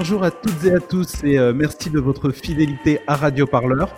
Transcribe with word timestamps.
Bonjour 0.00 0.22
à 0.22 0.30
toutes 0.30 0.64
et 0.64 0.72
à 0.72 0.78
tous 0.78 1.24
et 1.24 1.40
euh, 1.40 1.52
merci 1.52 1.90
de 1.90 1.98
votre 1.98 2.30
fidélité 2.30 3.00
à 3.08 3.16
Radio 3.16 3.48
Parleur. 3.48 3.88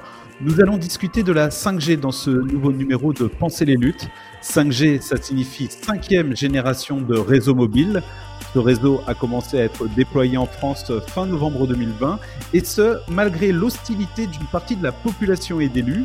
Nous 0.41 0.59
allons 0.59 0.79
discuter 0.79 1.23
de 1.23 1.31
la 1.31 1.51
5G 1.51 2.01
dans 2.01 2.11
ce 2.11 2.31
nouveau 2.31 2.73
numéro 2.73 3.13
de 3.13 3.27
Penser 3.27 3.67
les 3.67 3.77
luttes. 3.77 4.09
5G, 4.43 5.03
ça 5.03 5.19
signifie 5.19 5.69
cinquième 5.69 6.35
génération 6.35 7.03
de 7.03 7.19
réseau 7.19 7.55
mobile. 7.55 8.03
Ce 8.55 8.59
réseau 8.59 9.03
a 9.07 9.13
commencé 9.13 9.61
à 9.61 9.65
être 9.65 9.95
déployé 9.95 10.39
en 10.39 10.47
France 10.47 10.91
fin 11.09 11.27
novembre 11.27 11.67
2020 11.67 12.19
et 12.55 12.65
ce, 12.65 12.97
malgré 13.11 13.53
l'hostilité 13.53 14.27
d'une 14.27 14.47
partie 14.47 14.77
de 14.77 14.83
la 14.83 14.93
population 14.93 15.61
et 15.61 15.69
d'élus. 15.69 16.05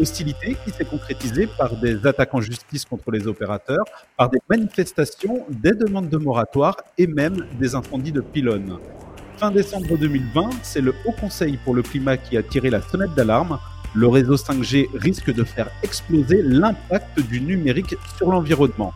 Hostilité 0.00 0.56
qui 0.64 0.72
s'est 0.72 0.84
concrétisée 0.84 1.46
par 1.46 1.76
des 1.76 2.04
attaques 2.04 2.34
en 2.34 2.40
justice 2.40 2.84
contre 2.84 3.12
les 3.12 3.28
opérateurs, 3.28 3.84
par 4.16 4.28
des 4.28 4.40
manifestations, 4.50 5.46
des 5.48 5.70
demandes 5.70 6.08
de 6.08 6.16
moratoire 6.16 6.78
et 6.98 7.06
même 7.06 7.46
des 7.60 7.76
incendies 7.76 8.10
de 8.10 8.20
pylônes. 8.20 8.80
Fin 9.36 9.50
décembre 9.50 9.98
2020, 9.98 10.48
c'est 10.62 10.80
le 10.80 10.94
Haut 11.04 11.12
Conseil 11.12 11.58
pour 11.62 11.74
le 11.74 11.82
climat 11.82 12.16
qui 12.16 12.38
a 12.38 12.42
tiré 12.42 12.70
la 12.70 12.80
sonnette 12.80 13.14
d'alarme. 13.14 13.58
Le 13.94 14.08
réseau 14.08 14.36
5G 14.36 14.88
risque 14.94 15.30
de 15.30 15.44
faire 15.44 15.68
exploser 15.82 16.40
l'impact 16.42 17.20
du 17.20 17.42
numérique 17.42 17.96
sur 18.16 18.30
l'environnement. 18.30 18.94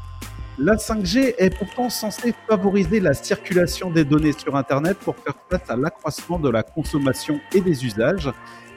La 0.58 0.76
5G 0.76 1.34
est 1.36 1.54
pourtant 1.58 1.90
censée 1.90 2.32
favoriser 2.48 3.00
la 3.00 3.12
circulation 3.12 3.90
des 3.90 4.06
données 4.06 4.32
sur 4.32 4.56
Internet 4.56 4.96
pour 4.98 5.14
faire 5.16 5.34
face 5.50 5.68
à 5.68 5.76
l'accroissement 5.76 6.38
de 6.38 6.48
la 6.48 6.62
consommation 6.62 7.38
et 7.52 7.60
des 7.60 7.84
usages. 7.84 8.30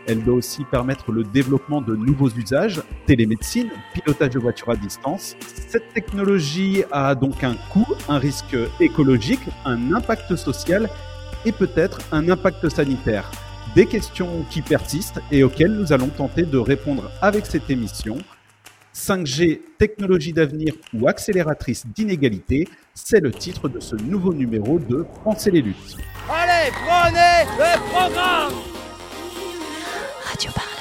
Elle 0.05 0.21
doit 0.21 0.35
aussi 0.35 0.65
permettre 0.65 1.13
le 1.13 1.23
développement 1.23 1.79
de 1.79 1.95
nouveaux 1.95 2.29
usages, 2.29 2.81
télémédecine, 3.05 3.69
pilotage 3.93 4.31
de 4.31 4.39
voitures 4.39 4.71
à 4.71 4.75
distance. 4.75 5.37
Cette 5.69 5.93
technologie 5.93 6.83
a 6.91 7.15
donc 7.15 7.41
un 7.41 7.55
coût, 7.71 7.87
un 8.09 8.17
risque 8.17 8.57
écologique, 8.81 9.47
un 9.63 9.93
impact 9.93 10.35
social 10.35 10.89
et 11.45 11.51
peut-être 11.51 11.99
un 12.11 12.29
impact 12.29 12.69
sanitaire. 12.69 13.29
Des 13.75 13.85
questions 13.85 14.45
qui 14.49 14.61
persistent 14.61 15.19
et 15.31 15.43
auxquelles 15.43 15.73
nous 15.73 15.93
allons 15.93 16.09
tenter 16.09 16.43
de 16.43 16.57
répondre 16.57 17.09
avec 17.21 17.45
cette 17.45 17.69
émission. 17.69 18.17
5G, 18.95 19.61
technologie 19.79 20.33
d'avenir 20.33 20.75
ou 20.93 21.07
accélératrice 21.07 21.85
d'inégalité, 21.87 22.67
c'est 22.93 23.19
le 23.19 23.31
titre 23.31 23.67
de 23.67 23.79
ce 23.79 23.95
nouveau 23.95 24.33
numéro 24.33 24.77
de 24.77 25.05
Penser 25.23 25.49
les 25.49 25.61
luttes. 25.61 25.97
Allez, 26.29 26.71
prenez 26.71 27.49
le 27.57 27.79
programme 27.89 28.53
Radio 30.23 30.51
Parleur. 30.53 30.72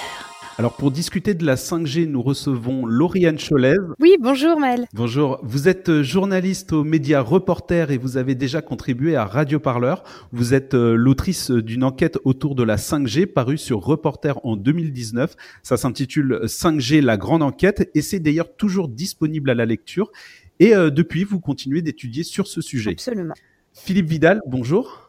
Alors 0.58 0.76
pour 0.76 0.90
discuter 0.90 1.32
de 1.32 1.46
la 1.46 1.54
5G, 1.54 2.06
nous 2.06 2.20
recevons 2.20 2.84
Lauriane 2.84 3.38
Cholez. 3.38 3.76
Oui, 4.00 4.16
bonjour 4.20 4.60
Maël. 4.60 4.86
Bonjour, 4.92 5.40
vous 5.42 5.66
êtes 5.66 6.02
journaliste 6.02 6.74
aux 6.74 6.84
médias 6.84 7.22
Reporter 7.22 7.90
et 7.90 7.96
vous 7.96 8.18
avez 8.18 8.34
déjà 8.34 8.60
contribué 8.60 9.16
à 9.16 9.24
Radio 9.24 9.58
Parleur. 9.60 10.04
Vous 10.30 10.52
êtes 10.52 10.74
euh, 10.74 10.94
l'autrice 10.94 11.50
d'une 11.50 11.82
enquête 11.84 12.18
autour 12.24 12.54
de 12.54 12.62
la 12.64 12.76
5G 12.76 13.26
parue 13.26 13.56
sur 13.56 13.80
Reporter 13.80 14.44
en 14.44 14.56
2019. 14.56 15.36
Ça 15.62 15.78
s'intitule 15.78 16.40
5G, 16.44 17.00
la 17.00 17.16
grande 17.16 17.42
enquête 17.42 17.90
et 17.94 18.02
c'est 18.02 18.20
d'ailleurs 18.20 18.54
toujours 18.54 18.88
disponible 18.88 19.48
à 19.48 19.54
la 19.54 19.64
lecture. 19.64 20.12
Et 20.60 20.76
euh, 20.76 20.90
depuis, 20.90 21.24
vous 21.24 21.40
continuez 21.40 21.80
d'étudier 21.80 22.24
sur 22.24 22.46
ce 22.46 22.60
sujet. 22.60 22.90
Absolument. 22.90 23.34
Philippe 23.72 24.10
Vidal, 24.10 24.42
bonjour. 24.46 25.01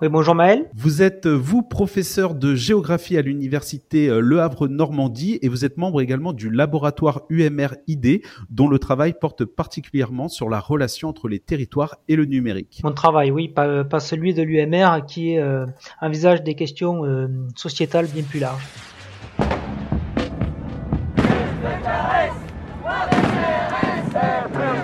Oui, 0.00 0.08
bonjour 0.08 0.34
Maël. 0.34 0.70
Vous 0.74 1.02
êtes, 1.02 1.26
euh, 1.26 1.34
vous, 1.34 1.62
professeur 1.62 2.34
de 2.34 2.54
géographie 2.54 3.16
à 3.16 3.22
l'université 3.22 4.08
euh, 4.08 4.20
Le 4.20 4.40
Havre 4.40 4.68
Normandie 4.68 5.38
et 5.42 5.48
vous 5.48 5.64
êtes 5.64 5.76
membre 5.76 6.00
également 6.00 6.32
du 6.32 6.50
laboratoire 6.50 7.22
UMR-ID 7.28 8.22
dont 8.50 8.68
le 8.68 8.78
travail 8.78 9.14
porte 9.18 9.44
particulièrement 9.44 10.28
sur 10.28 10.48
la 10.48 10.60
relation 10.60 11.08
entre 11.08 11.28
les 11.28 11.38
territoires 11.38 11.96
et 12.08 12.16
le 12.16 12.24
numérique. 12.24 12.80
Mon 12.84 12.92
travail, 12.92 13.30
oui, 13.30 13.48
pas, 13.48 13.84
pas 13.84 14.00
celui 14.00 14.34
de 14.34 14.42
l'UMR 14.42 15.04
qui 15.06 15.38
euh, 15.38 15.66
envisage 16.00 16.42
des 16.42 16.54
questions 16.54 17.04
euh, 17.04 17.28
sociétales 17.56 18.06
bien 18.06 18.22
plus 18.22 18.40
larges. 18.40 18.66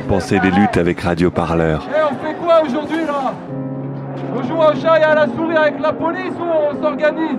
Pensez 0.09 0.39
les 0.39 0.51
luttes 0.51 0.77
avec 0.77 1.01
Radio 1.01 1.31
Parleur. 1.31 1.83
Et 1.83 2.03
on 2.03 2.25
fait 2.25 2.37
quoi 2.37 2.63
aujourd'hui 2.63 3.05
là? 3.05 3.35
On 4.39 4.43
joue 4.43 4.57
au 4.57 4.79
chat 4.79 4.99
et 4.99 5.03
à 5.03 5.15
la 5.15 5.27
souris 5.29 5.57
avec 5.57 5.81
la 5.81 5.95
police 5.95 6.35
ou 6.39 6.43
on 6.43 6.83
s'organise 6.83 7.39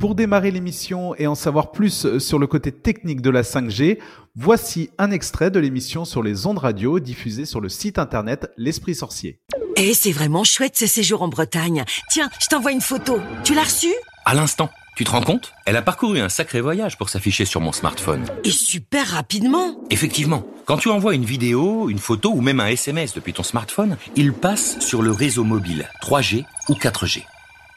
Pour 0.00 0.16
démarrer 0.16 0.50
l'émission 0.50 1.14
et 1.14 1.28
en 1.28 1.36
savoir 1.36 1.70
plus 1.70 2.18
sur 2.18 2.40
le 2.40 2.48
côté 2.48 2.72
technique 2.72 3.20
de 3.20 3.30
la 3.30 3.42
5G, 3.42 3.98
voici 4.34 4.90
un 4.98 5.12
extrait 5.12 5.52
de 5.52 5.60
l'émission 5.60 6.04
sur 6.04 6.24
les 6.24 6.46
ondes 6.46 6.58
radio 6.58 6.98
diffusée 6.98 7.44
sur 7.44 7.60
le 7.60 7.68
site 7.68 8.00
internet 8.00 8.50
L'Esprit 8.56 8.96
Sorcier. 8.96 9.38
Eh, 9.76 9.94
c'est 9.94 10.10
vraiment 10.10 10.42
chouette 10.42 10.76
ce 10.76 10.88
séjour 10.88 11.22
en 11.22 11.28
Bretagne. 11.28 11.84
Tiens, 12.10 12.28
je 12.40 12.48
t'envoie 12.48 12.72
une 12.72 12.80
photo. 12.80 13.20
Tu 13.44 13.54
l'as 13.54 13.62
reçue? 13.62 13.94
À 14.24 14.34
l'instant. 14.34 14.70
Tu 14.98 15.04
te 15.04 15.12
rends 15.12 15.22
compte? 15.22 15.52
Elle 15.64 15.76
a 15.76 15.82
parcouru 15.82 16.18
un 16.18 16.28
sacré 16.28 16.60
voyage 16.60 16.98
pour 16.98 17.08
s'afficher 17.08 17.44
sur 17.44 17.60
mon 17.60 17.70
smartphone. 17.70 18.24
Et 18.42 18.50
super 18.50 19.06
rapidement. 19.06 19.76
Effectivement, 19.90 20.44
quand 20.64 20.76
tu 20.76 20.88
envoies 20.88 21.14
une 21.14 21.24
vidéo, 21.24 21.88
une 21.88 22.00
photo 22.00 22.32
ou 22.32 22.40
même 22.40 22.58
un 22.58 22.66
SMS 22.66 23.14
depuis 23.14 23.32
ton 23.32 23.44
smartphone, 23.44 23.96
il 24.16 24.32
passe 24.32 24.80
sur 24.80 25.02
le 25.02 25.12
réseau 25.12 25.44
mobile 25.44 25.88
3G 26.02 26.44
ou 26.68 26.74
4G. 26.74 27.22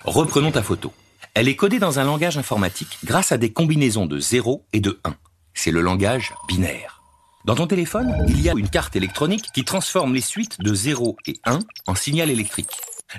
Reprenons 0.03 0.49
ta 0.49 0.63
photo. 0.63 0.91
Elle 1.35 1.47
est 1.47 1.55
codée 1.55 1.77
dans 1.77 1.99
un 1.99 2.05
langage 2.05 2.39
informatique 2.39 2.97
grâce 3.05 3.31
à 3.31 3.37
des 3.37 3.53
combinaisons 3.53 4.07
de 4.07 4.17
0 4.17 4.65
et 4.73 4.79
de 4.79 4.99
1. 5.03 5.13
C'est 5.53 5.69
le 5.69 5.81
langage 5.81 6.33
binaire. 6.47 7.03
Dans 7.45 7.53
ton 7.53 7.67
téléphone, 7.67 8.15
il 8.29 8.41
y 8.41 8.49
a 8.49 8.53
une 8.57 8.69
carte 8.69 8.95
électronique 8.95 9.45
qui 9.53 9.63
transforme 9.63 10.15
les 10.15 10.21
suites 10.21 10.59
de 10.59 10.73
0 10.73 11.17
et 11.27 11.35
1 11.45 11.59
en 11.85 11.93
signal 11.93 12.31
électrique. 12.31 12.71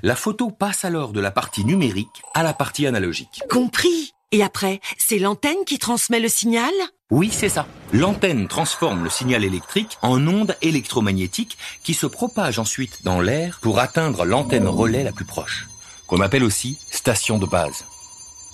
La 0.03 0.17
photo 0.17 0.51
passe 0.51 0.85
alors 0.85 1.13
de 1.13 1.21
la 1.21 1.31
partie 1.31 1.65
numérique 1.65 2.23
à 2.35 2.43
la 2.43 2.55
partie 2.55 2.87
analogique. 2.87 3.43
Compris. 3.51 4.15
Et 4.35 4.43
après, 4.43 4.81
c'est 4.97 5.19
l'antenne 5.19 5.65
qui 5.67 5.79
transmet 5.79 6.19
le 6.19 6.29
signal? 6.29 6.73
Oui, 7.11 7.31
c'est 7.31 7.51
ça. 7.51 7.67
L'antenne 7.93 8.49
transforme 8.49 9.05
le 9.05 9.11
signal 9.11 9.45
électrique 9.45 9.99
en 10.01 10.27
onde 10.27 10.57
électromagnétique 10.63 11.59
qui 11.85 11.93
se 11.93 12.07
propage 12.07 12.59
ensuite 12.59 13.05
dans 13.05 13.21
l'air 13.21 13.59
pour 13.61 13.79
atteindre 13.79 14.25
l'antenne 14.25 14.67
relais 14.67 15.05
la 15.05 15.13
plus 15.13 15.27
proche, 15.27 15.67
qu'on 16.07 16.23
appelle 16.23 16.45
aussi 16.45 16.79
station 16.91 17.39
de 17.39 17.45
base. 17.45 17.85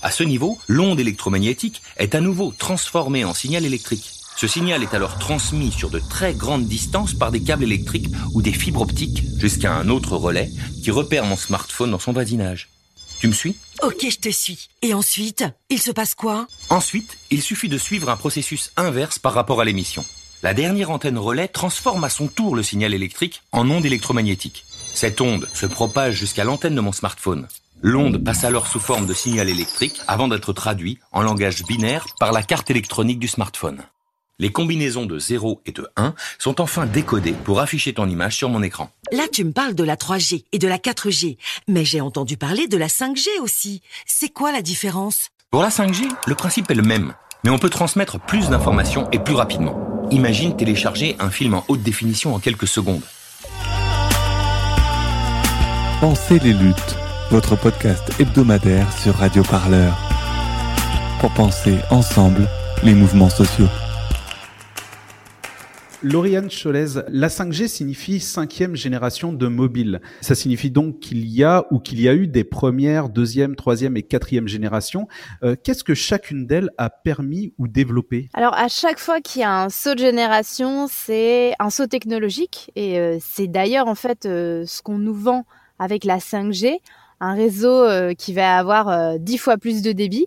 À 0.03 0.11
ce 0.11 0.25
niveau, 0.25 0.59
l'onde 0.67 0.99
électromagnétique 0.99 1.83
est 1.97 2.17
à 2.17 2.21
nouveau 2.21 2.53
transformée 2.57 3.25
en 3.25 3.35
signal 3.35 3.65
électrique. 3.65 4.18
Ce 4.39 4.47
signal 4.47 4.85
est 4.85 4.95
alors 4.95 5.19
transmis 5.19 5.73
sur 5.73 5.91
de 5.91 5.99
très 5.99 6.33
grandes 6.33 6.67
distances 6.69 7.13
par 7.13 7.33
des 7.33 7.43
câbles 7.43 7.65
électriques 7.65 8.07
ou 8.35 8.41
des 8.41 8.53
fibres 8.53 8.83
optiques 8.83 9.25
jusqu'à 9.37 9.75
un 9.75 9.89
autre 9.89 10.17
relais 10.17 10.49
qui 10.81 10.93
repère 10.93 11.25
mon 11.25 11.37
smartphone 11.37 11.91
dans 11.91 11.99
son 11.99 12.13
voisinage. 12.13 12.69
Tu 13.19 13.27
me 13.27 13.33
suis? 13.33 13.57
Ok, 13.83 14.07
je 14.09 14.19
te 14.19 14.29
suis. 14.29 14.69
Et 14.81 14.95
ensuite, 14.95 15.45
il 15.71 15.83
se 15.83 15.91
passe 15.91 16.15
quoi? 16.15 16.47
Ensuite, 16.71 17.19
il 17.33 17.43
suffit 17.43 17.69
de 17.69 17.79
suivre 17.79 18.11
un 18.11 18.17
processus 18.17 18.71
inverse 18.77 19.19
par 19.19 19.35
rapport 19.35 19.61
à 19.61 19.65
l'émission. 19.65 20.05
La 20.45 20.55
dernière 20.55 20.93
antenne 20.93 21.19
relais 21.19 21.49
transforme 21.49 22.05
à 22.05 22.09
son 22.09 22.29
tour 22.29 22.55
le 22.55 22.63
signal 22.63 22.95
électrique 22.95 23.43
en 23.51 23.69
onde 23.69 23.87
électromagnétique. 23.87 24.65
Cette 24.71 25.21
onde 25.21 25.49
se 25.53 25.67
propage 25.67 26.15
jusqu'à 26.15 26.45
l'antenne 26.45 26.77
de 26.77 26.81
mon 26.81 26.93
smartphone. 26.93 27.49
L'onde 27.83 28.23
passe 28.23 28.45
alors 28.45 28.69
sous 28.69 28.79
forme 28.79 29.07
de 29.07 29.15
signal 29.15 29.49
électrique 29.49 30.01
avant 30.07 30.29
d'être 30.29 30.53
traduit 30.53 31.01
en 31.11 31.23
langage 31.23 31.65
binaire 31.65 32.07
par 32.21 32.31
la 32.31 32.45
carte 32.45 32.71
électronique 32.71 33.19
du 33.19 33.27
smartphone. 33.27 33.83
Les 34.41 34.53
combinaisons 34.53 35.05
de 35.05 35.19
0 35.19 35.63
et 35.67 35.73
de 35.73 35.89
1 35.97 36.15
sont 36.39 36.61
enfin 36.61 36.87
décodées 36.87 37.33
pour 37.33 37.59
afficher 37.59 37.93
ton 37.93 38.09
image 38.09 38.37
sur 38.37 38.49
mon 38.49 38.63
écran. 38.63 38.89
Là, 39.11 39.25
tu 39.33 39.43
me 39.43 39.51
parles 39.51 39.75
de 39.75 39.83
la 39.83 39.97
3G 39.97 40.45
et 40.53 40.61
de 40.61 40.69
la 40.69 40.79
4G, 40.79 41.39
mais 41.67 41.85
j'ai 41.85 42.01
entendu 42.01 42.37
parler 42.37 42.69
de 42.69 42.77
la 42.77 42.87
5G 42.87 43.27
aussi. 43.43 43.83
C'est 44.07 44.29
quoi 44.29 44.53
la 44.53 44.63
différence? 44.63 45.31
Pour 45.51 45.61
la 45.61 45.71
5G, 45.71 46.09
le 46.25 46.35
principe 46.37 46.71
est 46.71 46.77
le 46.77 46.85
même, 46.85 47.15
mais 47.43 47.51
on 47.51 47.59
peut 47.59 47.69
transmettre 47.69 48.21
plus 48.21 48.49
d'informations 48.49 49.11
et 49.11 49.19
plus 49.19 49.35
rapidement. 49.35 49.77
Imagine 50.13 50.57
télécharger 50.57 51.17
un 51.19 51.31
film 51.31 51.55
en 51.55 51.65
haute 51.67 51.83
définition 51.83 52.33
en 52.33 52.39
quelques 52.39 52.69
secondes. 52.69 53.03
Pensez 56.01 56.39
les 56.39 56.53
luttes, 56.53 56.97
votre 57.33 57.57
podcast 57.57 58.05
hebdomadaire 58.21 58.87
sur 59.03 59.17
Radio 59.17 59.43
Parleur. 59.43 59.99
Pour 61.19 61.33
penser 61.33 61.79
ensemble 61.91 62.49
les 62.85 62.95
mouvements 62.95 63.31
sociaux. 63.31 63.67
Lauriane 66.05 66.49
Cholez, 66.49 67.03
la 67.09 67.27
5G 67.27 67.67
signifie 67.67 68.21
cinquième 68.21 68.77
génération 68.77 69.33
de 69.33 69.49
mobile. 69.49 70.01
Ça 70.21 70.37
signifie 70.37 70.71
donc 70.71 71.01
qu'il 71.01 71.27
y 71.27 71.43
a 71.43 71.67
ou 71.73 71.81
qu'il 71.81 72.01
y 72.01 72.09
a 72.09 72.15
eu 72.15 72.29
des 72.29 72.45
premières, 72.45 73.09
deuxième, 73.09 73.57
troisième 73.57 73.97
et 73.97 74.05
quatrième 74.05 74.47
générations. 74.47 75.09
Euh, 75.43 75.57
Qu'est-ce 75.61 75.83
que 75.83 75.95
chacune 75.95 76.47
d'elles 76.47 76.71
a 76.79 76.89
permis 76.89 77.53
ou 77.59 77.67
développé? 77.67 78.29
Alors 78.35 78.55
à 78.55 78.69
chaque 78.69 79.01
fois 79.01 79.21
qu'il 79.21 79.41
y 79.41 79.45
a 79.45 79.63
un 79.63 79.71
saut 79.71 79.95
de 79.95 79.99
génération, 79.99 80.87
c'est 80.89 81.55
un 81.59 81.71
saut 81.71 81.89
technologique 81.89 82.71
et 82.77 83.01
euh, 83.01 83.19
c'est 83.21 83.49
d'ailleurs 83.49 83.89
en 83.89 83.97
fait 83.97 84.25
euh, 84.25 84.65
ce 84.67 84.83
qu'on 84.83 84.99
nous 84.99 85.15
vend 85.15 85.47
avec 85.81 86.05
la 86.05 86.19
5G, 86.19 86.79
un 87.21 87.35
réseau 87.35 87.85
qui 88.17 88.33
va 88.33 88.57
avoir 88.57 89.19
dix 89.19 89.39
fois 89.39 89.59
plus 89.59 89.83
de 89.83 89.91
débit 89.91 90.27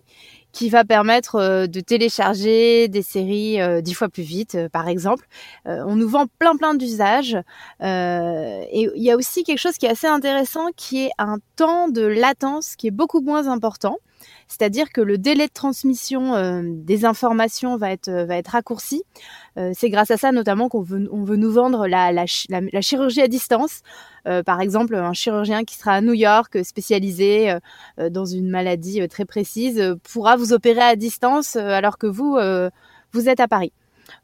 qui 0.52 0.68
va 0.68 0.84
permettre 0.84 1.36
euh, 1.36 1.66
de 1.66 1.80
télécharger 1.80 2.88
des 2.88 3.02
séries 3.02 3.60
euh, 3.60 3.80
dix 3.80 3.94
fois 3.94 4.08
plus 4.08 4.22
vite, 4.22 4.54
euh, 4.54 4.68
par 4.68 4.86
exemple. 4.88 5.26
on 5.64 5.96
nous 5.96 6.08
vend 6.08 6.26
plein 6.38 6.56
plein 6.56 6.74
d'usages. 6.74 7.36
et 7.80 8.90
il 8.94 9.02
y 9.02 9.10
a 9.10 9.16
aussi 9.16 9.42
quelque 9.44 9.58
chose 9.58 9.78
qui 9.78 9.86
est 9.86 9.90
assez 9.90 10.06
intéressant, 10.06 10.68
qui 10.76 11.04
est 11.06 11.10
un 11.18 11.38
temps 11.56 11.88
de 11.88 12.02
latence 12.02 12.76
qui 12.76 12.88
est 12.88 12.92
beaucoup 12.92 13.20
moins 13.20 13.48
important. 13.48 13.96
C'est-à-dire 14.48 14.90
que 14.92 15.00
le 15.00 15.18
délai 15.18 15.46
de 15.46 15.52
transmission 15.52 16.62
des 16.62 17.04
informations 17.04 17.76
va 17.76 17.90
être, 17.90 18.10
va 18.10 18.36
être 18.36 18.48
raccourci. 18.48 19.02
Euh, 19.58 19.72
c'est 19.74 19.90
grâce 19.90 20.10
à 20.10 20.16
ça 20.16 20.32
notamment 20.32 20.68
qu'on 20.68 20.80
veut, 20.80 21.08
on 21.12 21.24
veut 21.24 21.36
nous 21.36 21.52
vendre 21.52 21.86
la, 21.86 22.26
chirurgie 22.26 23.20
à 23.20 23.28
distance. 23.28 23.82
Euh, 24.26 24.42
par 24.42 24.60
exemple, 24.60 24.94
un 24.94 25.12
chirurgien 25.12 25.64
qui 25.64 25.76
sera 25.76 25.92
à 25.92 26.00
New 26.00 26.14
York, 26.14 26.64
spécialisé 26.64 27.56
dans 28.10 28.24
une 28.24 28.48
maladie 28.48 29.06
très 29.08 29.24
précise, 29.24 29.96
pourra 30.12 30.36
vous 30.36 30.52
opérer 30.52 30.80
à 30.82 30.96
distance 30.96 31.56
alors 31.56 31.98
que 31.98 32.06
vous, 32.06 32.38
vous 33.12 33.28
êtes 33.28 33.40
à 33.40 33.48
Paris. 33.48 33.72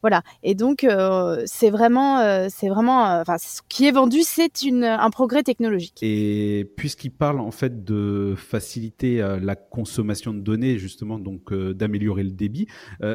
Voilà. 0.02 0.23
Et 0.43 0.55
donc 0.55 0.85
euh, 0.85 1.43
c'est 1.46 1.70
vraiment, 1.70 2.20
euh, 2.20 2.46
c'est 2.50 2.69
vraiment, 2.69 3.06
euh, 3.06 3.23
enfin, 3.23 3.38
ce 3.38 3.61
qui 3.69 3.87
est 3.87 3.90
vendu, 3.90 4.20
c'est 4.23 4.62
une 4.62 4.85
un 4.85 5.11
progrès 5.11 5.43
technologique. 5.43 5.99
Et 6.02 6.70
puisqu'il 6.76 7.11
parle 7.11 7.40
en 7.40 7.50
fait 7.50 7.85
de 7.85 8.35
faciliter 8.37 9.19
la 9.40 9.56
consommation 9.56 10.32
de 10.32 10.40
données, 10.40 10.79
justement, 10.79 11.19
donc 11.19 11.52
d'améliorer 11.52 12.23
le 12.23 12.31
débit, 12.31 12.67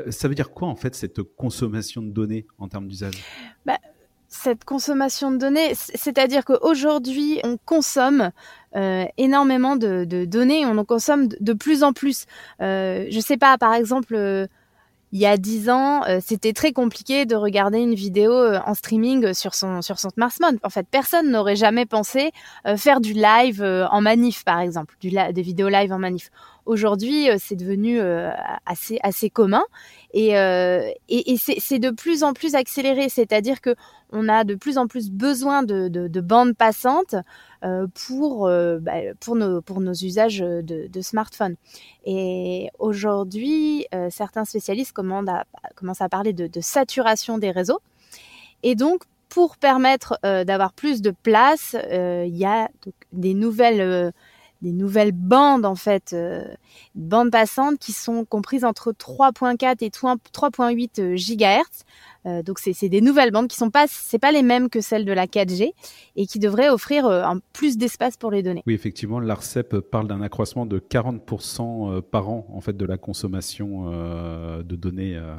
ça 0.10 0.28
veut 0.28 0.36
dire 0.36 0.52
quoi 0.52 0.68
en 0.68 0.76
fait 0.76 0.96
cette 0.96 1.22
consommation 1.22 2.02
de 2.02 2.12
données 2.12 2.46
en 2.58 2.68
termes 2.68 2.88
d'usage? 2.88 3.24
Bah, 3.66 3.78
cette 4.34 4.66
consommation 4.66 5.32
de 5.32 5.38
données, 5.38 5.74
c'est-à-dire 5.76 6.44
qu'aujourd'hui, 6.44 7.40
on 7.44 7.58
consomme 7.58 8.32
euh, 8.76 9.06
énormément 9.18 9.76
de, 9.76 10.06
de, 10.06 10.26
données, 10.26 10.66
on 10.66 10.78
en 10.80 10.86
consomme 10.86 11.28
de, 11.28 11.38
de 11.40 11.54
plus 11.54 11.84
en 11.84 11.94
plus. 11.94 12.26
Euh, 12.60 13.06
je 13.10 13.20
sais 13.20 13.38
pas, 13.38 13.58
par 13.60 13.76
exemple, 13.76 14.16
il 15.14 15.20
y 15.20 15.28
a 15.28 15.38
dix 15.38 15.70
ans, 15.70 16.04
euh, 16.08 16.18
c'était 16.26 16.54
très 16.54 16.72
compliqué 16.72 17.28
de 17.28 17.36
regarder 17.36 17.78
une 17.78 17.94
vidéo 17.94 18.32
euh, 18.32 18.60
en 18.66 18.74
streaming 18.74 19.36
sur 19.36 19.54
son 19.54 19.84
sur 19.84 20.00
son 20.00 20.10
smartphone. 20.10 20.58
En 20.64 20.72
fait, 20.72 20.88
personne 20.90 21.30
n'aurait 21.30 21.56
jamais 21.56 21.86
pensé 21.86 22.32
euh, 22.66 22.78
faire 22.78 23.00
du 23.00 23.14
live 23.14 23.64
en 23.64 24.02
manif, 24.02 24.44
par 24.44 24.60
exemple, 24.60 24.96
du 25.00 25.12
des 25.12 25.42
vidéos 25.44 25.70
live 25.70 25.94
en 25.94 26.00
manif. 26.00 26.32
Aujourd'hui, 26.66 27.28
c'est 27.40 27.56
devenu 27.56 28.00
assez 28.66 29.00
assez 29.04 29.30
commun 29.30 29.64
et, 30.14 30.30
et, 30.30 31.34
et 31.34 31.38
c'est 31.38 31.80
de 31.80 31.90
plus 31.90 32.24
en 32.24 32.34
plus 32.34 32.56
accéléré. 32.56 33.10
C'est-à-dire 33.10 33.62
que 33.62 33.76
on 34.14 34.30
a 34.30 34.44
de 34.44 34.56
plus 34.56 34.78
en 34.78 34.88
plus 34.88 35.10
besoin 35.10 35.64
de, 35.64 35.88
de, 35.88 36.08
de 36.08 36.22
bandes 36.22 36.56
passantes 36.56 37.16
euh, 37.64 37.88
pour, 38.08 38.48
euh, 38.48 38.78
bah, 38.80 38.94
pour, 39.20 39.36
nos, 39.36 39.62
pour 39.62 39.82
nos 39.82 39.94
usages 39.94 40.40
de, 40.40 40.88
de 40.88 41.02
smartphone. 41.02 41.56
Et 42.06 42.70
aujourd'hui, 42.78 43.88
euh, 43.94 44.10
certains 44.12 44.46
spécialistes 44.46 44.96
à, 45.28 45.44
commencent 45.76 46.02
à 46.02 46.10
parler 46.10 46.32
de, 46.32 46.62
saturation 46.62 47.40
des 47.40 47.52
réseaux. 47.52 47.80
Et 48.62 48.76
donc, 48.76 49.04
pour 49.30 49.58
permettre 49.58 50.20
d'avoir 50.22 50.74
plus 50.74 51.02
de 51.02 51.10
place, 51.10 51.76
il 51.92 52.38
y 52.38 52.46
a 52.46 52.70
des 53.12 53.34
nouvelles 53.34 54.14
des 54.64 54.72
nouvelles 54.72 55.12
bandes 55.12 55.66
en 55.66 55.76
fait, 55.76 56.14
euh, 56.14 56.46
bandes 56.96 57.32
passantes 57.32 57.78
qui 57.78 57.92
sont 57.92 58.26
comprises 58.26 58.64
entre 58.64 58.94
3.4 58.94 59.84
et 59.84 59.90
3.8 59.90 61.16
gigahertz. 61.16 61.84
Euh, 62.26 62.42
donc 62.42 62.60
c'est 62.60 62.88
des 62.88 63.02
nouvelles 63.02 63.32
bandes 63.32 63.50
qui 63.50 63.58
sont 63.58 63.70
pas 63.70 63.86
c'est 63.90 64.18
pas 64.18 64.32
les 64.32 64.44
mêmes 64.44 64.70
que 64.70 64.80
celles 64.80 65.04
de 65.04 65.12
la 65.12 65.28
4G 65.28 65.74
et 66.16 66.26
qui 66.26 66.40
devraient 66.40 66.70
offrir 66.70 67.06
euh, 67.06 67.24
un 67.24 67.40
plus 67.52 67.78
d'espace 67.78 68.16
pour 68.16 68.32
les 68.32 68.42
données. 68.42 68.64
Oui, 68.66 68.74
effectivement, 68.74 69.20
l'Arcep 69.20 69.78
parle 69.80 70.08
d'un 70.08 70.22
accroissement 70.22 70.66
de 70.66 70.80
40% 70.80 72.02
par 72.02 72.30
an 72.30 72.48
en 72.50 72.62
fait 72.62 72.78
de 72.78 72.86
la 72.86 72.98
consommation 72.98 73.92
de 73.92 74.76
données 74.76 75.18
euh, 75.18 75.36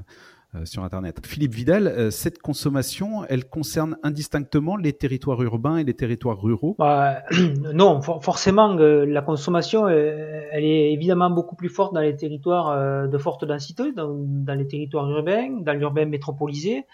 sur 0.64 0.84
Internet. 0.84 1.26
Philippe 1.26 1.54
Vidal, 1.54 1.86
euh, 1.88 2.10
cette 2.10 2.38
consommation, 2.40 3.24
elle 3.28 3.44
concerne 3.44 3.96
indistinctement 4.02 4.76
les 4.76 4.92
territoires 4.92 5.42
urbains 5.42 5.78
et 5.78 5.84
les 5.84 5.94
territoires 5.94 6.40
ruraux? 6.40 6.76
Bah, 6.78 7.22
Non, 7.74 8.00
for 8.00 8.22
forcément, 8.22 8.76
euh, 8.78 9.04
la 9.04 9.22
consommation, 9.22 9.88
elle 9.88 10.64
est 10.64 10.92
évidemment 10.92 11.30
beaucoup 11.30 11.56
plus 11.56 11.68
forte 11.68 11.94
dans 11.94 12.00
les 12.00 12.16
territoires 12.16 13.08
de 13.08 13.18
forte 13.18 13.44
densité, 13.44 13.92
dans, 13.92 14.14
dans 14.16 14.54
les 14.54 14.66
territoires 14.66 15.08
urbains, 15.10 15.60
dans 15.60 15.72
l'urbain 15.72 16.06
métropolisé. 16.06 16.86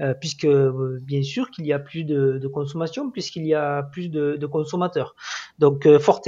Euh, 0.00 0.12
puisque 0.12 0.44
euh, 0.44 0.98
bien 1.02 1.22
sûr 1.22 1.50
qu'il 1.52 1.66
y 1.66 1.72
a 1.72 1.78
plus 1.78 2.02
de, 2.02 2.38
de 2.42 2.48
consommation, 2.48 3.12
puisqu'il 3.12 3.46
y 3.46 3.54
a 3.54 3.84
plus 3.84 4.08
de, 4.08 4.36
de 4.36 4.46
consommateurs. 4.46 5.14
Donc 5.60 5.86
euh, 5.86 6.00
for 6.00 6.20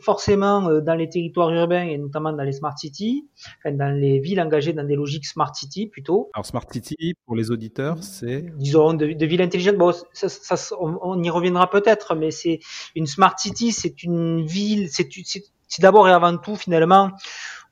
forcément 0.00 0.80
dans 0.80 0.94
les 0.94 1.06
territoires 1.10 1.50
urbains 1.50 1.82
et 1.82 1.98
notamment 1.98 2.32
dans 2.32 2.42
les 2.42 2.52
smart 2.52 2.76
cities, 2.78 3.28
enfin, 3.58 3.76
dans 3.76 3.94
les 3.94 4.20
villes 4.20 4.40
engagées 4.40 4.72
dans 4.72 4.84
des 4.84 4.96
logiques 4.96 5.26
smart 5.26 5.54
city 5.54 5.86
plutôt. 5.86 6.30
Alors 6.32 6.46
smart 6.46 6.64
city 6.72 7.14
pour 7.26 7.36
les 7.36 7.50
auditeurs, 7.50 8.02
c'est 8.02 8.46
disons 8.56 8.94
de, 8.94 9.12
de 9.12 9.26
villes 9.26 9.42
intelligentes. 9.42 9.76
Bon, 9.76 9.92
ça, 10.14 10.30
ça, 10.30 10.56
on, 10.80 10.98
on, 11.02 11.22
y 11.22 11.28
reviendra 11.28 11.68
peut-être, 11.68 12.14
mais 12.14 12.30
c'est 12.30 12.60
une 12.94 13.06
smart 13.06 13.34
city, 13.36 13.72
c'est 13.72 14.02
une 14.02 14.46
ville, 14.46 14.88
c'est 14.88 15.82
d'abord 15.82 16.08
et 16.08 16.12
avant 16.12 16.38
tout 16.38 16.56
finalement 16.56 17.10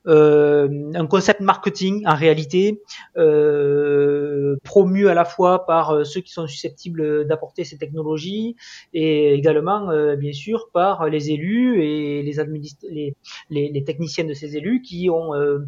un 0.05 1.07
concept 1.07 1.41
marketing 1.41 2.05
en 2.07 2.15
réalité 2.15 2.81
euh, 3.17 4.55
promu 4.63 5.07
à 5.07 5.13
la 5.13 5.25
fois 5.25 5.65
par 5.65 5.91
euh, 5.91 6.03
ceux 6.03 6.21
qui 6.21 6.31
sont 6.31 6.47
susceptibles 6.47 7.27
d'apporter 7.27 7.63
ces 7.63 7.77
technologies 7.77 8.55
et 8.93 9.33
également 9.33 9.89
euh, 9.89 10.15
bien 10.15 10.33
sûr 10.33 10.69
par 10.71 11.09
les 11.09 11.31
élus 11.31 11.83
et 11.83 12.23
les, 12.23 12.33
les, 12.33 13.15
les, 13.49 13.69
les, 13.69 13.83
techniciens 13.83 14.23
de 14.23 14.33
ces 14.33 14.55
élus 14.57 14.81
qui 14.81 15.09
ont 15.09 15.35
euh, 15.35 15.59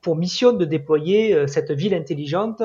pour 0.00 0.14
mission 0.14 0.52
de 0.52 0.64
déployer 0.64 1.48
cette 1.48 1.72
ville 1.72 1.92
intelligente 1.92 2.62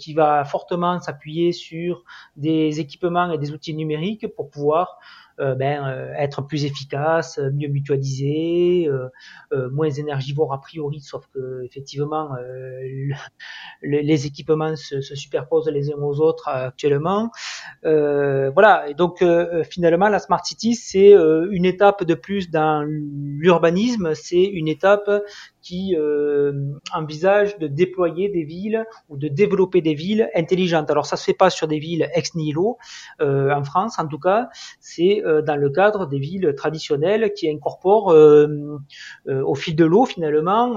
qui 0.00 0.14
va 0.14 0.44
fortement 0.44 0.98
s'appuyer 0.98 1.52
sur 1.52 2.02
des 2.34 2.80
équipements 2.80 3.30
et 3.30 3.38
des 3.38 3.52
outils 3.52 3.72
numériques 3.72 4.26
pour 4.34 4.50
pouvoir 4.50 4.98
euh, 4.98 5.25
ben, 5.38 5.86
euh, 5.86 6.12
être 6.16 6.42
plus 6.42 6.64
efficace, 6.64 7.38
mieux 7.38 7.68
mutualisé, 7.68 8.88
euh, 8.88 9.70
moins 9.70 9.90
énergivore 9.90 10.52
a 10.52 10.60
priori, 10.60 11.00
sauf 11.00 11.26
que 11.34 11.62
effectivement 11.64 12.30
les 13.82 14.26
équipements 14.26 14.76
se, 14.76 15.00
se, 15.00 15.14
superposent 15.14 15.68
les 15.68 15.92
uns 15.92 15.98
aux 15.98 16.20
autres 16.20 16.48
actuellement. 16.48 17.30
voilà, 17.82 18.88
et 18.88 18.94
donc 18.94 19.24
finalement 19.70 20.08
la 20.08 20.18
smart 20.18 20.44
city 20.44 20.74
c'est 20.74 21.12
une 21.12 21.64
étape 21.64 22.04
de 22.04 22.14
plus 22.14 22.50
dans 22.50 22.84
l'urbanisme, 22.86 24.14
c'est 24.14 24.44
une 24.44 24.68
étape 24.68 25.10
qui 25.66 25.96
euh, 25.96 26.52
envisage 26.94 27.58
de 27.58 27.66
déployer 27.66 28.28
des 28.28 28.44
villes 28.44 28.84
ou 29.08 29.16
de 29.16 29.26
développer 29.26 29.80
des 29.80 29.94
villes 29.94 30.30
intelligentes. 30.32 30.92
Alors 30.92 31.06
ça 31.06 31.16
se 31.16 31.24
fait 31.24 31.34
pas 31.34 31.50
sur 31.50 31.66
des 31.66 31.80
villes 31.80 32.08
ex 32.14 32.36
nihilo 32.36 32.78
euh, 33.20 33.52
en 33.52 33.64
France, 33.64 33.98
en 33.98 34.06
tout 34.06 34.20
cas, 34.20 34.48
c'est 34.78 35.24
euh, 35.24 35.42
dans 35.42 35.56
le 35.56 35.70
cadre 35.70 36.06
des 36.06 36.20
villes 36.20 36.54
traditionnelles 36.56 37.32
qui 37.34 37.50
incorporent 37.50 38.14
au 39.26 39.54
fil 39.56 39.74
de 39.74 39.84
l'eau 39.84 40.04
finalement, 40.04 40.76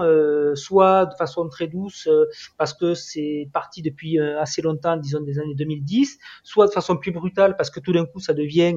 soit 0.56 1.06
de 1.06 1.14
façon 1.16 1.48
très 1.50 1.68
douce 1.68 2.10
parce 2.58 2.74
que 2.74 2.96
c'est 2.96 3.50
parti 3.54 3.82
depuis 3.82 4.20
assez 4.20 4.62
longtemps, 4.62 4.98
disons 4.98 5.22
des 5.22 5.38
années 5.38 5.56
2010, 5.56 6.18
soit 6.44 6.68
de 6.68 6.72
façon 6.72 6.98
plus 6.98 7.12
brutale 7.12 7.56
parce 7.58 7.70
que 7.70 7.80
tout 7.80 7.94
d'un 7.94 8.06
coup 8.06 8.20
ça 8.20 8.34
devient 8.34 8.74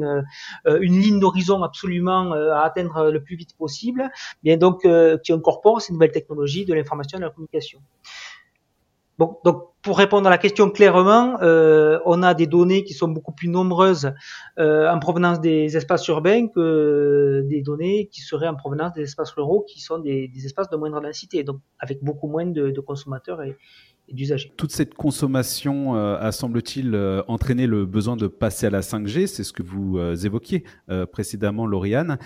une 0.66 1.00
ligne 1.00 1.20
d'horizon 1.20 1.62
absolument 1.62 2.32
à 2.32 2.60
atteindre 2.60 3.10
le 3.10 3.22
plus 3.22 3.36
vite 3.36 3.56
possible. 3.56 4.10
Bien 4.42 4.56
donc 4.56 4.86
qui 5.22 5.32
incorpore 5.32 5.80
nouvelles 6.02 6.12
technologies 6.12 6.64
de 6.64 6.74
l'information 6.74 7.18
et 7.18 7.20
de 7.20 7.26
la 7.26 7.30
communication. 7.30 7.80
Donc 9.18 9.72
pour 9.82 9.98
répondre 9.98 10.26
à 10.26 10.30
la 10.30 10.38
question 10.38 10.70
clairement, 10.70 11.38
euh, 11.42 11.98
on 12.06 12.22
a 12.22 12.34
des 12.34 12.46
données 12.46 12.82
qui 12.84 12.94
sont 12.94 13.08
beaucoup 13.08 13.32
plus 13.32 13.48
nombreuses 13.48 14.12
euh, 14.58 14.88
en 14.88 14.98
provenance 14.98 15.40
des 15.40 15.76
espaces 15.76 16.06
urbains 16.08 16.48
que 16.48 17.44
des 17.48 17.62
données 17.62 18.08
qui 18.10 18.20
seraient 18.20 18.48
en 18.48 18.54
provenance 18.54 18.92
des 18.94 19.02
espaces 19.02 19.30
ruraux, 19.32 19.64
qui 19.68 19.80
sont 19.80 19.98
des, 19.98 20.28
des 20.28 20.46
espaces 20.46 20.68
de 20.70 20.76
moindre 20.76 21.00
densité, 21.00 21.44
donc 21.44 21.60
avec 21.78 22.02
beaucoup 22.02 22.28
moins 22.28 22.46
de, 22.46 22.70
de 22.70 22.80
consommateurs 22.80 23.42
et, 23.42 23.56
toute 24.56 24.72
cette 24.72 24.94
consommation 24.94 25.96
euh, 25.96 26.16
a, 26.20 26.32
semble-t-il, 26.32 26.94
euh, 26.94 27.22
entraîné 27.28 27.66
le 27.66 27.86
besoin 27.86 28.16
de 28.16 28.26
passer 28.26 28.66
à 28.66 28.70
la 28.70 28.80
5G, 28.80 29.26
c'est 29.26 29.44
ce 29.44 29.52
que 29.52 29.62
vous 29.62 29.98
euh, 29.98 30.16
évoquiez 30.16 30.64
précédemment, 31.10 31.66
Lauriane, 31.66 32.18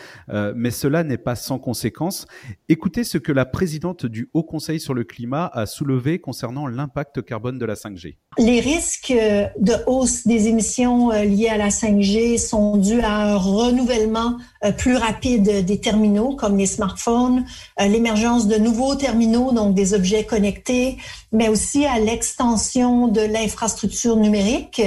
mais 0.54 0.70
cela 0.70 1.04
n'est 1.04 1.18
pas 1.18 1.36
sans 1.36 1.58
conséquences. 1.58 2.26
Écoutez 2.68 3.04
ce 3.04 3.18
que 3.18 3.32
la 3.32 3.44
présidente 3.44 4.06
du 4.06 4.28
Haut 4.34 4.42
Conseil 4.42 4.80
sur 4.80 4.94
le 4.94 5.04
climat 5.04 5.50
a 5.52 5.66
soulevé 5.66 6.18
concernant 6.18 6.66
l'impact 6.66 7.22
carbone 7.22 7.58
de 7.58 7.64
la 7.64 7.74
5G. 7.74 8.16
Les 8.38 8.60
risques 8.60 9.12
de 9.12 9.72
hausse 9.86 10.26
des 10.26 10.48
émissions 10.48 11.10
liées 11.10 11.48
à 11.48 11.56
la 11.56 11.68
5G 11.68 12.38
sont 12.38 12.76
dus 12.76 13.00
à 13.00 13.32
un 13.32 13.36
renouvellement 13.36 14.38
plus 14.78 14.96
rapide 14.96 15.64
des 15.64 15.80
terminaux 15.80 16.34
comme 16.34 16.56
les 16.56 16.66
smartphones, 16.66 17.44
l'émergence 17.78 18.48
de 18.48 18.56
nouveaux 18.56 18.96
terminaux, 18.96 19.52
donc 19.52 19.74
des 19.74 19.94
objets 19.94 20.24
connectés, 20.24 20.96
mais 21.32 21.48
aussi 21.48 21.75
à 21.84 21.98
l'extension 21.98 23.08
de 23.08 23.20
l'infrastructure 23.20 24.16
numérique 24.16 24.80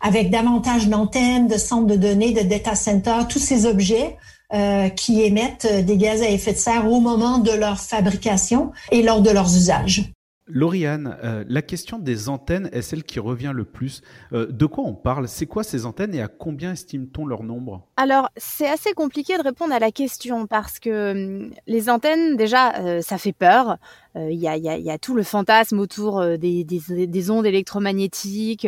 avec 0.00 0.30
davantage 0.30 0.88
d'antennes, 0.88 1.48
de 1.48 1.56
centres 1.56 1.86
de 1.86 1.96
données, 1.96 2.32
de 2.32 2.42
data 2.42 2.74
centers, 2.74 3.28
tous 3.28 3.38
ces 3.38 3.64
objets 3.64 4.16
euh, 4.52 4.88
qui 4.90 5.22
émettent 5.22 5.66
des 5.84 5.96
gaz 5.96 6.22
à 6.22 6.28
effet 6.28 6.52
de 6.52 6.58
serre 6.58 6.90
au 6.90 7.00
moment 7.00 7.38
de 7.38 7.52
leur 7.52 7.80
fabrication 7.80 8.72
et 8.92 9.02
lors 9.02 9.22
de 9.22 9.30
leurs 9.30 9.56
usages. 9.56 10.12
Lauriane, 10.48 11.16
euh, 11.24 11.44
la 11.48 11.60
question 11.60 11.98
des 11.98 12.28
antennes 12.28 12.68
est 12.72 12.82
celle 12.82 13.02
qui 13.02 13.18
revient 13.18 13.52
le 13.52 13.64
plus. 13.64 14.02
Euh, 14.32 14.46
de 14.46 14.64
quoi 14.66 14.84
on 14.84 14.94
parle? 14.94 15.26
C'est 15.26 15.46
quoi 15.46 15.64
ces 15.64 15.86
antennes 15.86 16.14
et 16.14 16.22
à 16.22 16.28
combien 16.28 16.72
estime-t-on 16.72 17.26
leur 17.26 17.42
nombre? 17.42 17.88
Alors, 17.96 18.30
c'est 18.36 18.68
assez 18.68 18.92
compliqué 18.92 19.36
de 19.38 19.42
répondre 19.42 19.74
à 19.74 19.80
la 19.80 19.90
question 19.90 20.46
parce 20.46 20.78
que 20.78 21.12
hum, 21.12 21.50
les 21.66 21.90
antennes, 21.90 22.36
déjà, 22.36 22.76
euh, 22.76 23.02
ça 23.02 23.18
fait 23.18 23.32
peur. 23.32 23.78
Il 24.14 24.38
y 24.38 24.48
a, 24.48 24.98
tout 24.98 25.14
le 25.14 25.22
fantasme 25.22 25.78
autour 25.78 26.24
des, 26.38 27.30
ondes 27.30 27.44
électromagnétiques 27.44 28.66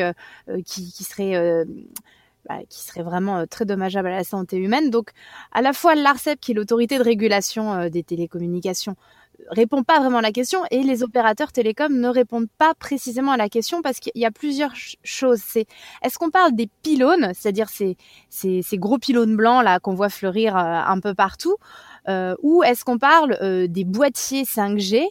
qui, 0.66 0.92
qui 0.92 1.04
seraient... 1.04 1.64
Bah, 2.48 2.60
qui 2.68 2.82
serait 2.82 3.02
vraiment 3.02 3.46
très 3.46 3.64
dommageable 3.64 4.08
à 4.08 4.16
la 4.16 4.24
santé 4.24 4.56
humaine. 4.58 4.90
Donc, 4.90 5.10
à 5.52 5.60
la 5.60 5.72
fois 5.72 5.94
l'ARCEP, 5.94 6.38
qui 6.40 6.52
est 6.52 6.54
l'autorité 6.54 6.98
de 6.98 7.02
régulation 7.02 7.88
des 7.88 8.02
télécommunications, 8.02 8.96
répond 9.50 9.82
pas 9.82 10.00
vraiment 10.00 10.18
à 10.18 10.22
la 10.22 10.32
question 10.32 10.60
et 10.70 10.82
les 10.82 11.02
opérateurs 11.02 11.52
télécoms 11.52 11.92
ne 11.92 12.08
répondent 12.08 12.48
pas 12.58 12.74
précisément 12.74 13.32
à 13.32 13.36
la 13.36 13.48
question 13.48 13.82
parce 13.82 14.00
qu'il 14.00 14.12
y 14.14 14.24
a 14.24 14.30
plusieurs 14.30 14.72
choses. 15.02 15.40
C'est 15.44 15.66
est-ce 16.02 16.18
qu'on 16.18 16.30
parle 16.30 16.54
des 16.54 16.68
pylônes, 16.82 17.32
c'est-à-dire 17.34 17.68
ces, 17.68 17.96
ces, 18.28 18.62
ces, 18.62 18.78
gros 18.78 18.98
pylônes 18.98 19.36
blancs 19.36 19.64
là 19.64 19.80
qu'on 19.80 19.94
voit 19.94 20.08
fleurir 20.08 20.56
euh, 20.56 20.60
un 20.60 21.00
peu 21.00 21.14
partout, 21.14 21.56
euh, 22.08 22.34
ou 22.42 22.62
est-ce 22.62 22.84
qu'on 22.84 22.98
parle 22.98 23.36
euh, 23.42 23.66
des 23.68 23.84
boîtiers 23.84 24.44
5G 24.44 25.06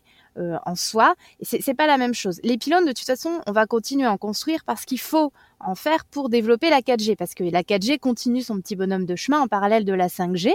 en 0.68 0.76
soi? 0.76 1.16
C'est 1.42 1.74
pas 1.74 1.88
la 1.88 1.98
même 1.98 2.14
chose. 2.14 2.40
Les 2.44 2.60
pylônes, 2.60 2.86
de 2.86 2.92
toute 2.92 3.08
façon, 3.08 3.42
on 3.48 3.52
va 3.52 3.66
continuer 3.66 4.06
à 4.06 4.12
en 4.12 4.18
construire 4.18 4.64
parce 4.66 4.86
qu'il 4.86 5.00
faut 5.00 5.34
en 5.60 5.76
faire 5.76 6.06
pour 6.06 6.30
développer 6.30 6.70
la 6.70 6.82
4G, 6.82 7.16
parce 7.16 7.34
que 7.34 7.44
la 7.44 7.64
4G 7.64 8.00
continue 8.00 8.42
son 8.42 8.60
petit 8.60 8.76
bonhomme 8.76 9.06
de 9.06 9.16
chemin 9.16 9.40
en 9.42 9.48
parallèle 9.48 9.86
de 9.86 9.94
la 9.94 10.08
5G. 10.08 10.52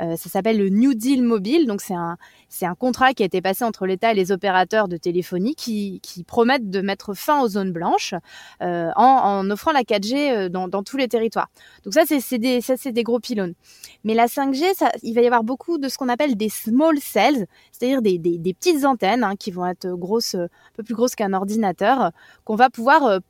Euh, 0.00 0.16
ça 0.16 0.28
s'appelle 0.28 0.58
le 0.58 0.68
New 0.68 0.94
Deal 0.94 1.22
mobile, 1.22 1.66
donc 1.66 1.80
c'est 1.80 1.94
un, 1.94 2.16
c'est 2.48 2.66
un 2.66 2.74
contrat 2.74 3.12
qui 3.12 3.22
a 3.22 3.26
été 3.26 3.40
passé 3.40 3.64
entre 3.64 3.86
l'État 3.86 4.12
et 4.12 4.14
les 4.14 4.32
opérateurs 4.32 4.88
de 4.88 4.96
téléphonie 4.96 5.54
qui, 5.54 6.00
qui 6.02 6.24
promettent 6.24 6.70
de 6.70 6.80
mettre 6.80 7.14
fin 7.14 7.40
aux 7.42 7.48
zones 7.48 7.72
blanches 7.72 8.14
euh, 8.62 8.90
en, 8.96 9.04
en, 9.04 9.50
offrant 9.50 9.72
la 9.72 9.82
4G 9.82 10.32
euh, 10.32 10.48
dans, 10.48 10.66
dans 10.66 10.82
tous 10.82 10.96
les 10.96 11.08
territoires. 11.08 11.48
Donc 11.84 11.94
ça, 11.94 12.02
c'est, 12.06 12.20
c'est 12.20 12.38
des, 12.38 12.60
ça, 12.60 12.76
c'est 12.76 12.92
des 12.92 13.04
gros 13.04 13.20
pylônes. 13.20 13.54
Mais 14.02 14.14
la 14.14 14.26
5G, 14.26 14.74
ça, 14.74 14.90
il 15.02 15.14
va 15.14 15.20
y 15.20 15.26
avoir 15.26 15.44
beaucoup 15.44 15.78
de 15.78 15.88
ce 15.88 15.98
qu'on 15.98 16.08
appelle 16.08 16.36
des 16.36 16.48
small 16.48 16.98
cells, 16.98 17.46
c'est-à-dire 17.70 18.02
des, 18.02 18.18
des, 18.18 18.38
des 18.38 18.54
petites 18.54 18.84
antennes 18.84 19.22
hein, 19.22 19.36
qui 19.36 19.52
vont 19.52 19.66
être 19.66 19.88
grosses, 19.88 20.34
un 20.34 20.48
peu 20.74 20.82
plus 20.82 20.94
grosses 20.94 21.14
qu'un 21.14 21.32
ordinateur, 21.32 22.10
qu'on 22.44 22.56
va 22.56 22.70
pouvoir 22.70 23.20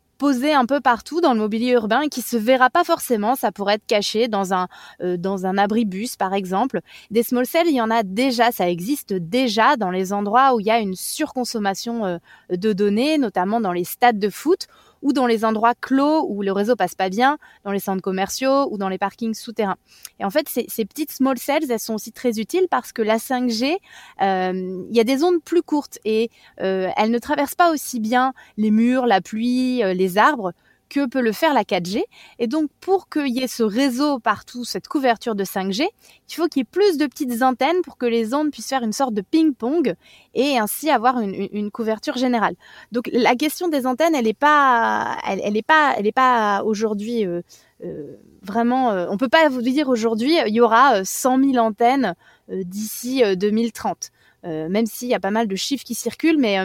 un 0.53 0.67
peu 0.67 0.81
partout 0.81 1.21
dans 1.21 1.33
le 1.33 1.41
mobilier 1.41 1.73
urbain 1.73 2.03
et 2.03 2.09
qui 2.09 2.23
se 2.23 2.37
verra 2.37 2.71
pas 2.71 2.85
forcément. 2.85 3.35
Ça 3.37 3.53
pourrait 3.53 3.75
être 3.75 3.87
caché 3.87 4.29
dans 4.29 4.55
un 4.55 4.69
euh, 5.03 5.17
dans 5.17 5.47
un 5.47 5.59
abribus 5.59 6.17
par 6.17 6.35
exemple. 6.35 6.81
Des 7.11 7.23
small 7.23 7.47
cells, 7.47 7.69
il 7.69 7.75
y 7.75 7.81
en 7.81 7.91
a 7.91 8.03
déjà, 8.03 8.53
ça 8.53 8.69
existe 8.69 9.13
déjà 9.13 9.77
dans 9.77 9.91
les 9.91 10.13
endroits 10.13 10.55
où 10.55 10.61
il 10.61 10.67
y 10.67 10.71
a 10.71 10.79
une 10.79 10.95
surconsommation 10.95 12.05
euh, 12.05 12.19
de 12.51 12.73
données, 12.73 13.19
notamment 13.19 13.61
dans 13.61 13.73
les 13.73 13.85
stades 13.85 14.19
de 14.19 14.31
foot 14.31 14.69
ou 15.03 15.13
dans 15.13 15.27
les 15.27 15.45
endroits 15.45 15.75
clos 15.75 16.27
où 16.29 16.43
le 16.43 16.53
réseau 16.53 16.77
passe 16.77 16.95
pas 16.95 17.09
bien, 17.09 17.39
dans 17.65 17.73
les 17.73 17.81
centres 17.81 18.03
commerciaux 18.03 18.69
ou 18.71 18.79
dans 18.79 18.89
les 18.89 18.99
parkings 18.99 19.35
souterrains. 19.35 19.77
Et 20.21 20.25
en 20.25 20.31
fait, 20.31 20.49
ces, 20.49 20.85
petites 20.85 21.13
small 21.13 21.39
cells, 21.39 21.71
elles 21.71 21.81
sont 21.81 21.95
aussi 21.95 22.13
très 22.13 22.39
utiles 22.39 22.67
parce 22.71 22.93
que 22.93 23.03
la 23.03 23.19
5G, 23.19 23.77
euh, 24.23 24.85
il 24.91 24.97
y 24.97 25.01
a 25.01 25.05
des 25.05 25.25
ondes 25.25 25.43
plus 25.43 25.63
courtes 25.63 25.99
et 26.05 26.31
euh, 26.61 26.89
elles 26.97 27.11
ne 27.11 27.19
traversent 27.19 27.55
pas 27.55 27.73
aussi 27.73 28.01
bien 28.01 28.33
les 28.57 28.71
murs, 28.71 29.07
la 29.07 29.21
pluie, 29.21 29.83
euh, 29.83 29.95
les 29.95 30.19
arbres 30.19 30.53
que 30.93 31.07
peut 31.07 31.23
le 31.23 31.33
faire 31.33 31.55
la 31.55 31.63
4G. 31.63 32.03
Et 32.39 32.47
donc, 32.47 32.71
pour 32.81 33.09
qu'il 33.09 33.29
y 33.29 33.43
ait 33.43 33.49
ce 33.49 33.63
réseau 33.63 34.19
partout, 34.19 34.65
cette 34.65 34.89
couverture 34.89 35.35
de 35.35 35.43
5G, 35.43 35.87
il 36.29 36.35
faut 36.35 36.49
qu'il 36.49 36.61
y 36.61 36.63
ait 36.63 36.65
plus 36.71 36.99
de 36.99 37.07
petites 37.07 37.43
antennes 37.43 37.81
pour 37.83 37.97
que 37.97 38.05
les 38.05 38.35
ondes 38.35 38.51
puissent 38.51 38.69
faire 38.69 38.83
une 38.83 38.93
sorte 38.93 39.15
de 39.15 39.23
ping-pong 39.23 39.95
et 40.35 40.59
ainsi 40.59 40.91
avoir 40.91 41.21
une, 41.21 41.71
couverture 41.71 42.19
générale. 42.19 42.57
Donc, 42.93 43.09
la 43.11 43.35
question 43.37 43.69
des 43.69 43.87
antennes, 43.87 44.15
elle 44.15 44.27
n'est 44.27 44.35
pas, 44.35 45.17
elle, 45.27 45.41
elle 45.43 45.63
pas, 45.63 45.95
elle 45.97 46.07
est 46.07 46.13
pas 46.13 46.63
aujourd'hui 46.63 47.25
euh, 47.25 47.41
euh, 47.85 48.19
vraiment. 48.43 48.91
Euh, 48.91 49.07
on 49.09 49.17
peut 49.17 49.31
pas 49.31 49.49
vous 49.49 49.63
dire 49.63 49.89
aujourd'hui, 49.89 50.37
il 50.47 50.55
y 50.55 50.61
aura 50.61 51.03
100 51.05 51.53
000 51.53 51.57
antennes 51.57 52.15
d'ici 52.49 53.23
2030. 53.37 54.11
même 54.45 54.85
s'il 54.85 55.09
y 55.09 55.15
a 55.15 55.21
pas 55.21 55.31
mal 55.31 55.49
de 55.49 55.57
chiffres 55.57 55.85
qui 55.85 55.95
circulent, 55.95 56.39
mais 56.39 56.59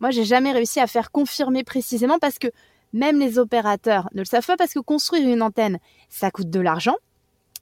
moi 0.00 0.10
j'ai 0.10 0.24
jamais 0.24 0.52
réussi 0.52 0.80
à 0.80 0.86
faire 0.86 1.10
confirmer 1.10 1.62
précisément 1.64 2.18
parce 2.18 2.38
que 2.38 2.48
même 2.92 3.18
les 3.18 3.38
opérateurs 3.38 4.08
ne 4.14 4.20
le 4.20 4.24
savent 4.24 4.46
pas 4.46 4.56
parce 4.56 4.74
que 4.74 4.80
construire 4.80 5.28
une 5.28 5.42
antenne, 5.42 5.78
ça 6.08 6.30
coûte 6.30 6.50
de 6.50 6.60
l'argent. 6.60 6.96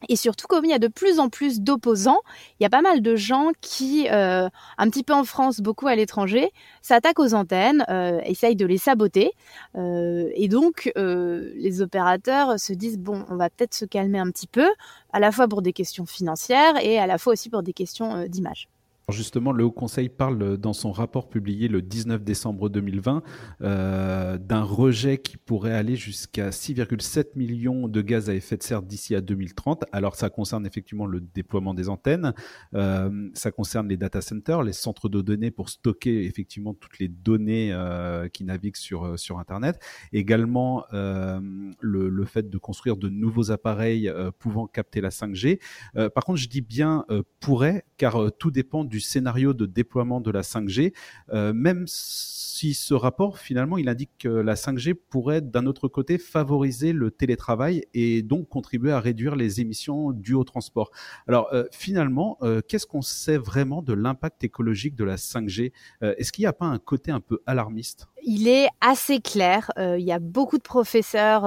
Et 0.09 0.17
surtout, 0.17 0.47
comme 0.47 0.65
il 0.65 0.71
y 0.71 0.75
a 0.75 0.79
de 0.79 0.87
plus 0.87 1.19
en 1.19 1.29
plus 1.29 1.61
d'opposants, 1.61 2.21
il 2.59 2.63
y 2.63 2.67
a 2.67 2.71
pas 2.71 2.83
mal 2.83 3.03
de 3.03 3.17
gens 3.17 3.51
qui, 3.61 4.09
euh, 4.11 4.49
un 4.79 4.91
petit 4.91 5.03
peu 5.03 5.13
en 5.13 5.25
France, 5.25 5.61
beaucoup 5.61 5.89
à 5.89 5.97
l'étranger, 5.97 6.53
s'attaquent 6.83 7.19
aux 7.19 7.35
antennes, 7.35 7.85
euh, 7.89 8.21
essayent 8.25 8.55
de 8.55 8.67
les 8.67 8.79
saboter. 8.79 9.33
Euh, 9.75 10.31
et 10.35 10.47
donc, 10.47 10.93
les 10.95 11.83
opérateurs 11.83 12.61
se 12.61 12.73
disent, 12.73 12.99
bon, 12.99 13.25
on 13.29 13.37
va 13.37 13.51
peut-être 13.51 13.75
se 13.75 13.85
calmer 13.85 14.21
un 14.21 14.31
petit 14.31 14.47
peu, 14.47 14.69
à 15.13 15.19
la 15.19 15.33
fois 15.33 15.49
pour 15.49 15.63
des 15.63 15.73
questions 15.73 16.07
financières 16.07 16.77
et 16.81 16.99
à 16.99 17.07
la 17.07 17.19
fois 17.19 17.33
aussi 17.33 17.51
pour 17.51 17.63
des 17.63 17.73
questions 17.73 18.27
d'image. 18.27 18.69
Justement, 19.11 19.53
le 19.53 19.65
Haut 19.65 19.71
Conseil 19.71 20.11
parle 20.11 20.59
dans 20.59 20.75
son 20.75 20.93
rapport 20.93 21.31
publié 21.31 21.69
le 21.69 21.81
19 21.81 22.23
décembre 22.23 22.69
2020 22.69 23.23
euh, 23.63 24.37
d'un 24.37 24.63
rejet 24.63 25.17
qui 25.17 25.39
pourrait 25.39 25.73
aller 25.73 25.97
jusqu'à 25.97 26.51
6,7 26.51 27.29
millions 27.37 27.89
de 27.89 28.03
gaz 28.03 28.29
à 28.29 28.35
effet 28.35 28.59
de 28.59 28.63
serre 28.63 28.83
d'ici 28.83 29.15
à 29.15 29.23
2030. 29.23 29.85
Alors 29.93 30.15
ça 30.15 30.29
concerne 30.29 30.67
effectivement 30.67 31.07
le 31.07 31.21
déploiement 31.21 31.73
des 31.73 31.89
antennes, 31.89 32.35
euh, 32.75 33.31
ça 33.33 33.51
concerne 33.51 33.89
les 33.89 33.97
data 33.97 34.21
centers, 34.21 34.63
les 34.63 34.75
centres 34.75 35.09
de 35.09 35.23
données 35.23 35.51
pour 35.51 35.71
stocker 35.71 36.27
effectivement 36.27 36.75
toutes 36.75 36.99
les 36.99 37.09
données 37.09 37.73
euh, 37.73 38.29
qui 38.29 38.45
naviguent 38.45 38.77
sur 38.77 39.19
sur 39.19 39.39
Internet. 39.39 39.81
Également 40.13 40.85
euh, 40.93 41.41
le, 41.81 42.09
le, 42.09 42.25
fait 42.25 42.49
de 42.51 42.59
construire 42.59 42.97
de 42.97 43.09
nouveaux 43.09 43.51
appareils 43.51 44.09
euh, 44.09 44.31
pouvant 44.31 44.67
capter 44.67 45.01
la 45.01 45.11
5G. 45.11 45.61
Euh, 45.97 46.11
par 46.11 46.25
contre, 46.25 46.39
je 46.39 46.49
dis 46.49 46.61
bien 46.61 47.05
pourrait 47.41 47.85
car 47.97 48.31
tout 48.39 48.51
dépend 48.51 48.85
du 48.85 48.98
scénario 49.01 49.55
de 49.55 49.67
déploiement 49.67 50.21
de 50.21 50.31
la 50.31 50.43
5G, 50.43 50.93
euh, 51.33 51.53
même 51.53 51.85
si 51.87 52.75
ce 52.75 52.95
rapport, 52.95 53.39
finalement, 53.39 53.79
il 53.79 53.89
indique 53.89 54.11
que 54.19 54.29
la 54.29 54.55
5G 54.55 54.95
pourrait, 54.95 55.41
d'un 55.41 55.67
autre 55.67 55.89
côté, 55.89 56.19
favoriser 56.19 56.93
le 56.93 57.11
télétravail 57.11 57.85
et 57.95 58.23
donc 58.23 58.49
contribuer 58.49 58.93
à 58.93 59.01
réduire 59.01 59.37
les 59.37 59.61
émissions 59.61 60.13
dues 60.13 60.35
au 60.35 60.45
transport. 60.45 60.91
Alors, 61.27 61.49
euh, 61.53 61.65
finalement, 61.71 62.37
euh, 62.43 62.61
qu'est-ce 62.67 62.87
qu'on 62.87 63.03
sait 63.03 63.39
vraiment 63.39 63.83
de 63.83 63.93
l'impact 63.93 64.43
écologique 64.45 64.97
de 64.97 65.05
la 65.05 65.17
5G 65.17 65.73
Est-ce 66.03 66.33
qu'il 66.33 66.43
n'y 66.43 66.47
a 66.47 66.53
pas 66.53 66.67
un 66.67 66.79
côté 66.79 67.11
un 67.11 67.21
peu 67.21 67.41
alarmiste? 67.47 68.07
Il 68.25 68.49
est 68.49 68.69
assez 68.81 69.21
clair. 69.21 69.71
il 69.77 70.05
y 70.05 70.13
a 70.13 70.19
beaucoup 70.19 70.59
de 70.59 70.63
professeurs. 70.63 71.45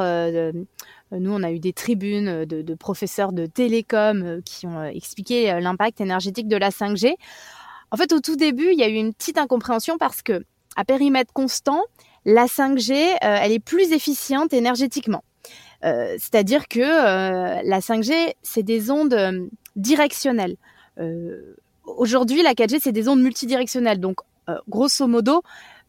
Nous, 1.11 1.31
on 1.31 1.43
a 1.43 1.51
eu 1.51 1.59
des 1.59 1.73
tribunes 1.73 2.45
de, 2.45 2.61
de 2.61 2.75
professeurs 2.75 3.33
de 3.33 3.45
télécom 3.45 4.41
qui 4.45 4.65
ont 4.65 4.83
expliqué 4.83 5.59
l'impact 5.59 5.99
énergétique 6.01 6.47
de 6.47 6.57
la 6.57 6.69
5G. 6.69 7.15
En 7.91 7.97
fait, 7.97 8.13
au 8.13 8.21
tout 8.21 8.37
début, 8.37 8.69
il 8.71 8.79
y 8.79 8.83
a 8.83 8.87
eu 8.87 8.93
une 8.93 9.13
petite 9.13 9.37
incompréhension 9.37 9.97
parce 9.97 10.21
que 10.21 10.43
à 10.75 10.85
périmètre 10.85 11.33
constant, 11.33 11.83
la 12.25 12.45
5G, 12.45 12.93
euh, 12.93 13.15
elle 13.21 13.51
est 13.51 13.59
plus 13.59 13.91
efficiente 13.91 14.53
énergétiquement. 14.53 15.23
Euh, 15.83 16.15
c'est-à-dire 16.19 16.67
que 16.67 16.79
euh, 16.79 17.61
la 17.63 17.79
5G, 17.79 18.33
c'est 18.43 18.63
des 18.63 18.91
ondes 18.91 19.49
directionnelles. 19.75 20.55
Aujourd'hui, 21.85 22.43
la 22.43 22.53
4G, 22.53 22.79
c'est 22.81 22.91
des 22.91 23.07
ondes 23.07 23.21
multidirectionnelles. 23.21 23.99
Donc, 23.99 24.17
grosso 24.69 25.07
modo, 25.07 25.41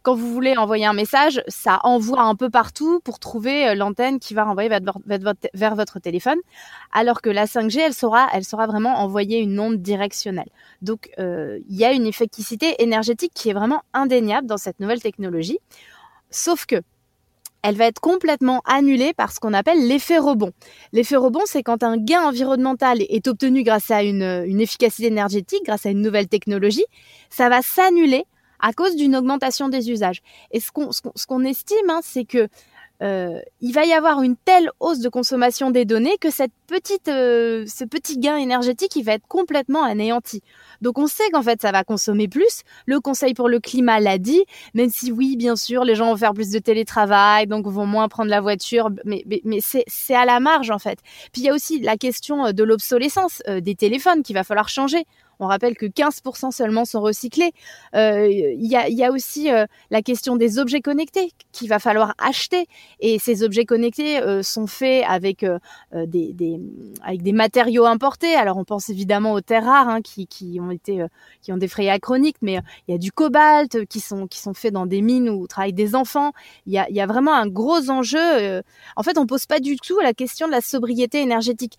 quand 0.02 0.14
vous 0.14 0.32
voulez 0.32 0.56
envoyer 0.56 0.84
un 0.84 0.92
message, 0.92 1.42
ça 1.48 1.80
envoie 1.84 2.22
un 2.22 2.34
peu 2.34 2.50
partout 2.50 3.00
pour 3.00 3.18
trouver 3.18 3.68
euh, 3.68 3.74
l'antenne 3.74 4.18
qui 4.18 4.34
va 4.34 4.44
renvoyer 4.44 4.68
vers, 4.68 5.74
votre, 5.74 6.00
téléphone, 6.00 6.38
alors 6.92 7.22
que 7.22 7.30
la 7.30 7.46
5G, 7.46 7.80
elle 7.80 7.94
saura, 7.94 8.66
vraiment 8.66 8.98
envoyer 8.98 9.38
une 9.38 9.58
onde 9.60 9.80
directionnelle. 9.80 10.48
Donc, 10.82 11.10
euh, 11.18 11.58
il 11.68 11.76
y 11.76 11.84
a 11.84 11.92
une 11.92 12.06
efficacité 12.06 12.82
énergétique 12.82 13.32
qui 13.34 13.50
est 13.50 13.52
vraiment 13.52 13.82
indéniable 13.92 14.46
dans 14.46 14.56
cette 14.56 14.80
nouvelle 14.80 15.00
technologie. 15.00 15.58
Sauf 16.30 16.66
que 16.66 16.82
elle 17.64 17.76
va 17.76 17.86
être 17.86 18.00
complètement 18.00 18.60
annulée 18.64 19.12
par 19.14 19.30
ce 19.30 19.38
qu'on 19.38 19.52
appelle 19.52 19.86
l'effet 19.86 20.18
rebond. 20.18 20.50
L'effet 20.92 21.14
rebond, 21.14 21.42
c'est 21.44 21.62
quand 21.62 21.84
un 21.84 21.96
gain 21.96 22.22
environnemental 22.22 23.02
est 23.02 23.28
obtenu 23.28 23.62
grâce 23.62 23.92
à 23.92 24.02
une 24.02 24.60
efficacité 24.60 25.06
énergétique, 25.06 25.62
grâce 25.64 25.86
à 25.86 25.90
une 25.90 26.00
nouvelle 26.00 26.26
technologie, 26.26 26.84
ça 27.30 27.48
va 27.48 27.62
s'annuler 27.62 28.24
à 28.62 28.72
cause 28.72 28.96
d'une 28.96 29.14
augmentation 29.14 29.68
des 29.68 29.90
usages. 29.90 30.22
Et 30.52 30.60
ce 30.60 30.70
qu'on 30.72 30.92
ce 30.92 31.44
estime, 31.46 31.90
hein, 31.90 32.00
c'est 32.02 32.24
que 32.24 32.48
euh, 33.02 33.40
il 33.60 33.72
va 33.72 33.84
y 33.84 33.92
avoir 33.92 34.22
une 34.22 34.36
telle 34.36 34.70
hausse 34.78 35.00
de 35.00 35.08
consommation 35.08 35.70
des 35.70 35.84
données 35.84 36.16
que 36.20 36.30
cette 36.30 36.52
petite, 36.68 37.08
euh, 37.08 37.64
ce 37.66 37.84
petit 37.84 38.16
gain 38.16 38.36
énergétique, 38.36 38.94
il 38.94 39.02
va 39.02 39.14
être 39.14 39.26
complètement 39.26 39.82
anéanti. 39.82 40.40
Donc 40.82 40.98
on 40.98 41.08
sait 41.08 41.28
qu'en 41.30 41.42
fait 41.42 41.60
ça 41.60 41.72
va 41.72 41.82
consommer 41.82 42.28
plus. 42.28 42.62
Le 42.86 43.00
Conseil 43.00 43.34
pour 43.34 43.48
le 43.48 43.58
climat 43.58 43.98
l'a 43.98 44.18
dit, 44.18 44.44
même 44.74 44.88
si 44.88 45.10
oui, 45.10 45.36
bien 45.36 45.56
sûr, 45.56 45.84
les 45.84 45.96
gens 45.96 46.10
vont 46.10 46.16
faire 46.16 46.32
plus 46.32 46.50
de 46.50 46.60
télétravail, 46.60 47.48
donc 47.48 47.66
vont 47.66 47.86
moins 47.86 48.08
prendre 48.08 48.30
la 48.30 48.40
voiture, 48.40 48.90
mais, 49.04 49.24
mais, 49.26 49.40
mais 49.44 49.58
c'est 49.60 50.14
à 50.14 50.24
la 50.24 50.38
marge 50.38 50.70
en 50.70 50.78
fait. 50.78 51.00
Puis 51.32 51.42
il 51.42 51.44
y 51.44 51.48
a 51.48 51.54
aussi 51.54 51.80
la 51.80 51.96
question 51.96 52.46
euh, 52.46 52.52
de 52.52 52.62
l'obsolescence 52.62 53.42
des 53.48 53.74
téléphones 53.74 54.22
qu'il 54.22 54.34
va 54.34 54.44
falloir 54.44 54.68
changer. 54.68 55.06
On 55.42 55.48
rappelle 55.48 55.76
que 55.76 55.86
15% 55.86 56.52
seulement 56.52 56.84
sont 56.84 57.00
recyclés. 57.00 57.50
Euh, 57.96 58.28
il 58.30 58.64
y, 58.64 58.76
a, 58.76 58.88
y, 58.88 59.02
a, 59.02 59.10
aussi 59.10 59.50
euh, 59.50 59.66
la 59.90 60.00
question 60.00 60.36
des 60.36 60.60
objets 60.60 60.80
connectés 60.80 61.32
qu'il 61.50 61.68
va 61.68 61.80
falloir 61.80 62.14
acheter. 62.16 62.66
Et 63.00 63.18
ces 63.18 63.42
objets 63.42 63.64
connectés 63.64 64.20
euh, 64.20 64.44
sont 64.44 64.68
faits 64.68 65.04
avec, 65.08 65.44
des, 65.92 67.32
matériaux 67.32 67.86
importés. 67.86 68.36
Alors 68.36 68.56
on 68.56 68.62
pense 68.62 68.88
évidemment 68.88 69.32
aux 69.32 69.40
terres 69.40 69.64
rares 69.64 69.88
hein, 69.88 70.00
qui, 70.00 70.60
ont 70.60 71.56
des 71.56 71.68
frais 71.68 71.88
achroniques, 71.88 72.36
mais 72.40 72.60
il 72.86 72.92
y 72.92 72.94
a 72.94 72.98
du 72.98 73.10
cobalt 73.10 73.84
qui 73.86 73.98
sont, 73.98 74.28
faits 74.54 74.72
dans 74.72 74.86
des 74.86 75.02
mines 75.02 75.28
où 75.28 75.48
travaillent 75.48 75.72
des 75.72 75.96
enfants. 75.96 76.30
Il 76.66 76.72
y 76.72 77.00
a, 77.00 77.06
vraiment 77.06 77.34
un 77.34 77.48
gros 77.48 77.90
enjeu. 77.90 78.62
en 78.94 79.02
fait, 79.02 79.18
on 79.18 79.26
pose 79.26 79.46
pas 79.46 79.58
du 79.58 79.74
tout 79.76 79.98
la 79.98 80.14
question 80.14 80.46
de 80.46 80.52
la 80.52 80.60
sobriété 80.60 81.20
énergétique. 81.20 81.76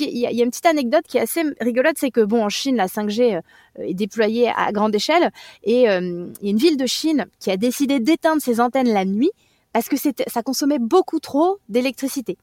Il 0.00 0.08
y, 0.08 0.18
y 0.22 0.40
a 0.40 0.44
une 0.44 0.50
petite 0.50 0.66
anecdote 0.66 1.04
qui 1.06 1.18
est 1.18 1.20
assez 1.20 1.44
rigolote, 1.60 1.96
c'est 1.96 2.10
que 2.10 2.20
bon, 2.20 2.42
en 2.44 2.48
Chine, 2.48 2.74
la 2.74 2.88
5G 3.04 3.36
euh, 3.36 3.40
est 3.82 3.94
déployée 3.94 4.50
à 4.54 4.72
grande 4.72 4.94
échelle. 4.94 5.30
Et 5.62 5.88
euh, 5.88 6.26
il 6.40 6.46
y 6.46 6.48
a 6.48 6.50
une 6.50 6.58
ville 6.58 6.76
de 6.76 6.86
Chine 6.86 7.26
qui 7.40 7.50
a 7.50 7.56
décidé 7.56 8.00
d'éteindre 8.00 8.42
ses 8.42 8.60
antennes 8.60 8.92
la 8.92 9.04
nuit 9.04 9.30
parce 9.72 9.88
que 9.88 9.96
ça 9.96 10.42
consommait 10.42 10.78
beaucoup 10.78 11.18
trop 11.18 11.58
d'électricité. 11.68 12.38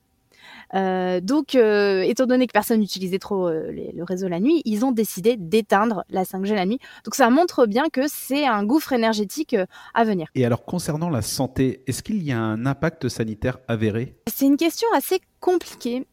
Euh, 0.74 1.22
donc, 1.22 1.56
étant 1.56 2.26
donné 2.26 2.46
que 2.46 2.52
personne 2.52 2.82
n'utilisait 2.82 3.20
trop 3.20 3.50
le 3.50 4.04
réseau 4.04 4.28
la 4.28 4.42
nuit, 4.42 4.62
ils 4.66 4.84
ont 4.84 4.92
décidé 4.92 5.38
d'éteindre 5.38 6.04
la 6.10 6.24
5G 6.24 6.54
la 6.54 6.66
nuit. 6.66 6.80
Donc, 7.06 7.16
ça 7.16 7.30
montre 7.30 7.68
bien 7.68 7.86
que 7.88 8.02
c'est 8.08 8.46
un 8.46 8.66
gouffre 8.66 8.92
énergétique 8.92 9.56
à 9.94 10.04
venir. 10.04 10.28
Et 10.36 10.46
alors, 10.46 10.66
concernant 10.66 11.10
la 11.10 11.22
santé, 11.22 11.84
est-ce 11.88 12.04
qu'il 12.04 12.22
y 12.22 12.34
a 12.34 12.40
un 12.40 12.66
impact 12.66 13.08
sanitaire 13.08 13.60
avéré? 13.70 14.16
C'est 14.28 14.46
une 14.46 14.58
question 14.58 14.90
assez 14.94 15.22
compliquée 15.40 16.06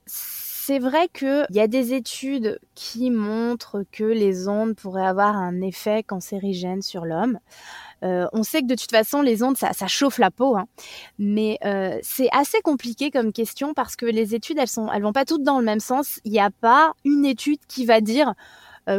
c'est 0.68 0.80
vrai 0.80 1.08
qu'il 1.08 1.46
y 1.48 1.60
a 1.60 1.66
des 1.66 1.94
études 1.94 2.60
qui 2.74 3.10
montrent 3.10 3.86
que 3.90 4.04
les 4.04 4.48
ondes 4.48 4.76
pourraient 4.76 5.06
avoir 5.06 5.34
un 5.34 5.62
effet 5.62 6.02
cancérigène 6.02 6.82
sur 6.82 7.06
l'homme. 7.06 7.38
Euh, 8.04 8.26
on 8.34 8.42
sait 8.42 8.60
que 8.60 8.66
de 8.66 8.74
toute 8.74 8.90
façon, 8.90 9.22
les 9.22 9.42
ondes, 9.42 9.56
ça, 9.56 9.72
chauffe 9.86 10.18
la 10.18 10.30
peau, 10.30 10.58
hein. 10.58 10.66
mais 11.18 11.56
euh, 11.64 11.98
c'est 12.02 12.28
assez 12.32 12.60
compliqué 12.60 13.10
comme 13.10 13.32
question 13.32 13.72
parce 13.72 13.96
que 13.96 14.04
les 14.04 14.34
études, 14.34 14.58
elles 14.58 14.68
sont, 14.68 14.92
elles 14.92 15.00
vont 15.00 15.14
pas 15.14 15.24
toutes 15.24 15.42
dans 15.42 15.58
le 15.58 15.64
même 15.64 15.80
sens. 15.80 16.20
Il 16.26 16.32
n'y 16.32 16.38
a 16.38 16.50
pas 16.50 16.92
une 17.02 17.24
étude 17.24 17.60
qui 17.66 17.86
va 17.86 18.02
dire 18.02 18.34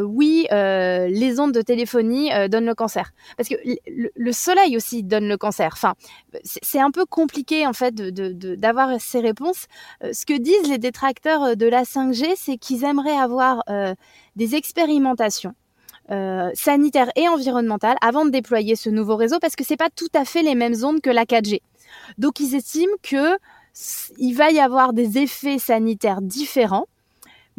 oui, 0.04 0.48
euh, 0.52 1.08
les 1.08 1.40
ondes 1.40 1.52
de 1.52 1.62
téléphonie 1.62 2.32
euh, 2.32 2.48
donnent 2.48 2.66
le 2.66 2.76
cancer. 2.76 3.12
Parce 3.38 3.50
que 3.50 3.56
le, 3.88 4.32
soleil 4.32 4.78
aussi 4.78 5.04
donne 5.04 5.28
le 5.28 5.38
cancer. 5.38 5.72
Enfin, 5.74 5.96
c'est 6.44 6.80
un 6.80 6.92
peu 6.92 7.06
compliqué 7.06 7.66
en 7.66 7.74
fait 7.74 7.96
d'avoir 7.96 8.94
de, 8.94 8.98
ces 9.00 9.20
réponses. 9.20 9.66
ce 10.02 10.26
que 10.26 10.38
disent 10.38 10.70
les 10.70 10.78
détracteurs 10.78 11.58
de 11.58 11.66
la 11.66 11.84
5G, 11.84 12.34
c'est 12.36 12.58
qu'ils 12.58 12.84
aimeraient 12.84 13.18
avoir 13.18 13.64
des 14.36 14.56
expérimentations. 14.56 15.54
sanitaires 16.54 17.12
et 17.16 17.28
environnementales 17.28 17.98
avant 18.02 18.26
de 18.26 18.32
déployer 18.32 18.76
ce 18.76 18.90
nouveau 18.90 19.16
réseau 19.16 19.40
parce 19.40 19.56
que 19.56 19.64
c'est 19.64 19.78
pas 19.78 19.90
tout 19.90 20.14
à 20.14 20.26
fait 20.26 20.44
les 20.44 20.56
mêmes 20.56 20.76
ondes 20.84 21.02
que 21.02 21.10
la 21.10 21.26
4G. 21.26 21.62
Donc 22.18 22.40
ils 22.40 22.56
estiment 22.56 22.98
que 23.02 23.38
il 24.18 24.34
va 24.34 24.52
y 24.52 24.60
avoir 24.60 24.94
des 24.94 25.18
effets 25.18 25.60
sanitaires 25.60 26.22
différents 26.22 26.86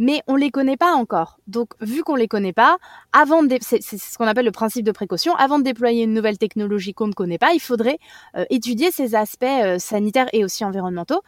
mais 0.01 0.23
on 0.27 0.35
les 0.35 0.51
connaît 0.51 0.79
pas 0.79 0.95
encore. 0.95 1.39
Donc, 1.51 1.71
vu 1.81 2.03
qu'on 2.03 2.15
les 2.15 2.29
connaît 2.29 2.53
pas, 2.53 2.79
avant 3.13 3.43
c'est 3.61 3.83
ce 3.83 4.17
qu'on 4.17 4.27
appelle 4.27 4.45
le 4.45 4.53
principe 4.53 4.85
de 4.85 4.93
précaution. 4.93 5.35
Avant 5.35 5.59
de 5.59 5.65
déployer 5.65 6.05
une 6.05 6.15
nouvelle 6.15 6.39
technologie 6.39 6.95
qu'on 6.95 7.09
ne 7.09 7.13
connaît 7.13 7.39
pas, 7.39 7.53
il 7.53 7.61
faudrait 7.61 7.99
euh, 8.37 8.45
étudier 8.51 8.93
ces 8.93 9.15
aspects 9.17 9.43
euh, 9.45 9.79
sanitaires 9.79 10.29
et 10.33 10.45
aussi 10.45 10.65
environnementaux. 10.65 11.23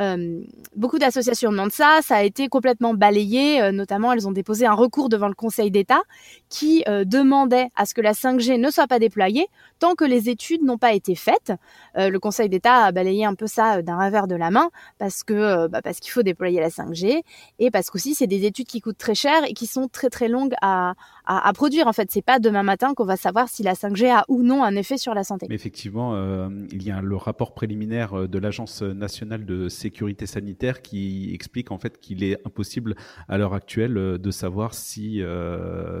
Euh, 0.00 0.40
beaucoup 0.74 0.98
d'associations 0.98 1.50
demandent 1.50 1.72
ça. 1.72 1.98
Ça 2.02 2.16
a 2.16 2.22
été 2.22 2.48
complètement 2.48 2.94
balayé. 2.94 3.70
notamment, 3.72 4.12
elles 4.12 4.26
ont 4.26 4.32
déposé 4.32 4.66
un 4.66 4.72
recours 4.72 5.08
devant 5.08 5.28
le 5.28 5.34
Conseil 5.34 5.70
d'État 5.70 6.00
qui 6.48 6.84
demandait 7.04 7.68
à 7.76 7.84
ce 7.84 7.94
que 7.94 8.00
la 8.00 8.12
5G 8.12 8.58
ne 8.58 8.70
soit 8.70 8.86
pas 8.86 8.98
déployée 8.98 9.46
tant 9.78 9.94
que 9.94 10.04
les 10.04 10.30
études 10.30 10.62
n'ont 10.62 10.78
pas 10.78 10.92
été 10.94 11.14
faites. 11.14 11.52
le 11.94 12.18
Conseil 12.18 12.48
d'État 12.48 12.84
a 12.84 12.92
balayé 12.92 13.24
un 13.24 13.34
peu 13.34 13.46
ça 13.46 13.82
d'un 13.82 13.98
revers 13.98 14.26
de 14.26 14.34
la 14.34 14.50
main 14.50 14.70
parce 14.98 15.22
que 15.22 15.66
bah, 15.68 15.82
parce 15.82 16.00
qu'il 16.00 16.10
faut 16.10 16.22
déployer 16.22 16.60
la 16.60 16.68
5G 16.68 17.22
et 17.58 17.70
parce 17.70 17.90
qu'aussi 17.90 18.14
c'est 18.14 18.26
des 18.26 18.44
études 18.44 18.66
qui 18.66 18.80
coûtent 18.80 18.98
très 18.98 19.14
cher 19.14 19.44
et 19.46 19.54
qui 19.54 19.65
sont 19.66 19.88
très 19.88 20.10
très 20.10 20.28
longues 20.28 20.54
à, 20.62 20.94
à, 21.26 21.52
produire. 21.52 21.86
En 21.86 21.92
fait, 21.92 22.10
c'est 22.10 22.22
pas 22.22 22.38
demain 22.38 22.62
matin 22.62 22.94
qu'on 22.94 23.04
va 23.04 23.16
savoir 23.16 23.48
si 23.48 23.62
la 23.62 23.74
5G 23.74 24.10
a 24.10 24.24
ou 24.28 24.42
non 24.42 24.62
un 24.62 24.76
effet 24.76 24.96
sur 24.96 25.14
la 25.14 25.24
santé. 25.24 25.46
Effectivement, 25.50 26.14
euh, 26.14 26.48
il 26.72 26.82
y 26.82 26.90
a 26.90 27.00
le 27.00 27.16
rapport 27.16 27.54
préliminaire 27.54 28.14
euh, 28.14 28.28
de 28.28 28.38
l'Agence 28.38 28.82
nationale 28.82 29.44
de 29.44 29.68
sécurité 29.68 30.26
sanitaire 30.26 30.82
qui 30.82 31.32
explique 31.34 31.70
en 31.70 31.78
fait 31.78 31.98
qu'il 32.00 32.22
est 32.22 32.38
impossible 32.46 32.94
à 33.28 33.38
l'heure 33.38 33.54
actuelle 33.54 33.96
euh, 33.98 34.18
de 34.18 34.30
savoir 34.30 34.74
si 34.74 35.22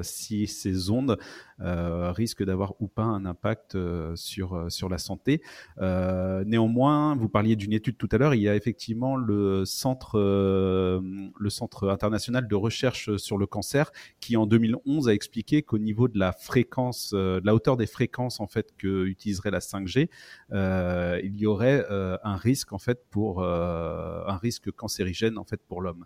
si 0.02 0.46
ces 0.46 0.90
ondes 0.90 1.18
risquent 1.58 2.44
d'avoir 2.44 2.74
ou 2.80 2.86
pas 2.86 3.02
un 3.02 3.24
impact 3.24 3.76
sur 4.14 4.66
sur 4.70 4.88
la 4.88 4.98
santé. 4.98 5.42
néanmoins, 5.78 7.16
vous 7.16 7.28
parliez 7.28 7.56
d'une 7.56 7.72
étude 7.72 7.96
tout 7.96 8.08
à 8.12 8.18
l'heure. 8.18 8.34
Il 8.34 8.42
y 8.42 8.48
a 8.48 8.54
effectivement 8.54 9.16
le 9.16 9.64
centre 9.64 10.18
le 10.18 11.50
centre 11.50 11.88
international 11.88 12.46
de 12.48 12.54
recherche 12.54 13.16
sur 13.16 13.38
le 13.38 13.46
cancer 13.46 13.90
qui 14.20 14.36
en 14.36 14.46
2011 14.46 15.08
a 15.08 15.14
expliqué 15.16 15.62
qu'au 15.62 15.78
niveau 15.78 16.06
de 16.06 16.18
la 16.18 16.32
fréquence, 16.32 17.12
euh, 17.14 17.40
la 17.42 17.54
hauteur 17.54 17.76
des 17.76 17.86
fréquences 17.86 18.38
en 18.38 18.46
fait 18.46 18.68
que 18.78 19.04
utiliserait 19.06 19.50
la 19.50 19.58
5G, 19.58 20.08
euh, 20.52 21.20
il 21.24 21.36
y 21.36 21.46
aurait 21.46 21.84
euh, 21.90 22.16
un 22.22 22.36
risque 22.36 22.72
en 22.72 22.78
fait 22.78 23.04
pour 23.10 23.42
un 23.42 24.36
risque 24.36 24.70
cancérigène 24.70 25.38
en 25.38 25.44
fait 25.44 25.60
pour 25.66 25.80
l'homme. 25.80 26.04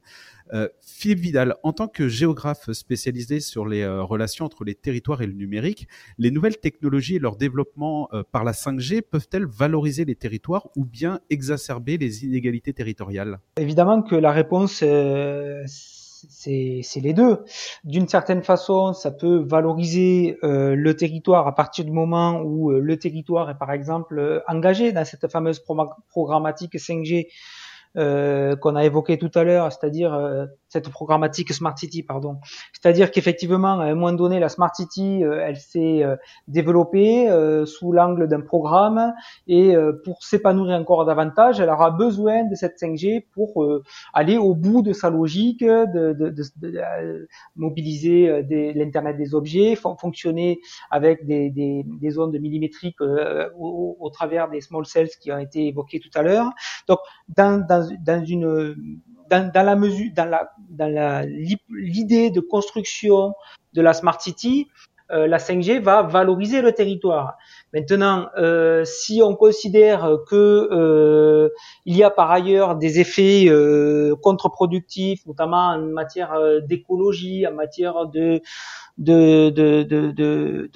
Philippe 0.80 1.18
Vidal, 1.18 1.56
en 1.62 1.72
tant 1.72 1.88
que 1.88 2.08
géographe 2.08 2.70
spécialisé 2.72 3.40
sur 3.40 3.66
les 3.66 3.86
relations 3.86 4.44
entre 4.44 4.64
les 4.64 4.74
territoires 4.74 5.22
et 5.22 5.26
le 5.26 5.32
numérique, 5.32 5.88
les 6.18 6.30
nouvelles 6.30 6.58
technologies 6.58 7.16
et 7.16 7.18
leur 7.18 7.36
développement 7.36 8.08
par 8.32 8.44
la 8.44 8.52
5G 8.52 9.02
peuvent-elles 9.02 9.46
valoriser 9.46 10.04
les 10.04 10.14
territoires 10.16 10.68
ou 10.76 10.84
bien 10.84 11.20
exacerber 11.30 11.98
les 11.98 12.24
inégalités 12.24 12.72
territoriales? 12.72 13.40
Évidemment 13.56 14.02
que 14.02 14.14
la 14.14 14.32
réponse 14.32 14.82
c'est 16.28 17.00
les 17.00 17.12
deux. 17.12 17.44
D'une 17.84 18.08
certaine 18.08 18.42
façon, 18.42 18.92
ça 18.92 19.10
peut 19.10 19.44
valoriser 19.46 20.38
euh, 20.42 20.74
le 20.74 20.96
territoire 20.96 21.46
à 21.46 21.54
partir 21.54 21.84
du 21.84 21.92
moment 21.92 22.40
où 22.42 22.72
euh, 22.72 22.80
le 22.80 22.98
territoire 22.98 23.50
est 23.50 23.58
par 23.58 23.72
exemple 23.72 24.18
euh, 24.18 24.40
engagé 24.48 24.92
dans 24.92 25.04
cette 25.04 25.30
fameuse 25.30 25.62
programmatique 26.08 26.74
5G 26.74 27.28
euh, 27.96 28.56
qu'on 28.56 28.76
a 28.76 28.84
évoqué 28.84 29.18
tout 29.18 29.30
à 29.34 29.44
l'heure, 29.44 29.72
c'est-à-dire 29.72 30.48
cette 30.70 30.88
programmatique 30.88 31.52
Smart 31.52 31.76
City, 31.76 32.02
pardon. 32.02 32.38
C'est-à-dire 32.72 33.10
qu'effectivement, 33.10 33.80
à 33.80 33.84
un 33.84 33.94
moment 33.94 34.12
donné, 34.12 34.40
la 34.40 34.48
Smart 34.48 34.74
City, 34.74 35.24
euh, 35.24 35.44
elle 35.44 35.56
s'est 35.56 36.02
développée 36.48 37.28
sous 37.66 37.92
l'angle 37.92 38.28
d'un 38.28 38.40
programme 38.40 39.12
et 39.46 39.74
pour 40.04 40.22
s'épanouir 40.22 40.76
encore 40.78 41.04
davantage, 41.04 41.60
elle 41.60 41.68
aura 41.68 41.90
besoin 41.90 42.44
de 42.44 42.54
cette 42.54 42.80
5G 42.80 43.26
pour 43.32 43.64
aller 44.12 44.38
au 44.38 44.54
bout 44.54 44.82
de 44.82 44.92
sa 44.92 45.10
logique, 45.10 45.64
de, 45.64 46.12
de, 46.12 46.30
de, 46.30 46.42
de 46.56 47.28
mobiliser 47.56 48.42
l'internet 48.74 49.16
des 49.16 49.34
objets, 49.34 49.74
fonctionner 49.76 50.60
avec 50.90 51.26
des, 51.26 51.50
des, 51.50 51.84
des 51.84 52.10
zones 52.10 52.30
de 52.30 52.38
millimétriques 52.38 53.00
au, 53.00 53.96
au, 53.98 54.10
travers 54.10 54.48
des 54.48 54.60
small 54.60 54.86
cells 54.86 55.10
qui 55.20 55.32
ont 55.32 55.38
été 55.38 55.66
évoquées 55.66 56.00
tout 56.00 56.10
à 56.14 56.22
l'heure. 56.22 56.50
Donc, 56.88 56.98
dans, 57.28 57.64
dans 57.66 57.80
dans, 57.98 58.24
une 58.24 59.00
dans, 59.30 59.50
dans, 59.52 59.62
la 59.62 59.76
mesure 59.76 60.10
dans 60.14 60.26
la 60.26 60.50
dans 60.68 60.92
la 60.92 61.24
l'idée 61.24 62.30
de 62.30 62.40
construction 62.40 63.32
de 63.72 63.82
la 63.82 63.92
smart 63.92 64.20
city 64.20 64.68
euh, 65.12 65.26
la 65.26 65.38
5G 65.38 65.80
va 65.80 66.02
valoriser 66.02 66.62
le 66.62 66.72
territoire. 66.72 67.36
Maintenant, 67.74 68.28
euh, 68.38 68.84
si 68.84 69.22
on 69.24 69.34
considère 69.34 70.08
que 70.28 70.68
euh, 70.70 71.48
il 71.84 71.96
y 71.96 72.04
a 72.04 72.10
par 72.10 72.30
ailleurs 72.30 72.76
des 72.76 73.00
effets 73.00 73.46
euh, 73.48 74.14
contre-productifs, 74.22 75.26
notamment 75.26 75.70
en 75.70 75.80
matière 75.80 76.34
euh, 76.34 76.60
d'écologie, 76.60 77.44
en 77.46 77.54
matière 77.54 78.06
de 78.06 78.40
de, 79.00 79.48
de, 79.48 79.82
de, 79.82 80.12
de, 80.12 80.70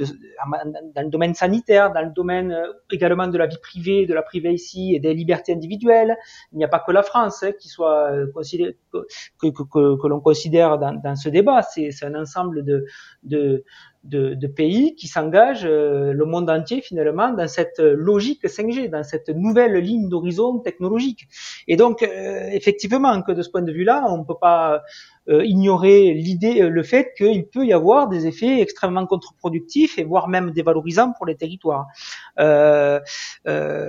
dans 0.95 1.03
le 1.03 1.11
domaine 1.11 1.35
sanitaire, 1.35 1.93
dans 1.93 2.01
le 2.01 2.11
domaine 2.11 2.53
euh, 2.53 2.73
également 2.91 3.29
de 3.29 3.37
la 3.37 3.47
vie 3.47 3.59
privée, 3.63 4.07
de 4.07 4.15
la 4.15 4.23
privacy 4.23 4.95
et 4.95 4.99
des 4.99 5.13
libertés 5.13 5.53
individuelles. 5.53 6.17
Il 6.53 6.59
n'y 6.59 6.65
a 6.65 6.69
pas 6.69 6.81
que 6.81 6.91
la 6.91 7.03
France 7.03 7.43
hein, 7.43 7.53
qui 7.53 7.69
soit 7.69 8.11
euh, 8.11 8.27
considérée, 8.33 8.79
que, 8.91 8.99
que, 9.39 9.49
que, 9.51 10.01
que 10.01 10.07
l'on 10.07 10.21
considère 10.21 10.79
dans, 10.79 10.95
dans, 10.95 11.17
ce 11.17 11.29
débat. 11.29 11.61
C'est 11.63 11.91
un 12.03 12.15
ensemble 12.15 12.65
de, 12.65 12.87
de, 13.25 13.63
de, 14.05 14.35
de 14.35 14.47
pays 14.47 14.95
qui 14.95 15.09
s'engagent, 15.09 15.65
euh, 15.65 16.13
le 16.13 16.25
monde 16.25 16.51
entier 16.51 16.81
finalement, 16.81 17.33
dans 17.33 17.49
cette 17.49 17.79
logique 17.79 18.45
5G, 18.45 18.91
dans 18.91 19.03
cette 19.03 19.31
nouvelle 19.31 19.75
ligne 19.77 20.09
d'horizon 20.09 20.59
technologique. 20.59 21.27
Et 21.69 21.77
donc, 21.77 22.03
euh, 22.03 22.49
effectivement, 22.53 23.23
que 23.23 23.33
de 23.33 23.43
ce 23.43 23.51
point 23.51 23.63
de 23.63 23.73
vue-là, 23.73 24.05
on 24.09 24.19
ne 24.19 24.25
peut 24.25 24.39
pas 24.41 24.83
euh, 25.29 25.45
ignorer 25.45 26.13
l'idée, 26.13 26.61
le 26.69 26.83
fait 26.83 27.13
qu'il 27.17 27.47
peut 27.47 27.65
y 27.65 27.73
avoir 27.73 28.09
des 28.09 28.27
effets 28.27 28.61
extrêmement 28.61 29.07
contre-productifs 29.07 29.99
et 29.99 30.05
voire 30.05 30.29
même 30.29 30.51
dévalorisants 30.51 31.13
pour 31.13 31.27
les 31.27 31.37
territoires. 31.37 31.87
Euh, 32.39 33.01
euh 33.47 33.89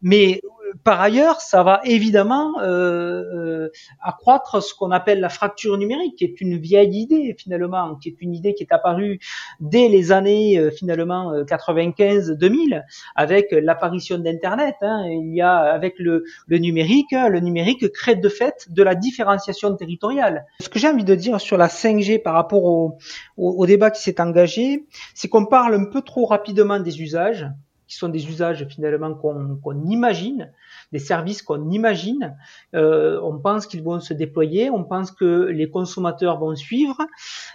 mais 0.00 0.40
par 0.84 1.00
ailleurs, 1.00 1.40
ça 1.40 1.62
va 1.62 1.80
évidemment 1.84 2.60
euh, 2.60 3.22
euh, 3.34 3.72
accroître 4.02 4.62
ce 4.62 4.74
qu'on 4.74 4.90
appelle 4.90 5.20
la 5.20 5.28
fracture 5.28 5.76
numérique, 5.78 6.16
qui 6.16 6.24
est 6.24 6.40
une 6.40 6.58
vieille 6.58 6.96
idée 7.00 7.34
finalement, 7.38 7.96
qui 7.96 8.08
est 8.08 8.20
une 8.20 8.34
idée 8.34 8.54
qui 8.54 8.62
est 8.62 8.72
apparue 8.72 9.20
dès 9.60 9.88
les 9.88 10.12
années 10.12 10.58
euh, 10.58 10.70
finalement 10.70 11.32
95-2000 11.42 12.74
euh, 12.74 12.80
avec 13.14 13.48
l'apparition 13.52 14.18
d'Internet. 14.18 14.76
Hein, 14.82 15.04
il 15.08 15.34
y 15.34 15.40
a 15.40 15.56
avec 15.56 15.94
le, 15.98 16.24
le 16.46 16.58
numérique, 16.58 17.12
le 17.12 17.40
numérique 17.40 17.90
crée 17.92 18.16
de 18.16 18.28
fait 18.28 18.66
de 18.70 18.82
la 18.82 18.94
différenciation 18.94 19.74
territoriale. 19.76 20.46
Ce 20.60 20.68
que 20.68 20.78
j'ai 20.78 20.88
envie 20.88 21.04
de 21.04 21.14
dire 21.14 21.40
sur 21.40 21.56
la 21.56 21.68
5G 21.68 22.22
par 22.22 22.34
rapport 22.34 22.64
au, 22.64 22.98
au 23.36 23.66
débat 23.66 23.90
qui 23.90 24.02
s'est 24.02 24.20
engagé, 24.20 24.86
c'est 25.14 25.28
qu'on 25.28 25.46
parle 25.46 25.74
un 25.74 25.84
peu 25.84 26.02
trop 26.02 26.26
rapidement 26.26 26.80
des 26.80 27.02
usages 27.02 27.46
qui 27.88 27.96
sont 27.96 28.08
des 28.08 28.28
usages 28.28 28.66
finalement 28.68 29.14
qu'on 29.14 29.84
imagine, 29.88 30.52
des 30.92 30.98
services 30.98 31.42
qu'on 31.42 31.70
imagine. 31.70 32.36
Euh, 32.74 33.18
on 33.22 33.38
pense 33.38 33.66
qu'ils 33.66 33.82
vont 33.82 33.98
se 33.98 34.12
déployer, 34.12 34.70
on 34.70 34.84
pense 34.84 35.10
que 35.10 35.46
les 35.46 35.70
consommateurs 35.70 36.38
vont 36.38 36.54
suivre, 36.54 36.98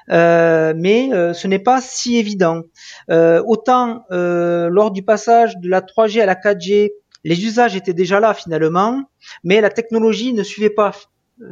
euh, 0.10 0.74
mais 0.76 1.14
euh, 1.14 1.34
ce 1.34 1.48
n'est 1.48 1.60
pas 1.60 1.80
si 1.82 2.18
évident. 2.18 2.64
Autant 3.10 4.06
lors 4.10 4.92
du 4.92 5.04
passage 5.04 5.58
de 5.58 5.70
la 5.70 5.82
3G 5.82 6.22
à 6.22 6.26
la 6.26 6.36
4G, 6.36 6.92
les 7.24 7.46
usages 7.46 7.76
étaient 7.76 7.94
déjà 7.94 8.20
là 8.20 8.34
finalement, 8.34 9.02
mais 9.44 9.62
la 9.62 9.70
technologie 9.70 10.34
ne 10.34 10.44
suivait 10.44 10.70
pas 10.70 10.92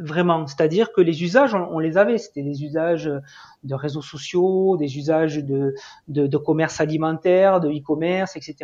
vraiment. 0.00 0.46
C'est-à-dire 0.46 0.92
que 0.92 1.00
les 1.00 1.22
usages, 1.22 1.54
on, 1.54 1.78
les 1.78 1.96
avait. 1.98 2.18
C'était 2.18 2.42
des 2.42 2.64
usages 2.64 3.10
de 3.64 3.74
réseaux 3.74 4.02
sociaux, 4.02 4.76
des 4.76 4.96
usages 4.98 5.38
de, 5.38 5.74
de, 6.08 6.26
de 6.26 6.36
commerce 6.36 6.80
alimentaire, 6.80 7.60
de 7.60 7.68
e-commerce, 7.68 8.36
etc. 8.36 8.56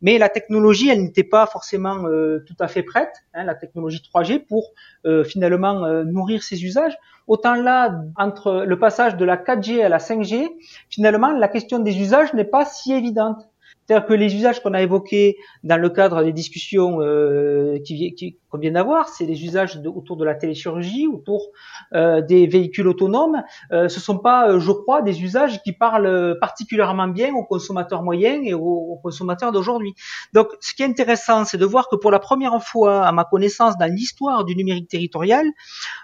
Mais 0.00 0.18
la 0.18 0.28
technologie, 0.28 0.88
elle 0.88 1.02
n'était 1.02 1.24
pas 1.24 1.46
forcément 1.46 2.06
euh, 2.06 2.44
tout 2.46 2.56
à 2.58 2.68
fait 2.68 2.82
prête, 2.82 3.24
hein, 3.34 3.44
la 3.44 3.54
technologie 3.54 4.02
3G, 4.02 4.44
pour 4.46 4.72
euh, 5.06 5.24
finalement 5.24 5.84
euh, 5.84 6.04
nourrir 6.04 6.42
ces 6.42 6.64
usages. 6.64 6.96
Autant 7.26 7.54
là, 7.54 8.02
entre 8.16 8.64
le 8.66 8.78
passage 8.78 9.16
de 9.16 9.24
la 9.24 9.36
4G 9.36 9.82
à 9.82 9.88
la 9.88 9.98
5G, 9.98 10.46
finalement, 10.90 11.32
la 11.32 11.48
question 11.48 11.78
des 11.78 11.98
usages 11.98 12.34
n'est 12.34 12.44
pas 12.44 12.64
si 12.66 12.92
évidente. 12.92 13.48
C'est-à-dire 13.86 14.06
que 14.06 14.14
les 14.14 14.34
usages 14.34 14.62
qu'on 14.62 14.74
a 14.74 14.82
évoqués 14.82 15.36
dans 15.62 15.76
le 15.76 15.90
cadre 15.90 16.22
des 16.22 16.32
discussions 16.32 17.00
euh, 17.00 17.78
qui, 17.84 18.14
qui, 18.14 18.38
qu'on 18.48 18.58
vient 18.58 18.72
d'avoir, 18.72 19.08
c'est 19.08 19.26
les 19.26 19.44
usages 19.44 19.80
autour 19.84 20.16
de 20.16 20.24
la 20.24 20.34
téléchirurgie, 20.34 21.06
autour 21.06 21.48
euh, 21.92 22.20
des 22.20 22.46
véhicules 22.46 22.88
autonomes. 22.88 23.42
Euh, 23.72 23.88
ce 23.88 24.00
sont 24.00 24.18
pas, 24.18 24.48
euh, 24.48 24.60
je 24.60 24.70
crois, 24.72 25.02
des 25.02 25.22
usages 25.22 25.62
qui 25.62 25.72
parlent 25.72 26.38
particulièrement 26.40 27.08
bien 27.08 27.34
aux 27.34 27.44
consommateurs 27.44 28.02
moyens 28.02 28.40
et 28.44 28.54
aux, 28.54 28.60
aux 28.60 28.96
consommateurs 29.02 29.52
d'aujourd'hui. 29.52 29.94
Donc, 30.32 30.48
ce 30.60 30.74
qui 30.74 30.82
est 30.82 30.86
intéressant, 30.86 31.44
c'est 31.44 31.58
de 31.58 31.66
voir 31.66 31.88
que 31.88 31.96
pour 31.96 32.10
la 32.10 32.18
première 32.18 32.62
fois, 32.62 33.04
à 33.06 33.12
ma 33.12 33.24
connaissance, 33.24 33.76
dans 33.76 33.92
l'histoire 33.92 34.44
du 34.44 34.54
numérique 34.56 34.88
territorial, 34.88 35.46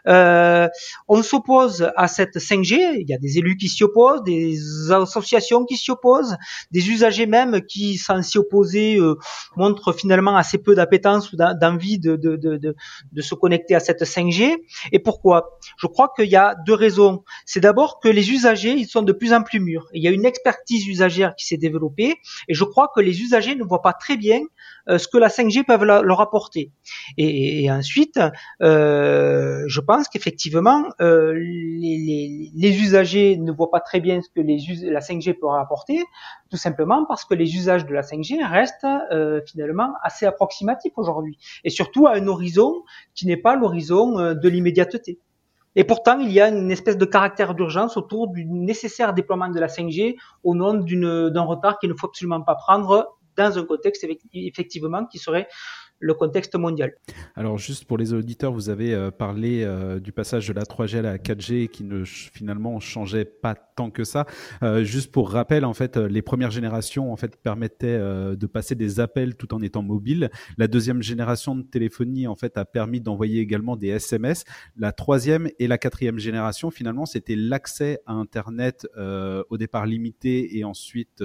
euh, 0.07 0.69
on 1.09 1.23
s'oppose 1.23 1.91
à 1.97 2.09
cette 2.09 2.37
5G. 2.37 2.97
Il 3.01 3.09
y 3.09 3.15
a 3.15 3.19
des 3.19 3.39
élus 3.39 3.57
qui 3.57 3.69
s'y 3.69 3.85
opposent, 3.85 4.23
des 4.23 4.59
associations 4.91 5.65
qui 5.65 5.77
s'y 5.77 5.91
opposent, 5.91 6.37
des 6.71 6.91
usagers 6.91 7.27
même 7.27 7.61
qui, 7.71 7.97
sans 7.97 8.23
s'y 8.23 8.37
opposer, 8.37 8.97
euh, 8.97 9.17
montrent 9.57 9.93
finalement 9.93 10.37
assez 10.37 10.59
peu 10.59 10.75
d'appétence 10.75 11.33
ou 11.33 11.37
d'envie 11.37 11.99
de, 11.99 12.75
se 13.21 13.35
connecter 13.35 13.75
à 13.75 13.81
cette 13.81 14.03
5G. 14.03 14.57
Et 14.93 14.99
pourquoi? 14.99 15.59
Je 15.79 15.87
crois 15.87 16.13
qu'il 16.15 16.29
y 16.29 16.37
a 16.37 16.57
deux 16.67 16.75
raisons. 16.75 17.23
C'est 17.47 17.61
d'abord 17.61 18.01
que 18.01 18.09
les 18.09 18.31
usagers, 18.31 18.73
ils 18.73 18.89
sont 18.89 19.03
de 19.03 19.13
plus 19.13 19.33
en 19.33 19.43
plus 19.43 19.61
mûrs. 19.61 19.89
Il 19.95 20.03
y 20.03 20.09
a 20.09 20.11
une 20.11 20.27
expertise 20.27 20.87
usagère 20.87 21.35
qui 21.37 21.47
s'est 21.47 21.57
développée, 21.57 22.17
et 22.49 22.55
je 22.55 22.65
crois 22.65 22.91
que 22.95 23.01
les 23.01 23.23
usagers 23.23 23.55
ne 23.55 23.65
voient 23.65 23.83
pas 23.83 23.93
très 23.93 24.17
bien 24.17 24.41
ce 24.99 25.09
que 25.09 25.19
la 25.19 25.29
5G 25.29 25.65
peut 25.65 25.85
leur 25.85 26.21
apporter. 26.21 26.73
Et, 27.17 27.71
ensuite, 27.71 28.19
euh, 28.63 29.65
je 29.67 29.81
pense 29.81 30.09
qu'effectivement, 30.09 30.85
euh, 31.01 31.35
les, 31.35 32.81
usagers 32.81 33.37
ne 33.37 33.53
voient 33.53 33.71
pas 33.71 33.81
très 33.81 34.01
bien 34.01 34.21
ce 34.21 34.29
que 34.29 34.41
les, 34.41 34.59
la 34.91 35.01
5G 35.01 35.39
peut 35.39 35.49
apporter, 35.49 36.03
tout 36.51 36.57
simplement 36.57 37.05
parce 37.07 37.25
que 37.25 37.35
les 37.35 37.55
usages 37.55 37.87
de 37.87 37.93
la 37.93 38.03
5G 38.03 38.45
restent 38.47 38.87
euh, 39.13 39.41
finalement 39.47 39.93
assez 40.03 40.27
approximatifs 40.27 40.93
aujourd'hui, 40.97 41.39
et 41.65 41.71
surtout 41.71 42.07
à 42.07 42.15
un 42.15 42.27
horizon 42.27 42.83
qui 43.15 43.27
n'est 43.27 43.37
pas 43.37 43.57
l'horizon 43.57 44.19
euh, 44.19 44.35
de 44.35 44.49
l'immédiateté. 44.49 45.19
Et 45.77 45.85
pourtant, 45.85 46.19
il 46.19 46.33
y 46.33 46.41
a 46.41 46.49
une 46.49 46.73
espèce 46.73 46.99
de 46.99 47.05
caractère 47.05 47.55
d'urgence 47.55 47.97
autour 47.97 48.29
du 48.29 48.45
nécessaire 48.45 49.15
déploiement 49.15 49.49
de 49.49 49.61
la 49.61 49.69
5G 49.69 50.17
au 50.43 50.57
nom 50.57 50.75
d'un 50.75 51.43
retard 51.43 51.79
qu'il 51.79 51.91
ne 51.91 51.95
faut 51.95 52.09
absolument 52.09 52.43
pas 52.43 52.57
prendre 52.57 53.20
dans 53.49 53.59
un 53.59 53.65
contexte 53.65 54.07
effectivement 54.33 55.07
qui 55.07 55.19
serait 55.19 55.49
le 56.01 56.15
contexte 56.15 56.57
mondial. 56.57 56.95
Alors 57.37 57.59
juste 57.59 57.85
pour 57.85 57.99
les 57.99 58.15
auditeurs, 58.15 58.53
vous 58.53 58.71
avez 58.71 58.95
euh, 58.95 59.11
parlé 59.11 59.63
euh, 59.63 60.01
du 60.01 60.13
passage 60.13 60.49
de 60.49 60.55
la 60.55 60.63
3G 60.63 60.99
à 60.99 61.03
la 61.03 61.19
4G 61.19 61.69
qui 61.69 61.85
ne 61.85 62.05
finalement 62.05 62.81
changeait 62.81 63.27
pas 63.27 63.55
tant 63.55 63.91
que 63.91 64.03
ça. 64.03 64.27
Euh, 64.63 64.83
juste 64.83 65.13
pour 65.13 65.31
rappel, 65.31 65.65
en 65.65 65.75
fait, 65.75 65.99
les 65.99 66.23
premières 66.23 66.51
générations 66.51 67.13
en 67.13 67.17
fait 67.17 67.37
permettaient 67.37 67.99
de 67.99 68.47
passer 68.47 68.75
des 68.75 68.99
appels 68.99 69.37
tout 69.37 69.53
en 69.55 69.61
étant 69.61 69.83
mobile. 69.83 70.31
La 70.57 70.69
deuxième 70.69 71.03
génération 71.03 71.55
de 71.55 71.63
téléphonie 71.63 72.27
en 72.27 72.35
fait 72.35 72.57
a 72.57 72.65
permis 72.65 73.01
d'envoyer 73.01 73.41
également 73.41 73.77
des 73.77 73.89
SMS. 73.89 74.45
La 74.77 74.93
troisième 74.93 75.49
et 75.59 75.69
la 75.69 75.77
quatrième 75.77 76.19
génération 76.19 76.71
finalement 76.71 77.05
c'était 77.05 77.37
l'accès 77.37 78.01
à 78.07 78.13
Internet 78.13 78.87
au 78.97 79.59
départ 79.59 79.85
limité 79.85 80.57
et 80.59 80.65
ensuite 80.65 81.23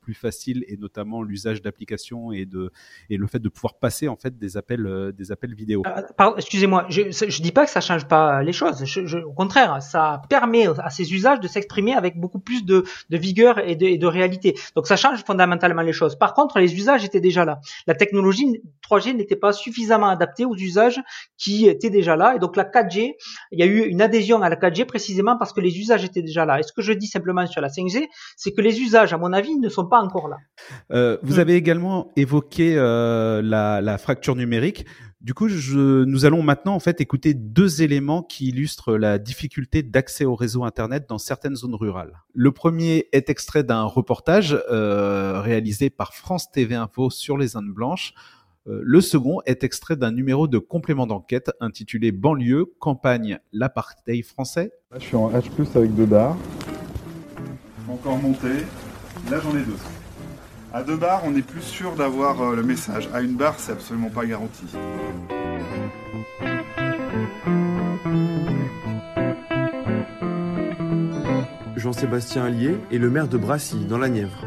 plus 0.00 0.14
facile 0.14 0.64
et 0.68 0.76
notamment 0.76 1.22
l'usage 1.22 1.62
d'applications 1.62 2.32
et 2.32 2.44
de 2.44 2.70
et 3.08 3.16
le 3.16 3.26
fait 3.26 3.38
de 3.38 3.48
pouvoir 3.48 3.78
passer 3.78 4.09
en 4.10 4.16
fait 4.16 4.38
des 4.38 4.56
appels, 4.56 4.86
euh, 4.86 5.12
des 5.12 5.32
appels 5.32 5.54
vidéo. 5.54 5.82
Euh, 5.86 6.30
excusez-moi, 6.36 6.86
je, 6.88 7.10
je 7.10 7.42
dis 7.42 7.52
pas 7.52 7.64
que 7.64 7.70
ça 7.70 7.80
change 7.80 8.06
pas 8.06 8.42
les 8.42 8.52
choses. 8.52 8.84
Je, 8.84 9.06
je, 9.06 9.18
au 9.18 9.32
contraire, 9.32 9.80
ça 9.82 10.22
permet 10.28 10.66
à 10.66 10.90
ces 10.90 11.12
usages 11.12 11.40
de 11.40 11.48
s'exprimer 11.48 11.94
avec 11.94 12.18
beaucoup 12.18 12.40
plus 12.40 12.64
de, 12.64 12.84
de 13.08 13.16
vigueur 13.16 13.58
et 13.58 13.76
de, 13.76 13.86
et 13.86 13.98
de, 13.98 14.06
réalité. 14.06 14.54
Donc 14.74 14.86
ça 14.86 14.96
change 14.96 15.24
fondamentalement 15.24 15.82
les 15.82 15.92
choses. 15.92 16.16
Par 16.16 16.34
contre, 16.34 16.58
les 16.58 16.74
usages 16.74 17.04
étaient 17.04 17.20
déjà 17.20 17.44
là. 17.44 17.60
La 17.86 17.94
technologie 17.94 18.60
3G 18.88 19.14
n'était 19.14 19.36
pas 19.36 19.52
suffisamment 19.52 20.08
adaptée 20.08 20.44
aux 20.44 20.56
usages 20.56 21.00
qui 21.38 21.66
étaient 21.66 21.90
déjà 21.90 22.16
là. 22.16 22.34
Et 22.34 22.38
donc 22.38 22.56
la 22.56 22.64
4G, 22.64 23.14
il 23.52 23.58
y 23.58 23.62
a 23.62 23.66
eu 23.66 23.80
une 23.86 24.02
adhésion 24.02 24.42
à 24.42 24.48
la 24.48 24.56
4G 24.56 24.84
précisément 24.84 25.36
parce 25.38 25.52
que 25.52 25.60
les 25.60 25.78
usages 25.78 26.04
étaient 26.04 26.22
déjà 26.22 26.44
là. 26.44 26.58
Et 26.58 26.62
ce 26.62 26.72
que 26.72 26.82
je 26.82 26.92
dis 26.92 27.06
simplement 27.06 27.46
sur 27.46 27.60
la 27.60 27.68
5G, 27.68 28.06
c'est 28.36 28.52
que 28.52 28.60
les 28.60 28.80
usages, 28.80 29.12
à 29.12 29.18
mon 29.18 29.32
avis, 29.32 29.56
ne 29.56 29.68
sont 29.68 29.86
pas 29.86 30.00
encore 30.00 30.28
là. 30.28 30.36
Euh, 30.92 31.18
vous 31.22 31.36
mmh. 31.36 31.40
avez 31.40 31.54
également 31.54 32.10
évoqué 32.16 32.74
euh, 32.76 33.42
la, 33.42 33.80
la 33.80 33.98
fracture 34.00 34.36
numérique. 34.36 34.86
Du 35.20 35.34
coup, 35.34 35.48
nous 35.48 36.24
allons 36.24 36.42
maintenant 36.42 36.78
écouter 36.78 37.34
deux 37.34 37.82
éléments 37.82 38.22
qui 38.22 38.48
illustrent 38.48 38.96
la 38.96 39.18
difficulté 39.18 39.82
d'accès 39.82 40.24
au 40.24 40.34
réseau 40.34 40.64
Internet 40.64 41.04
dans 41.08 41.18
certaines 41.18 41.56
zones 41.56 41.74
rurales. 41.74 42.22
Le 42.34 42.52
premier 42.52 43.06
est 43.12 43.28
extrait 43.28 43.62
d'un 43.62 43.84
reportage 43.84 44.58
euh, 44.70 45.40
réalisé 45.42 45.90
par 45.90 46.14
France 46.14 46.50
TV 46.50 46.74
Info 46.74 47.10
sur 47.10 47.36
les 47.36 47.56
Indes 47.56 47.68
blanches. 47.68 48.14
Euh, 48.66 48.80
le 48.82 49.00
second 49.00 49.40
est 49.46 49.64
extrait 49.64 49.96
d'un 49.96 50.10
numéro 50.10 50.48
de 50.48 50.58
complément 50.58 51.06
d'enquête 51.06 51.50
intitulé 51.60 52.12
Banlieue, 52.12 52.66
campagne, 52.78 53.38
l'apartheid 53.52 54.24
français. 54.24 54.72
Je 54.94 55.00
suis 55.00 55.16
en 55.16 55.30
H+, 55.30 55.48
avec 55.74 55.94
deux 55.94 56.06
barres. 56.06 56.36
Encore 57.88 58.18
monté. 58.18 58.48
Là, 59.30 59.40
j'en 59.42 59.56
ai 59.56 59.62
deux. 59.62 59.99
À 60.72 60.84
deux 60.84 60.96
barres, 60.96 61.22
on 61.24 61.34
est 61.34 61.42
plus 61.42 61.62
sûr 61.62 61.96
d'avoir 61.96 62.40
euh, 62.40 62.54
le 62.54 62.62
message. 62.62 63.08
À 63.12 63.22
une 63.22 63.34
barre, 63.34 63.56
c'est 63.58 63.72
absolument 63.72 64.08
pas 64.08 64.24
garanti. 64.24 64.66
Jean-Sébastien 71.74 72.44
Allier 72.44 72.76
est 72.92 72.98
le 72.98 73.10
maire 73.10 73.26
de 73.26 73.36
Brassy, 73.36 73.84
dans 73.84 73.98
la 73.98 74.08
Nièvre. 74.08 74.44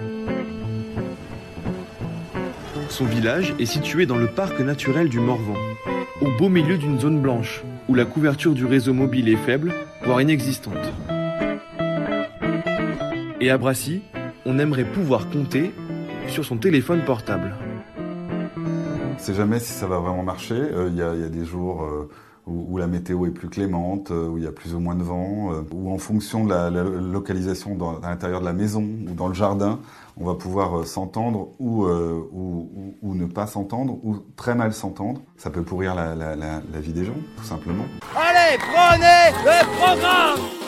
Son 2.87 3.05
village 3.05 3.53
est 3.59 3.65
situé 3.65 4.05
dans 4.05 4.17
le 4.17 4.27
parc 4.27 4.61
naturel 4.61 5.09
du 5.09 5.19
Morvan, 5.19 5.57
au 6.21 6.29
beau 6.37 6.47
milieu 6.47 6.77
d'une 6.77 7.01
zone 7.01 7.19
blanche, 7.19 7.63
où 7.89 7.95
la 7.95 8.05
couverture 8.05 8.53
du 8.53 8.65
réseau 8.65 8.93
mobile 8.93 9.27
est 9.27 9.35
faible, 9.35 9.73
voire 10.05 10.21
inexistante. 10.21 10.93
Et 13.41 13.49
à 13.49 13.57
Brassy, 13.57 14.03
on 14.45 14.57
aimerait 14.57 14.85
pouvoir 14.85 15.29
compter 15.29 15.73
sur 16.27 16.45
son 16.45 16.57
téléphone 16.57 17.01
portable. 17.05 17.53
On 18.57 19.19
sait 19.19 19.33
jamais 19.33 19.59
si 19.59 19.71
ça 19.71 19.87
va 19.87 19.99
vraiment 19.99 20.23
marcher. 20.23 20.55
Euh, 20.55 20.89
Il 20.91 20.97
y, 20.97 21.01
a, 21.01 21.13
y, 21.15 21.23
a 21.23 21.29
des 21.29 21.45
jours 21.45 21.83
euh, 21.83 22.09
où, 22.47 22.73
où, 22.73 22.77
la 22.77 22.87
météo 22.87 23.25
est 23.25 23.31
plus 23.31 23.47
clémente, 23.47 24.11
euh, 24.11 24.27
où 24.27 24.37
il 24.37 24.43
y 24.43 24.47
a 24.47 24.51
plus 24.51 24.73
ou 24.75 24.79
moins 24.79 24.95
de 24.95 25.03
vent, 25.03 25.51
où 25.71 25.93
en 25.93 25.97
fonction 25.97 26.43
de 26.43 26.49
la, 26.49 26.69
la 26.69 26.83
localisation 26.83 27.75
dans, 27.75 27.99
à 28.01 28.09
l'intérieur 28.09 28.41
de 28.41 28.45
la 28.45 28.53
maison 28.53 28.81
ou 28.81 29.13
dans 29.13 29.27
le 29.27 29.33
jardin, 29.33 29.79
on 30.19 30.25
va 30.25 30.35
pouvoir 30.35 30.85
s'entendre 30.85 31.49
ou, 31.59 31.85
ou, 31.85 32.29
ou, 32.33 32.95
ou, 33.01 33.15
ne 33.15 33.25
pas 33.25 33.47
s'entendre 33.47 33.97
ou 34.03 34.17
très 34.35 34.55
mal 34.55 34.73
s'entendre. 34.73 35.21
Ça 35.37 35.49
peut 35.49 35.63
pourrir 35.63 35.95
la, 35.95 36.15
la, 36.15 36.35
la 36.35 36.79
vie 36.81 36.93
des 36.93 37.05
gens, 37.05 37.15
tout 37.37 37.43
simplement. 37.45 37.85
Allez, 38.15 38.57
prenez 38.57 39.31
le 39.45 39.77
programme 39.77 40.62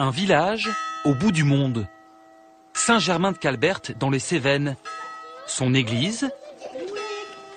Un 0.00 0.10
village 0.10 0.70
au 1.04 1.12
bout 1.14 1.30
du 1.30 1.44
monde. 1.44 1.86
Saint-Germain-de-Calbert 2.72 3.82
dans 3.98 4.08
les 4.08 4.18
Cévennes. 4.18 4.76
Son 5.46 5.74
église, 5.74 6.30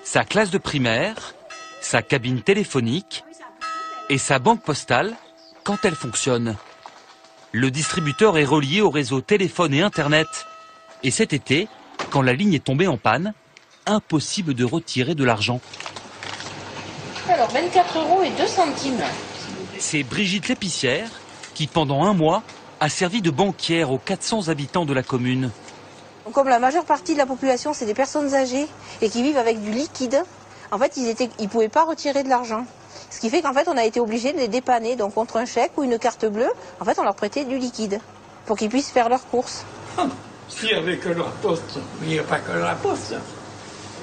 sa 0.02 0.24
classe 0.24 0.50
de 0.50 0.58
primaire, 0.58 1.34
sa 1.80 2.02
cabine 2.02 2.42
téléphonique 2.42 3.24
et 4.10 4.18
sa 4.18 4.38
banque 4.38 4.62
postale 4.62 5.16
quand 5.64 5.86
elle 5.86 5.94
fonctionne. 5.94 6.56
Le 7.52 7.70
distributeur 7.70 8.36
est 8.36 8.44
relié 8.44 8.82
au 8.82 8.90
réseau 8.90 9.22
téléphone 9.22 9.72
et 9.72 9.80
Internet. 9.80 10.28
Et 11.02 11.10
cet 11.10 11.32
été, 11.32 11.66
quand 12.10 12.20
la 12.20 12.34
ligne 12.34 12.52
est 12.52 12.64
tombée 12.64 12.88
en 12.88 12.98
panne, 12.98 13.32
impossible 13.86 14.52
de 14.52 14.66
retirer 14.66 15.14
de 15.14 15.24
l'argent. 15.24 15.62
Alors 17.26 17.48
24 17.48 17.98
euros 18.00 18.22
et 18.22 18.30
2 18.32 18.46
centimes. 18.46 19.02
C'est 19.78 20.02
Brigitte 20.02 20.48
l'épicière 20.48 21.08
qui, 21.54 21.66
pendant 21.66 22.04
un 22.04 22.12
mois, 22.12 22.42
a 22.80 22.88
servi 22.88 23.22
de 23.22 23.30
banquière 23.30 23.90
aux 23.90 23.98
400 23.98 24.48
habitants 24.48 24.84
de 24.84 24.92
la 24.92 25.02
commune. 25.02 25.50
Comme 26.32 26.48
la 26.48 26.58
majeure 26.58 26.84
partie 26.84 27.12
de 27.12 27.18
la 27.18 27.26
population, 27.26 27.72
c'est 27.72 27.86
des 27.86 27.94
personnes 27.94 28.34
âgées 28.34 28.66
et 29.02 29.08
qui 29.08 29.22
vivent 29.22 29.38
avec 29.38 29.62
du 29.62 29.70
liquide, 29.70 30.22
en 30.72 30.78
fait, 30.78 30.96
ils 30.96 31.06
ne 31.06 31.14
ils 31.38 31.48
pouvaient 31.48 31.68
pas 31.68 31.84
retirer 31.84 32.22
de 32.22 32.28
l'argent. 32.28 32.66
Ce 33.10 33.20
qui 33.20 33.30
fait 33.30 33.42
qu'en 33.42 33.52
fait, 33.52 33.68
on 33.68 33.76
a 33.76 33.84
été 33.84 34.00
obligé 34.00 34.32
de 34.32 34.38
les 34.38 34.48
dépanner. 34.48 34.96
Donc, 34.96 35.14
contre 35.14 35.36
un 35.36 35.44
chèque 35.44 35.72
ou 35.76 35.84
une 35.84 35.98
carte 35.98 36.26
bleue, 36.26 36.50
en 36.80 36.84
fait, 36.84 36.98
on 36.98 37.04
leur 37.04 37.14
prêtait 37.14 37.44
du 37.44 37.58
liquide 37.58 38.00
pour 38.46 38.56
qu'ils 38.56 38.70
puissent 38.70 38.90
faire 38.90 39.08
leurs 39.08 39.26
courses. 39.28 39.64
S'il 40.48 40.68
n'y 40.68 40.74
avait 40.74 40.98
que 40.98 41.10
la 41.10 41.24
poste, 41.24 41.78
il 42.02 42.08
n'y 42.08 42.18
a 42.18 42.22
pas 42.22 42.38
que 42.38 42.52
la 42.52 42.74
poste. 42.74 43.14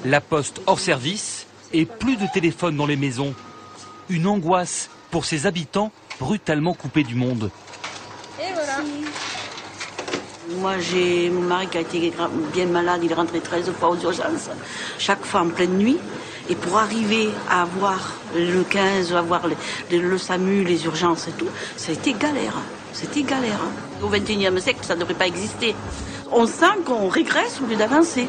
La 0.04 0.20
poste 0.20 0.60
hors 0.66 0.80
service 0.80 1.46
et 1.72 1.86
plus 1.86 2.16
de 2.16 2.26
téléphone 2.32 2.76
dans 2.76 2.86
les 2.86 2.96
maisons. 2.96 3.34
Une 4.08 4.26
angoisse 4.26 4.90
pour 5.10 5.24
ces 5.24 5.46
habitants 5.46 5.92
brutalement 6.18 6.74
coupés 6.74 7.04
du 7.04 7.14
monde. 7.14 7.50
Et 8.40 8.52
voilà. 8.54 8.78
Moi, 10.58 10.78
j'ai 10.78 11.30
mon 11.30 11.42
mari 11.42 11.66
qui 11.68 11.78
a 11.78 11.80
été 11.80 12.12
bien 12.52 12.66
malade, 12.66 13.00
il 13.04 13.10
est 13.10 13.14
rentré 13.14 13.40
13 13.40 13.70
fois 13.78 13.90
aux 13.90 13.96
urgences, 14.00 14.50
chaque 14.98 15.24
fois 15.24 15.40
en 15.40 15.48
pleine 15.48 15.76
nuit. 15.76 15.98
Et 16.50 16.56
pour 16.56 16.76
arriver 16.76 17.30
à 17.48 17.62
avoir 17.62 18.14
le 18.34 18.62
15, 18.64 19.14
avoir 19.14 19.46
le, 19.46 19.54
le, 19.90 19.98
le 19.98 20.18
SAMU, 20.18 20.64
les 20.64 20.84
urgences 20.84 21.28
et 21.28 21.32
tout, 21.32 21.46
ça 21.76 21.92
a 21.92 21.94
été 21.94 22.12
galère. 22.14 22.56
C'était 22.92 23.22
galère. 23.22 23.60
Au 24.02 24.08
21e 24.08 24.58
siècle, 24.58 24.80
ça 24.82 24.94
ne 24.96 25.00
devrait 25.00 25.14
pas 25.14 25.28
exister. 25.28 25.74
On 26.32 26.46
sent 26.46 26.76
qu'on 26.84 27.08
régresse 27.08 27.60
au 27.62 27.66
lieu 27.66 27.76
d'avancer. 27.76 28.26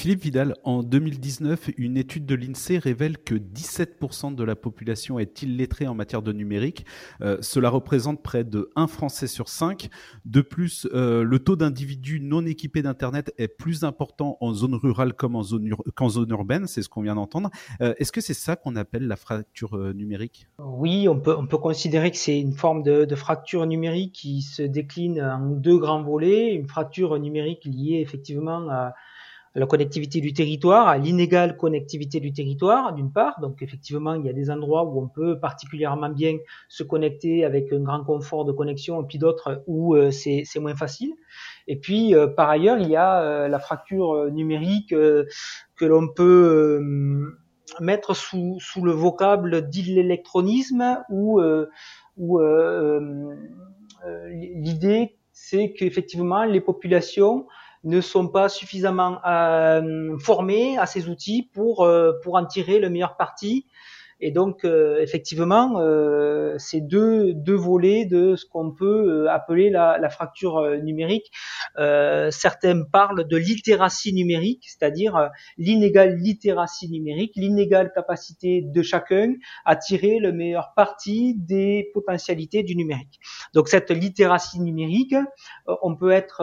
Philippe 0.00 0.22
Vidal, 0.22 0.54
en 0.64 0.82
2019, 0.82 1.72
une 1.76 1.98
étude 1.98 2.24
de 2.24 2.34
l'INSEE 2.34 2.78
révèle 2.78 3.18
que 3.18 3.34
17% 3.34 4.34
de 4.34 4.42
la 4.42 4.56
population 4.56 5.18
est 5.18 5.42
illettrée 5.42 5.86
en 5.88 5.94
matière 5.94 6.22
de 6.22 6.32
numérique. 6.32 6.86
Euh, 7.20 7.36
cela 7.42 7.68
représente 7.68 8.22
près 8.22 8.42
de 8.42 8.70
1 8.76 8.86
Français 8.86 9.26
sur 9.26 9.50
5. 9.50 9.90
De 10.24 10.40
plus, 10.40 10.88
euh, 10.94 11.22
le 11.22 11.38
taux 11.38 11.54
d'individus 11.54 12.18
non 12.18 12.46
équipés 12.46 12.80
d'Internet 12.80 13.34
est 13.36 13.48
plus 13.48 13.84
important 13.84 14.38
en 14.40 14.54
zone 14.54 14.74
rurale 14.74 15.12
qu'en 15.12 15.42
zone 15.42 16.30
urbaine, 16.30 16.66
c'est 16.66 16.80
ce 16.80 16.88
qu'on 16.88 17.02
vient 17.02 17.16
d'entendre. 17.16 17.50
Euh, 17.82 17.92
est-ce 17.98 18.10
que 18.10 18.22
c'est 18.22 18.32
ça 18.32 18.56
qu'on 18.56 18.76
appelle 18.76 19.06
la 19.06 19.16
fracture 19.16 19.76
numérique? 19.92 20.46
Oui, 20.58 21.08
on 21.10 21.20
peut, 21.20 21.36
on 21.36 21.46
peut 21.46 21.58
considérer 21.58 22.10
que 22.10 22.16
c'est 22.16 22.40
une 22.40 22.54
forme 22.54 22.82
de 22.82 23.14
fracture 23.16 23.66
numérique 23.66 24.14
qui 24.14 24.40
se 24.40 24.62
décline 24.62 25.20
en 25.20 25.50
deux 25.50 25.76
grands 25.76 26.02
volets. 26.02 26.54
Une 26.54 26.68
fracture 26.68 27.18
numérique 27.18 27.66
liée 27.66 28.00
effectivement 28.00 28.66
à 28.70 28.94
la 29.54 29.66
connectivité 29.66 30.20
du 30.20 30.32
territoire, 30.32 30.86
à 30.86 30.96
l'inégale 30.96 31.56
connectivité 31.56 32.20
du 32.20 32.32
territoire, 32.32 32.92
d'une 32.94 33.10
part. 33.10 33.40
Donc 33.40 33.62
effectivement, 33.62 34.14
il 34.14 34.24
y 34.24 34.28
a 34.28 34.32
des 34.32 34.50
endroits 34.50 34.84
où 34.84 35.02
on 35.02 35.08
peut 35.08 35.40
particulièrement 35.40 36.08
bien 36.08 36.36
se 36.68 36.84
connecter 36.84 37.44
avec 37.44 37.72
un 37.72 37.80
grand 37.80 38.04
confort 38.04 38.44
de 38.44 38.52
connexion, 38.52 39.02
et 39.02 39.06
puis 39.06 39.18
d'autres 39.18 39.64
où 39.66 39.96
euh, 39.96 40.10
c'est 40.12 40.44
moins 40.60 40.76
facile. 40.76 41.12
Et 41.66 41.76
puis 41.76 42.14
euh, 42.14 42.28
par 42.28 42.48
ailleurs, 42.48 42.78
il 42.78 42.88
y 42.88 42.96
a 42.96 43.22
euh, 43.22 43.48
la 43.48 43.58
fracture 43.58 44.30
numérique 44.30 44.90
que 44.90 45.84
l'on 45.84 46.08
peut 46.08 46.80
mettre 47.80 48.14
sous, 48.14 48.58
sous 48.60 48.84
le 48.84 48.92
vocable 48.92 49.68
d'illectronisme 49.68 51.02
ou, 51.08 51.40
ou 52.16 52.40
l'idée 54.30 55.16
c'est 55.32 55.72
qu'effectivement 55.72 56.44
les 56.44 56.60
populations 56.60 57.46
ne 57.84 58.00
sont 58.00 58.28
pas 58.28 58.48
suffisamment 58.48 59.20
euh, 59.26 60.18
formés 60.18 60.76
à 60.78 60.86
ces 60.86 61.08
outils 61.08 61.50
pour 61.54 61.84
euh, 61.84 62.12
pour 62.22 62.34
en 62.34 62.44
tirer 62.44 62.78
le 62.78 62.90
meilleur 62.90 63.16
parti. 63.16 63.66
Et 64.20 64.30
donc 64.30 64.64
euh, 64.64 65.00
effectivement, 65.00 65.80
euh, 65.80 66.54
c'est 66.58 66.80
deux 66.80 67.32
deux 67.34 67.54
volets 67.54 68.04
de 68.04 68.36
ce 68.36 68.44
qu'on 68.46 68.72
peut 68.72 69.28
appeler 69.30 69.70
la, 69.70 69.98
la 69.98 70.08
fracture 70.10 70.60
numérique. 70.82 71.30
certains 71.76 72.82
parlent 72.84 73.26
de 73.26 73.36
littératie 73.36 74.12
numérique, 74.12 74.64
c'est-à-dire 74.68 75.30
l'inégale 75.56 76.16
littératie 76.16 76.88
numérique, 76.90 77.32
l'inégale 77.36 77.92
capacité 77.92 78.62
de 78.62 78.82
chacun 78.82 79.34
à 79.64 79.76
tirer 79.76 80.18
le 80.18 80.32
meilleur 80.32 80.72
parti 80.74 81.34
des 81.38 81.90
potentialités 81.94 82.62
du 82.62 82.76
numérique. 82.76 83.20
Donc 83.54 83.68
cette 83.68 83.90
littératie 83.90 84.60
numérique, 84.60 85.14
on 85.82 85.96
peut 85.96 86.10
être 86.10 86.42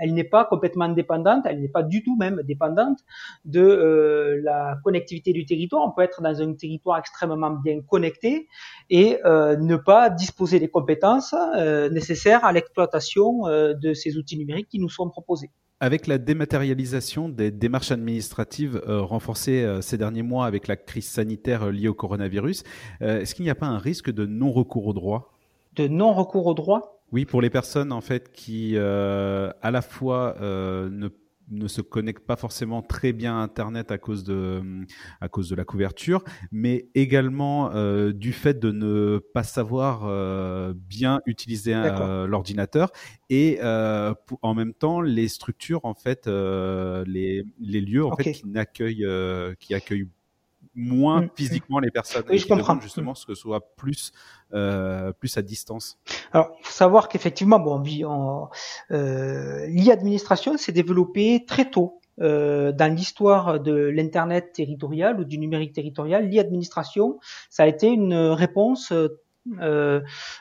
elle 0.00 0.14
n'est 0.14 0.24
pas 0.24 0.44
complètement 0.44 0.88
dépendante, 0.88 1.44
elle 1.46 1.60
n'est 1.60 1.68
pas 1.68 1.82
du 1.82 2.02
tout 2.02 2.16
même 2.16 2.42
dépendante 2.44 2.98
de 3.44 3.60
euh, 3.60 4.40
la 4.42 4.76
connectivité 4.84 5.32
du 5.32 5.44
territoire. 5.46 5.86
On 5.86 5.92
peut 5.92 6.02
être 6.02 6.20
un 6.34 6.54
territoire 6.54 6.98
extrêmement 6.98 7.50
bien 7.50 7.80
connecté 7.80 8.48
et 8.90 9.18
euh, 9.24 9.56
ne 9.56 9.76
pas 9.76 10.10
disposer 10.10 10.60
des 10.60 10.68
compétences 10.68 11.34
euh, 11.56 11.88
nécessaires 11.90 12.44
à 12.44 12.52
l'exploitation 12.52 13.46
euh, 13.46 13.74
de 13.74 13.94
ces 13.94 14.16
outils 14.16 14.36
numériques 14.36 14.68
qui 14.68 14.78
nous 14.78 14.88
sont 14.88 15.08
proposés. 15.08 15.50
Avec 15.80 16.06
la 16.06 16.18
dématérialisation 16.18 17.28
des 17.28 17.50
démarches 17.50 17.92
administratives 17.92 18.82
euh, 18.88 19.00
renforcées 19.00 19.62
euh, 19.62 19.80
ces 19.80 19.96
derniers 19.96 20.22
mois 20.22 20.46
avec 20.46 20.66
la 20.66 20.76
crise 20.76 21.06
sanitaire 21.06 21.70
liée 21.70 21.88
au 21.88 21.94
coronavirus, 21.94 22.64
est-ce 23.00 23.34
qu'il 23.34 23.44
n'y 23.44 23.50
a 23.50 23.54
pas 23.54 23.66
un 23.66 23.78
risque 23.78 24.10
de 24.10 24.26
non-recours 24.26 24.86
au 24.86 24.92
droit? 24.92 25.34
De 25.76 25.86
non-recours 25.86 26.46
au 26.46 26.54
droit? 26.54 27.02
Oui, 27.12 27.24
pour 27.24 27.40
les 27.40 27.50
personnes 27.50 27.92
en 27.92 28.00
fait 28.00 28.32
qui 28.32 28.76
à 28.76 29.70
la 29.70 29.82
fois 29.82 30.36
ne 30.40 31.08
ne 31.50 31.68
se 31.68 31.80
connectent 31.80 32.26
pas 32.26 32.36
forcément 32.36 32.82
très 32.82 33.12
bien 33.12 33.38
à 33.38 33.42
Internet 33.42 33.90
à 33.90 33.98
cause 33.98 34.24
de 34.24 34.62
à 35.20 35.28
cause 35.28 35.48
de 35.48 35.56
la 35.56 35.64
couverture, 35.64 36.22
mais 36.52 36.88
également 36.94 37.70
euh, 37.72 38.12
du 38.12 38.32
fait 38.32 38.58
de 38.58 38.70
ne 38.70 39.18
pas 39.34 39.42
savoir 39.42 40.02
euh, 40.04 40.74
bien 40.76 41.20
utiliser 41.26 41.74
euh, 41.74 42.26
l'ordinateur 42.26 42.90
et 43.30 43.58
pour, 44.26 44.38
en 44.42 44.54
même 44.54 44.74
temps 44.74 45.00
les 45.00 45.28
structures 45.28 45.84
en 45.84 45.94
fait 45.94 46.26
les 46.26 47.44
les 47.58 47.80
lieux 47.80 48.04
en 48.04 48.12
okay. 48.12 48.24
fait 48.24 48.32
qui 48.32 48.48
n'accueillent 48.48 49.06
qui 49.58 49.74
accueillent 49.74 50.08
moins 50.78 51.22
mmh. 51.22 51.30
physiquement 51.34 51.78
les 51.80 51.90
personnes. 51.90 52.24
Oui, 52.30 52.38
je 52.38 52.46
comprends. 52.46 52.80
Justement, 52.80 53.14
ce 53.14 53.26
que 53.26 53.34
ce 53.34 53.42
soit 53.42 53.74
plus 53.76 54.12
euh, 54.54 55.12
plus 55.12 55.36
à 55.36 55.42
distance. 55.42 55.98
Alors, 56.32 56.56
il 56.60 56.64
faut 56.64 56.72
savoir 56.72 57.08
qu'effectivement, 57.08 57.58
bon, 57.58 57.82
on, 58.06 58.48
euh, 58.92 59.66
l'e-administration 59.66 60.56
s'est 60.56 60.72
développée 60.72 61.44
très 61.46 61.68
tôt. 61.70 62.00
Euh, 62.20 62.72
dans 62.72 62.92
l'histoire 62.92 63.60
de 63.60 63.74
l'internet 63.74 64.52
territorial 64.52 65.20
ou 65.20 65.24
du 65.24 65.38
numérique 65.38 65.72
territorial, 65.72 66.28
l'e-administration, 66.28 67.20
ça 67.48 67.62
a 67.62 67.66
été 67.66 67.86
une 67.86 68.14
réponse 68.14 68.92
euh, 69.60 70.00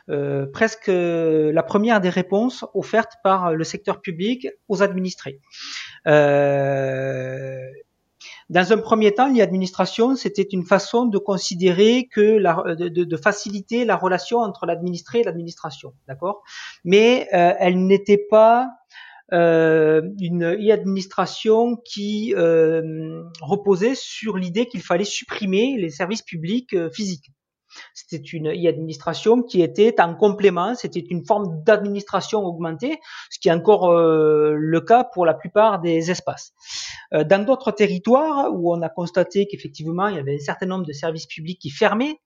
euh, 0.09 0.45
presque 0.47 0.87
la 0.87 1.63
première 1.63 2.01
des 2.01 2.09
réponses 2.09 2.65
offertes 2.73 3.13
par 3.23 3.53
le 3.53 3.63
secteur 3.63 4.01
public 4.01 4.47
aux 4.67 4.83
administrés. 4.83 5.39
Euh, 6.07 7.59
Dans 8.49 8.71
un 8.71 8.77
premier 8.77 9.13
temps, 9.13 9.27
l'administration, 9.33 10.15
c'était 10.15 10.47
une 10.49 10.65
façon 10.65 11.05
de 11.05 11.17
considérer 11.17 12.07
de, 12.15 13.17
faciliter 13.17 13.83
la 13.83 13.97
relation 13.97 14.39
entre 14.39 14.65
l'administré 14.65 15.19
et 15.19 15.23
l'administration, 15.23 15.93
d'accord? 16.07 16.43
Mais 16.85 17.27
euh, 17.33 17.53
elle 17.59 17.85
n'était 17.85 18.23
pas 18.29 18.69
euh, 19.33 20.01
une 20.21 20.45
e-administration 20.45 21.75
qui 21.75 22.33
euh, 22.37 23.21
reposait 23.41 23.95
sur 23.95 24.37
l'idée 24.37 24.67
qu'il 24.67 24.81
fallait 24.81 25.03
supprimer 25.03 25.75
les 25.77 25.89
services 25.89 26.21
publics 26.21 26.73
physiques. 26.93 27.31
C'était 27.93 28.23
une 28.23 28.49
e-administration 28.49 29.41
qui 29.41 29.61
était 29.61 29.99
en 30.01 30.15
complément, 30.15 30.75
c'était 30.75 31.03
une 31.09 31.25
forme 31.25 31.63
d'administration 31.63 32.45
augmentée, 32.45 32.99
ce 33.29 33.39
qui 33.39 33.49
est 33.49 33.51
encore 33.51 33.91
euh, 33.91 34.53
le 34.55 34.81
cas 34.81 35.03
pour 35.03 35.25
la 35.25 35.33
plupart 35.33 35.79
des 35.79 36.11
espaces. 36.11 36.53
Euh, 37.13 37.23
dans 37.23 37.45
d'autres 37.45 37.71
territoires 37.71 38.53
où 38.53 38.73
on 38.73 38.81
a 38.81 38.89
constaté 38.89 39.47
qu'effectivement 39.47 40.07
il 40.07 40.15
y 40.15 40.19
avait 40.19 40.35
un 40.35 40.39
certain 40.39 40.65
nombre 40.65 40.85
de 40.85 40.93
services 40.93 41.25
publics 41.25 41.59
qui 41.59 41.69
fermaient, 41.69 42.19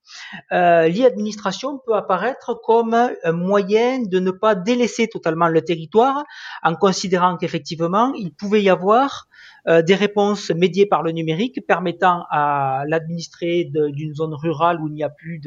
euh, 0.52 0.88
l'e-administration 0.88 1.80
peut 1.86 1.96
apparaître 1.96 2.60
comme 2.64 2.94
un 2.94 3.32
moyen 3.32 4.02
de 4.02 4.20
ne 4.20 4.32
pas 4.32 4.56
délaisser 4.56 5.08
totalement 5.08 5.48
le 5.48 5.62
territoire 5.62 6.24
en 6.64 6.76
considérant 6.76 7.38
qu'effectivement 7.38 8.14
il 8.16 8.34
pouvait 8.34 8.64
y 8.64 8.70
avoir 8.70 9.28
euh, 9.68 9.84
des 9.84 9.94
réponses 9.94 10.50
médiées 10.50 10.88
par 10.88 11.04
le 11.04 11.12
numérique 11.12 11.60
permettant 11.68 12.26
à 12.32 12.84
l'administré 12.88 13.70
d'une 13.72 14.16
zone 14.16 14.34
rurale 14.34 14.82
où 14.82 14.88
il 14.88 14.94
n'y 14.94 15.04
a 15.04 15.10
plus 15.10 15.38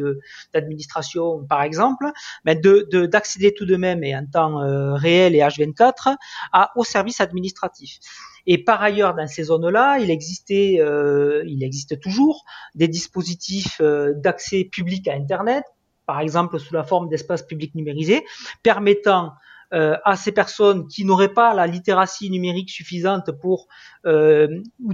d'administration, 0.53 1.45
par 1.45 1.63
exemple, 1.63 2.07
mais 2.45 2.55
de 2.55 3.07
d'accéder 3.07 3.55
tout 3.55 3.67
de 3.67 3.77
même 3.77 4.05
et 4.05 4.17
en 4.17 4.27
temps 4.27 4.63
euh, 4.63 4.95
réel 4.95 5.35
et 5.35 5.41
H24 5.41 6.17
à, 6.53 6.71
aux 6.77 6.85
services 6.85 7.21
administratifs. 7.21 7.99
Et 8.47 8.63
par 8.63 8.83
ailleurs, 8.83 9.15
dans 9.15 9.27
ces 9.27 9.45
zones-là, 9.45 9.99
il 9.99 10.11
existait, 10.11 10.77
euh, 10.79 11.43
il 11.47 11.65
existe 11.65 12.01
toujours 12.01 12.45
des 12.75 12.89
dispositifs 12.89 13.81
d'accès 13.81 14.65
public 14.65 15.09
à 15.09 15.15
Internet, 15.15 15.65
par 16.07 16.21
exemple 16.21 16.59
sous 16.59 16.75
la 16.75 16.85
forme 16.85 17.09
d'espaces 17.09 17.43
publics 17.43 17.75
numérisés, 17.75 18.25
permettant 18.63 19.33
euh, 19.75 19.97
à 20.05 20.17
ces 20.17 20.31
personnes 20.31 20.87
qui 20.87 21.05
n'auraient 21.05 21.33
pas 21.33 21.53
la 21.53 21.67
littératie 21.67 22.31
numérique 22.31 22.71
suffisante 22.71 23.33
pour 23.41 23.67
euh, 24.07 24.47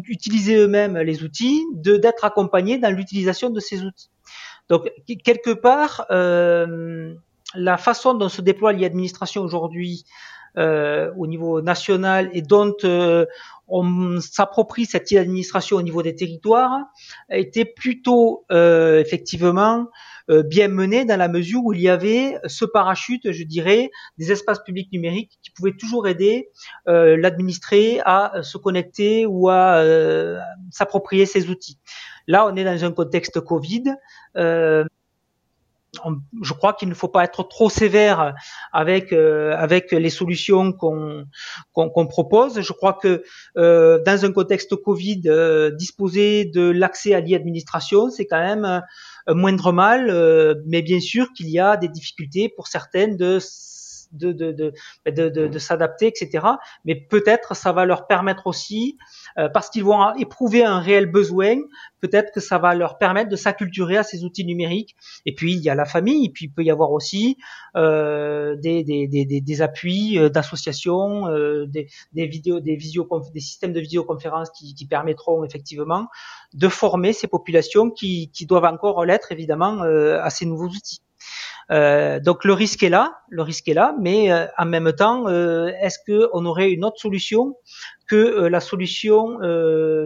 utiliser 0.04 0.56
eux-mêmes 0.56 0.96
les 0.96 1.22
outils, 1.22 1.62
d'être 1.74 2.24
accompagnés 2.24 2.78
dans 2.78 2.94
l'utilisation 2.94 3.50
de 3.50 3.60
ces 3.60 3.82
outils. 3.82 4.10
Donc 4.70 4.88
quelque 5.24 5.50
part, 5.50 6.06
euh, 6.11 7.14
la 7.54 7.76
façon 7.76 8.14
dont 8.14 8.28
se 8.28 8.40
déploie 8.40 8.72
l'administration 8.72 9.42
aujourd'hui 9.42 10.04
euh, 10.56 11.12
au 11.16 11.26
niveau 11.26 11.61
national 11.61 12.30
et 12.33 12.42
dont 12.42 12.74
euh, 12.85 13.26
on 13.68 14.20
s'approprie 14.20 14.85
cette 14.85 15.12
administration 15.12 15.76
au 15.76 15.83
niveau 15.83 16.02
des 16.02 16.14
territoires 16.14 16.87
était 17.30 17.64
plutôt 17.64 18.44
euh, 18.50 19.00
effectivement 19.00 19.88
euh, 20.28 20.42
bien 20.42 20.66
mené 20.68 21.04
dans 21.04 21.16
la 21.16 21.28
mesure 21.28 21.61
où 21.64 21.72
il 21.72 21.80
y 21.80 21.88
avait 21.88 22.37
ce 22.46 22.64
parachute, 22.64 23.30
je 23.30 23.44
dirais, 23.44 23.90
des 24.18 24.33
espaces 24.33 24.62
publics 24.64 24.92
numériques 24.92 25.38
qui 25.42 25.50
pouvaient 25.50 25.76
toujours 25.76 26.09
aider 26.09 26.50
euh, 26.88 27.16
l'administré 27.16 28.00
à 28.04 28.42
se 28.42 28.59
connecter 28.59 29.26
ou 29.26 29.48
à 29.48 29.85
s'approprier 30.70 31.26
ces 31.26 31.48
outils. 31.48 31.78
Là, 32.26 32.46
on 32.46 32.56
est 32.56 32.64
dans 32.64 32.85
un 32.85 32.92
contexte 32.92 33.40
Covid. 33.40 33.94
je 34.37 34.85
crois 36.52 36.72
qu'il 36.72 36.88
ne 36.88 36.94
faut 36.94 37.09
pas 37.09 37.24
être 37.24 37.42
trop 37.48 37.68
sévère 37.68 38.35
avec 38.72 39.12
avec 39.12 39.90
les 39.90 40.11
solutions 40.11 40.72
qu'on 40.72 41.26
qu'on 41.72 42.06
propose. 42.06 42.61
Je 42.61 42.72
crois 42.72 42.94
que 42.94 43.24
dans 43.56 44.24
un 44.24 44.33
contexte 44.33 44.76
Covid, 44.76 45.22
disposer 45.76 46.44
de 46.44 46.70
l'accès 46.70 47.14
à 47.14 47.20
l'e-administration, 47.20 48.11
c'est 48.11 48.26
quand 48.26 48.40
même 48.40 48.83
euh, 49.28 49.35
moindre 49.35 49.72
mal, 49.72 50.09
euh, 50.11 50.54
mais 50.66 50.83
bien 50.83 51.00
sûr 51.00 51.33
qu'il 51.33 51.50
y 51.50 51.59
a 51.59 51.76
des 51.76 51.88
difficultés 51.88 52.48
pour 52.48 52.68
certaines 52.68 53.16
de 53.16 53.38
de, 54.12 55.58
s'adapter, 55.58 56.06
etc. 56.06 56.46
Mais 56.84 56.94
peut-être 56.94 57.54
ça 57.54 57.72
va 57.72 57.84
leur 57.84 58.06
permettre 58.06 58.46
aussi 58.46 58.96
euh, 59.38 59.48
parce 59.48 59.70
qu'ils 59.70 59.84
vont 59.84 60.14
éprouver 60.14 60.64
un 60.64 60.80
réel 60.80 61.06
besoin, 61.06 61.56
peut-être 62.00 62.32
que 62.32 62.40
ça 62.40 62.58
va 62.58 62.74
leur 62.74 62.98
permettre 62.98 63.30
de 63.30 63.36
s'acculturer 63.36 63.96
à 63.96 64.02
ces 64.02 64.24
outils 64.24 64.44
numériques. 64.44 64.96
Et 65.26 65.34
puis 65.34 65.52
il 65.54 65.60
y 65.60 65.70
a 65.70 65.74
la 65.74 65.84
famille, 65.84 66.26
et 66.26 66.30
puis 66.30 66.46
il 66.46 66.50
peut 66.50 66.64
y 66.64 66.70
avoir 66.70 66.92
aussi 66.92 67.36
euh, 67.76 68.56
des, 68.56 69.62
appuis 69.62 70.18
euh, 70.18 70.28
d'associations, 70.28 71.26
des, 71.66 71.86
vidéos, 72.26 72.60
des 72.60 72.78
systèmes 73.40 73.72
de 73.72 73.80
visioconférence 73.80 74.50
qui, 74.50 74.74
qui 74.74 74.86
permettront 74.86 75.44
effectivement 75.44 76.08
de 76.54 76.68
former 76.68 77.12
ces 77.12 77.28
populations 77.28 77.90
qui, 77.90 78.30
qui 78.30 78.46
doivent 78.46 78.64
encore 78.64 79.04
l'être 79.04 79.32
évidemment 79.32 79.82
à 79.82 80.30
ces 80.30 80.46
nouveaux 80.46 80.68
outils. 80.68 81.00
Euh, 81.70 82.18
donc 82.18 82.44
le 82.44 82.52
risque 82.52 82.83
est 82.83 82.88
là, 82.88 83.18
le 83.28 83.42
risque 83.42 83.68
est 83.68 83.74
là, 83.74 83.94
mais 84.00 84.33
euh, 84.33 84.46
en 84.59 84.66
même 84.66 84.92
temps, 84.92 85.28
euh, 85.28 85.68
est-ce 85.80 85.98
qu'on 86.04 86.44
aurait 86.44 86.72
une 86.72 86.85
autre 86.85 86.98
solution 86.98 87.56
que 88.09 88.46
la 88.46 88.59
solution 88.59 89.38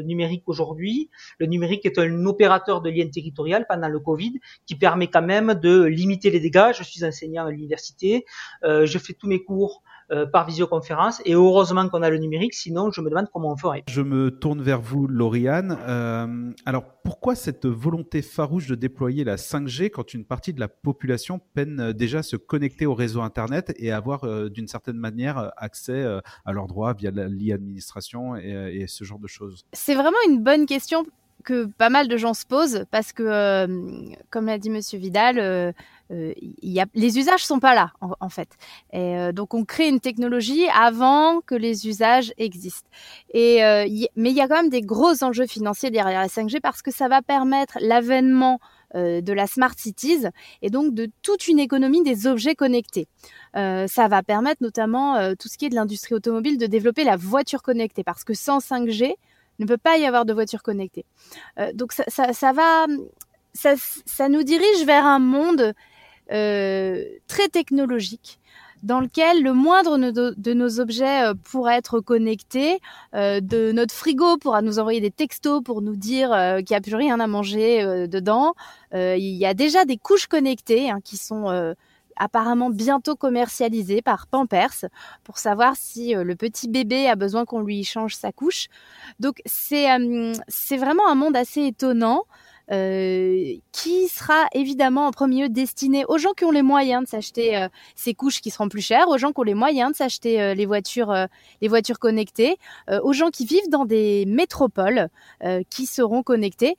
numérique 0.03 0.42
aujourd'hui? 0.46 1.09
Le 1.38 1.46
numérique 1.46 1.87
est 1.87 1.98
un 1.98 2.27
opérateur 2.27 2.83
de 2.83 2.90
lien 2.90 3.09
territorial 3.09 3.64
pendant 3.66 3.88
le 3.88 3.98
Covid 3.98 4.35
qui 4.66 4.74
permet 4.74 5.07
quand 5.07 5.22
même 5.22 5.55
de 5.55 5.85
limiter 5.85 6.29
les 6.31 6.40
dégâts. 6.40 6.72
Je 6.77 6.83
suis 6.83 7.03
enseignant 7.03 7.46
à 7.46 7.50
l'université, 7.50 8.27
je 8.62 8.98
fais 8.98 9.14
tous 9.14 9.27
mes 9.27 9.42
cours 9.42 9.83
euh, 10.10 10.26
par 10.26 10.46
visioconférence. 10.46 11.22
Et 11.24 11.34
heureusement 11.34 11.88
qu'on 11.88 12.02
a 12.02 12.10
le 12.10 12.18
numérique, 12.18 12.54
sinon 12.54 12.90
je 12.90 13.00
me 13.00 13.10
demande 13.10 13.26
comment 13.32 13.52
on 13.52 13.56
ferait. 13.56 13.84
Je 13.88 14.02
me 14.02 14.30
tourne 14.30 14.62
vers 14.62 14.80
vous, 14.80 15.06
Lauriane. 15.06 15.78
Euh, 15.86 16.52
alors 16.66 16.84
pourquoi 17.04 17.34
cette 17.34 17.66
volonté 17.66 18.22
farouche 18.22 18.66
de 18.66 18.74
déployer 18.74 19.24
la 19.24 19.36
5G 19.36 19.90
quand 19.90 20.14
une 20.14 20.24
partie 20.24 20.52
de 20.52 20.60
la 20.60 20.68
population 20.68 21.40
peine 21.54 21.80
euh, 21.80 21.92
déjà 21.92 22.18
à 22.18 22.22
se 22.22 22.36
connecter 22.36 22.86
au 22.86 22.94
réseau 22.94 23.22
Internet 23.22 23.72
et 23.76 23.92
avoir 23.92 24.26
d'une 24.50 24.68
certaine 24.68 24.96
manière 24.96 25.52
accès 25.56 26.04
à 26.44 26.52
leurs 26.52 26.66
droits 26.66 26.92
via 26.92 27.10
l'e-administration 27.10 28.36
et, 28.36 28.80
et 28.80 28.86
ce 28.86 29.04
genre 29.04 29.18
de 29.18 29.26
choses? 29.26 29.64
C'est 29.72 29.94
vraiment 29.94 30.18
une 30.28 30.42
bonne 30.42 30.66
question 30.66 31.04
que 31.44 31.66
pas 31.66 31.90
mal 31.90 32.08
de 32.08 32.16
gens 32.16 32.34
se 32.34 32.46
posent 32.46 32.84
parce 32.90 33.12
que, 33.12 33.22
euh, 33.22 34.14
comme 34.30 34.46
l'a 34.46 34.58
dit 34.58 34.70
Monsieur 34.70 34.98
Vidal, 34.98 35.38
euh, 35.38 35.72
les 36.10 37.18
usages 37.18 37.44
sont 37.44 37.58
pas 37.58 37.74
là 37.74 37.92
en, 38.00 38.28
fait. 38.28 38.48
Et, 38.92 39.32
donc 39.32 39.54
on 39.54 39.64
crée 39.64 39.88
une 39.88 40.00
technologie 40.00 40.66
avant 40.68 41.40
que 41.40 41.54
les 41.54 41.88
usages 41.88 42.32
existent. 42.38 42.88
Et 43.32 43.60
mais 44.16 44.30
il 44.30 44.36
y 44.36 44.40
a 44.40 44.48
quand 44.48 44.56
même 44.56 44.70
des 44.70 44.82
gros 44.82 45.24
enjeux 45.24 45.46
financiers 45.46 45.90
derrière 45.90 46.20
la 46.20 46.28
5G 46.28 46.60
parce 46.60 46.82
que 46.82 46.90
ça 46.90 47.08
va 47.08 47.22
permettre 47.22 47.78
l'avènement 47.80 48.60
de 48.94 49.32
la 49.32 49.46
smart 49.46 49.74
cities 49.76 50.26
et 50.62 50.70
donc 50.70 50.94
de 50.94 51.10
toute 51.22 51.48
une 51.48 51.58
économie 51.58 52.02
des 52.02 52.26
objets 52.26 52.54
connectés. 52.54 53.08
ça 53.54 54.08
va 54.08 54.22
permettre 54.22 54.62
notamment 54.62 55.34
tout 55.36 55.48
ce 55.48 55.56
qui 55.58 55.66
est 55.66 55.70
de 55.70 55.74
l'industrie 55.74 56.14
automobile 56.14 56.58
de 56.58 56.66
développer 56.66 57.04
la 57.04 57.16
voiture 57.16 57.62
connectée 57.62 58.04
parce 58.04 58.24
que 58.24 58.34
sans 58.34 58.58
5G, 58.58 59.14
ne 59.58 59.66
peut 59.66 59.78
pas 59.78 59.98
y 59.98 60.06
avoir 60.06 60.24
de 60.24 60.32
voiture 60.32 60.62
connectée. 60.62 61.04
Euh, 61.58 61.72
donc 61.72 61.92
ça, 61.92 62.52
va, 62.52 62.86
ça, 63.54 64.28
nous 64.28 64.42
dirige 64.42 64.84
vers 64.84 65.04
un 65.04 65.18
monde 65.18 65.60
euh, 65.60 65.72
très 66.28 67.48
technologique 67.52 68.40
dans 68.84 69.00
lequel 69.00 69.42
le 69.42 69.54
moindre 69.54 69.96
de 69.98 70.52
nos 70.52 70.78
objets 70.78 71.24
euh, 71.24 71.34
pourra 71.34 71.76
être 71.76 72.00
connecté, 72.00 72.80
euh, 73.14 73.40
de 73.40 73.72
notre 73.72 73.94
frigo 73.94 74.37
pourra 74.37 74.60
nous 74.60 74.78
envoyer 74.78 75.00
des 75.00 75.10
textos 75.10 75.62
pour 75.64 75.80
nous 75.80 75.96
dire 75.96 76.32
euh, 76.32 76.58
qu'il 76.58 76.74
n'y 76.74 76.76
a 76.76 76.80
plus 76.82 76.94
rien 76.94 77.18
à 77.18 77.26
manger 77.26 77.82
euh, 77.82 78.06
dedans. 78.06 78.52
il 78.92 79.18
y 79.18 79.46
a 79.46 79.54
déjà 79.54 79.84
des 79.87 79.96
couches 79.96 80.26
connectées 80.26 80.90
hein, 80.90 81.00
qui 81.02 81.16
sont 81.16 81.74
apparemment 82.16 82.70
bientôt 82.70 83.16
commercialisé 83.16 84.02
par 84.02 84.26
Pampers 84.26 84.87
pour 85.24 85.38
savoir 85.38 85.74
si 85.76 86.14
euh, 86.14 86.24
le 86.24 86.37
petit 86.37 86.68
bébé 86.68 87.08
a 87.08 87.16
besoin 87.16 87.44
qu'on 87.44 87.60
lui 87.60 87.84
change 87.84 88.14
sa 88.14 88.32
couche. 88.32 88.68
Donc 89.20 89.40
c'est 89.46 89.90
euh, 89.90 90.32
c'est 90.48 90.76
vraiment 90.76 91.08
un 91.08 91.14
monde 91.14 91.37
assez 91.37 91.62
étonnant 91.66 92.22
euh, 92.22 92.24
qui 92.68 94.09
sera 94.09 94.46
évidemment 94.53 95.07
en 95.07 95.11
premier 95.11 95.42
lieu 95.42 95.48
destiné 95.50 96.05
aux 96.07 96.16
gens 96.16 96.33
qui 96.33 96.44
ont 96.44 96.50
les 96.50 96.62
moyens 96.62 97.05
de 97.05 97.09
s'acheter 97.09 97.57
euh, 97.59 97.68
ces 97.95 98.14
couches 98.14 98.41
qui 98.41 98.51
seront 98.51 98.68
plus 98.68 98.80
chères, 98.80 99.09
aux 99.09 99.18
gens 99.18 99.32
qui 99.32 99.41
ont 99.41 99.45
les 99.45 99.55
moyens 99.55 99.93
de 99.93 99.97
s'acheter 99.97 100.41
euh, 100.41 100.55
les 100.55 100.64
voitures, 100.64 101.14
les 101.61 101.68
voitures 101.68 101.99
connectées, 101.99 102.57
aux 103.03 103.12
gens 103.12 103.30
qui 103.30 103.45
vivent 103.45 103.68
dans 103.68 103.84
des 103.84 104.24
métropoles 104.26 105.09
qui 105.70 105.86
seront 105.86 106.22
connectés. 106.22 106.76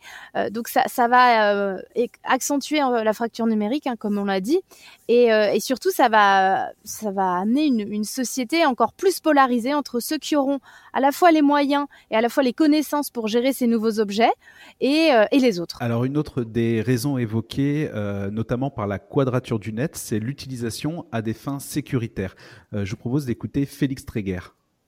donc 0.52 0.68
ça, 0.68 0.84
ça 0.88 1.08
va 1.08 1.78
accentuer 2.24 2.80
la 2.80 3.14
fracture 3.14 3.46
numérique, 3.46 3.88
hein, 3.88 3.96
comme 3.98 4.18
on 4.18 4.26
l'a 4.26 4.40
dit, 4.40 4.60
et, 5.08 5.26
et, 5.26 5.60
surtout 5.60 5.92
ça 5.92 6.10
va, 6.10 6.70
ça 6.84 7.12
va 7.12 7.40
amener 7.40 7.66
une, 7.66 7.80
une 7.80 8.04
société 8.04 8.66
encore 8.66 8.94
plus 8.94 9.20
polarisée 9.20 9.74
entre 9.74 10.00
ceux 10.00 10.18
qui 10.18 10.36
auront 10.36 10.60
à 10.94 11.00
la 11.00 11.12
fois 11.12 11.32
les 11.32 11.42
moyens 11.42 11.86
et 12.12 12.16
à 12.16 12.22
la 12.22 12.30
fois 12.30 12.44
les 12.44 12.54
connaissances 12.54 13.10
pour 13.10 13.28
gérer 13.28 13.54
ces 13.54 13.68
nouveaux 13.68 14.00
objets 14.00 14.34
et, 14.82 15.10
et 15.32 15.40
les 15.40 15.60
autres. 15.60 15.75
Alors 15.80 16.06
une 16.06 16.18
autre 16.18 16.44
des 16.44 16.82
raisons 16.82 17.18
évoquées, 17.18 17.90
euh, 17.94 18.32
notamment 18.32 18.70
par 18.70 18.88
la 18.88 18.98
quadrature 18.98 19.60
du 19.60 19.74
net, 19.74 19.96
c'est 19.96 20.20
l'utilisation 20.20 21.06
à 21.12 21.22
des 21.22 21.34
fins 21.34 21.60
sécuritaires. 21.60 22.36
Euh, 22.74 22.86
je 22.86 22.92
vous 22.92 22.98
propose 22.98 23.26
d'écouter 23.26 23.66
Félix 23.66 24.06
Tréguer. 24.06 24.40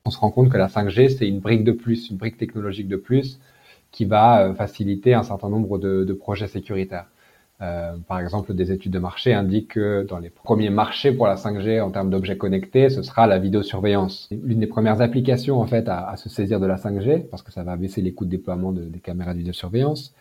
On 0.05 0.11
se 0.11 0.19
rend 0.19 0.31
compte 0.31 0.49
que 0.49 0.57
la 0.57 0.67
5G, 0.67 1.17
c'est 1.17 1.27
une 1.27 1.39
brique 1.39 1.65
de 1.65 1.73
plus, 1.73 2.09
une 2.09 2.17
brique 2.17 2.37
technologique 2.37 2.87
de 2.87 2.95
plus, 2.95 3.39
qui 3.91 4.05
va 4.05 4.53
faciliter 4.55 5.13
un 5.13 5.23
certain 5.23 5.49
nombre 5.49 5.77
de, 5.77 6.05
de 6.05 6.13
projets 6.13 6.47
sécuritaires. 6.47 7.07
Euh, 7.61 7.97
par 8.07 8.19
exemple, 8.19 8.53
des 8.53 8.71
études 8.71 8.91
de 8.91 8.99
marché 8.99 9.33
indiquent 9.33 9.73
que 9.73 10.05
dans 10.07 10.19
les 10.19 10.29
premiers 10.29 10.69
marchés 10.69 11.11
pour 11.11 11.25
la 11.25 11.35
5G 11.35 11.81
en 11.81 11.89
termes 11.89 12.11
d'objets 12.11 12.37
connectés, 12.37 12.89
ce 12.89 13.01
sera 13.01 13.25
la 13.25 13.39
vidéosurveillance. 13.39 14.29
L'une 14.31 14.59
des 14.59 14.67
premières 14.67 15.01
applications 15.01 15.59
en 15.59 15.65
fait 15.65 15.89
à, 15.89 16.07
à, 16.07 16.17
se 16.17 16.29
saisir 16.29 16.59
de 16.59 16.67
la 16.67 16.75
5G, 16.75 17.27
parce 17.29 17.41
que 17.41 17.51
ça 17.51 17.63
va 17.63 17.75
baisser 17.75 18.01
les 18.01 18.13
coûts 18.13 18.25
de 18.25 18.29
déploiement 18.29 18.71
de, 18.71 18.83
des 18.83 18.99
caméras 18.99 19.33
de 19.33 19.39
vidéosurveillance. 19.39 20.13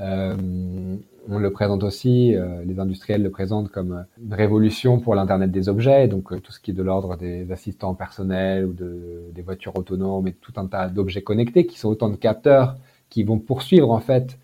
Euh, 0.00 0.96
on 1.28 1.38
le 1.38 1.52
présente 1.52 1.82
aussi, 1.82 2.34
euh, 2.34 2.64
les 2.64 2.80
industriels 2.80 3.22
le 3.22 3.30
présentent 3.30 3.70
comme 3.70 4.06
une 4.22 4.34
révolution 4.34 4.98
pour 4.98 5.14
l'internet 5.14 5.50
des 5.50 5.68
objets, 5.68 6.08
donc 6.08 6.32
euh, 6.32 6.40
tout 6.40 6.52
ce 6.52 6.60
qui 6.60 6.70
est 6.70 6.74
de 6.74 6.82
l'ordre 6.82 7.16
des 7.16 7.52
assistants 7.52 7.94
personnels 7.94 8.64
ou 8.64 8.72
de, 8.72 9.30
des 9.32 9.42
voitures 9.42 9.76
autonomes 9.76 10.26
et 10.28 10.32
tout 10.32 10.52
un 10.56 10.66
tas 10.66 10.88
d'objets 10.88 11.22
connectés 11.22 11.66
qui 11.66 11.78
sont 11.78 11.90
autant 11.90 12.08
de 12.08 12.16
capteurs 12.16 12.76
qui 13.10 13.24
vont 13.24 13.38
poursuivre 13.38 13.90
en 13.90 14.00
fait 14.00 14.38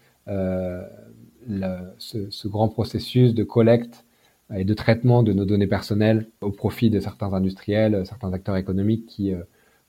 ce, 1.98 2.48
grand 2.48 2.68
processus 2.68 3.34
de 3.34 3.44
collecte 3.44 4.04
et 4.54 4.64
de 4.64 4.74
traitement 4.74 5.22
de 5.22 5.32
nos 5.32 5.44
données 5.44 5.66
personnelles 5.66 6.28
au 6.40 6.50
profit 6.50 6.90
de 6.90 7.00
certains 7.00 7.32
industriels, 7.32 8.04
certains 8.04 8.32
acteurs 8.32 8.56
économiques 8.56 9.06
qui 9.06 9.32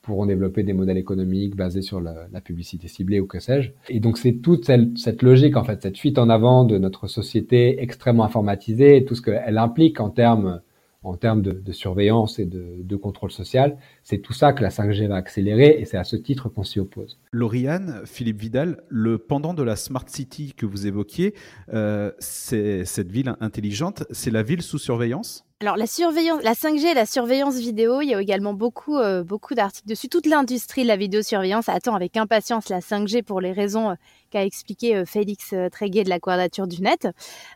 pourront 0.08 0.26
développer 0.26 0.64
des 0.64 0.72
modèles 0.72 0.98
économiques 0.98 1.56
basés 1.56 1.82
sur 1.82 2.00
la, 2.00 2.42
publicité 2.42 2.88
ciblée 2.88 3.20
ou 3.20 3.28
que 3.28 3.40
sais-je. 3.40 3.72
Et 3.90 4.00
donc 4.00 4.18
c'est 4.18 4.42
toute 4.42 4.66
cette, 4.66 5.22
logique, 5.22 5.58
en 5.58 5.66
fait, 5.66 5.82
cette 5.82 5.98
fuite 5.98 6.18
en 6.18 6.30
avant 6.30 6.64
de 6.64 6.78
notre 6.78 7.08
société 7.08 7.82
extrêmement 7.82 8.24
informatisée, 8.24 9.04
tout 9.04 9.16
ce 9.16 9.22
qu'elle 9.22 9.58
implique 9.58 10.00
en 10.00 10.10
termes 10.10 10.62
en 11.04 11.16
termes 11.16 11.42
de, 11.42 11.52
de, 11.52 11.72
surveillance 11.72 12.40
et 12.40 12.46
de, 12.46 12.78
de 12.80 12.96
contrôle 12.96 13.32
social. 13.32 13.78
C'est 14.04 14.18
tout 14.18 14.34
ça 14.34 14.54
que 14.54 14.64
la 14.64 14.70
5G 14.70 15.08
va 15.08 15.16
accélérer 15.16 15.78
et 15.80 15.86
c'est 15.86 15.98
à 15.98 16.04
ce 16.04 16.16
titre 16.16 16.50
qu'on 16.50 16.64
s'y 16.64 16.80
oppose. 16.80 17.18
Lauriane, 17.32 18.02
Philippe 18.06 18.40
Vidal, 18.40 18.84
le 18.90 19.18
pendant 19.18 19.54
de 19.54 19.64
la 19.64 19.76
Smart 19.76 20.06
City 20.08 20.54
que 20.56 20.66
vous 20.66 20.88
évoquiez, 20.88 21.34
euh, 21.74 22.12
c'est 22.20 22.86
cette 22.86 23.12
ville 23.12 23.36
intelligente, 23.40 24.04
c'est 24.12 24.32
la 24.32 24.44
ville 24.44 24.62
sous 24.62 24.80
surveillance? 24.80 25.48
Alors 25.60 25.76
la 25.76 25.88
surveillance, 25.88 26.44
la 26.44 26.54
5G, 26.54 26.94
la 26.94 27.08
surveillance 27.08 27.58
vidéo, 27.58 28.02
il 28.02 28.10
y 28.10 28.14
a 28.14 28.22
également 28.22 28.54
beaucoup, 28.54 28.98
euh, 28.98 29.24
beaucoup 29.24 29.56
d'articles 29.56 29.88
dessus. 29.88 30.08
Toute 30.08 30.28
l'industrie 30.28 30.84
de 30.84 30.88
la 30.88 30.98
vidéosurveillance 30.98 31.68
attend 31.68 31.96
avec 31.96 32.16
impatience 32.16 32.70
la 32.70 32.80
5G 32.80 33.24
pour 33.24 33.42
les 33.42 33.54
raisons 33.54 33.90
euh, 33.90 33.96
qu'a 34.30 34.46
expliqué 34.46 34.96
euh, 34.96 35.06
Félix 35.06 35.56
Tréguet 35.72 36.04
de 36.04 36.10
la 36.10 36.20
Quadrature 36.20 36.68
du 36.68 36.84
Net. 36.84 37.08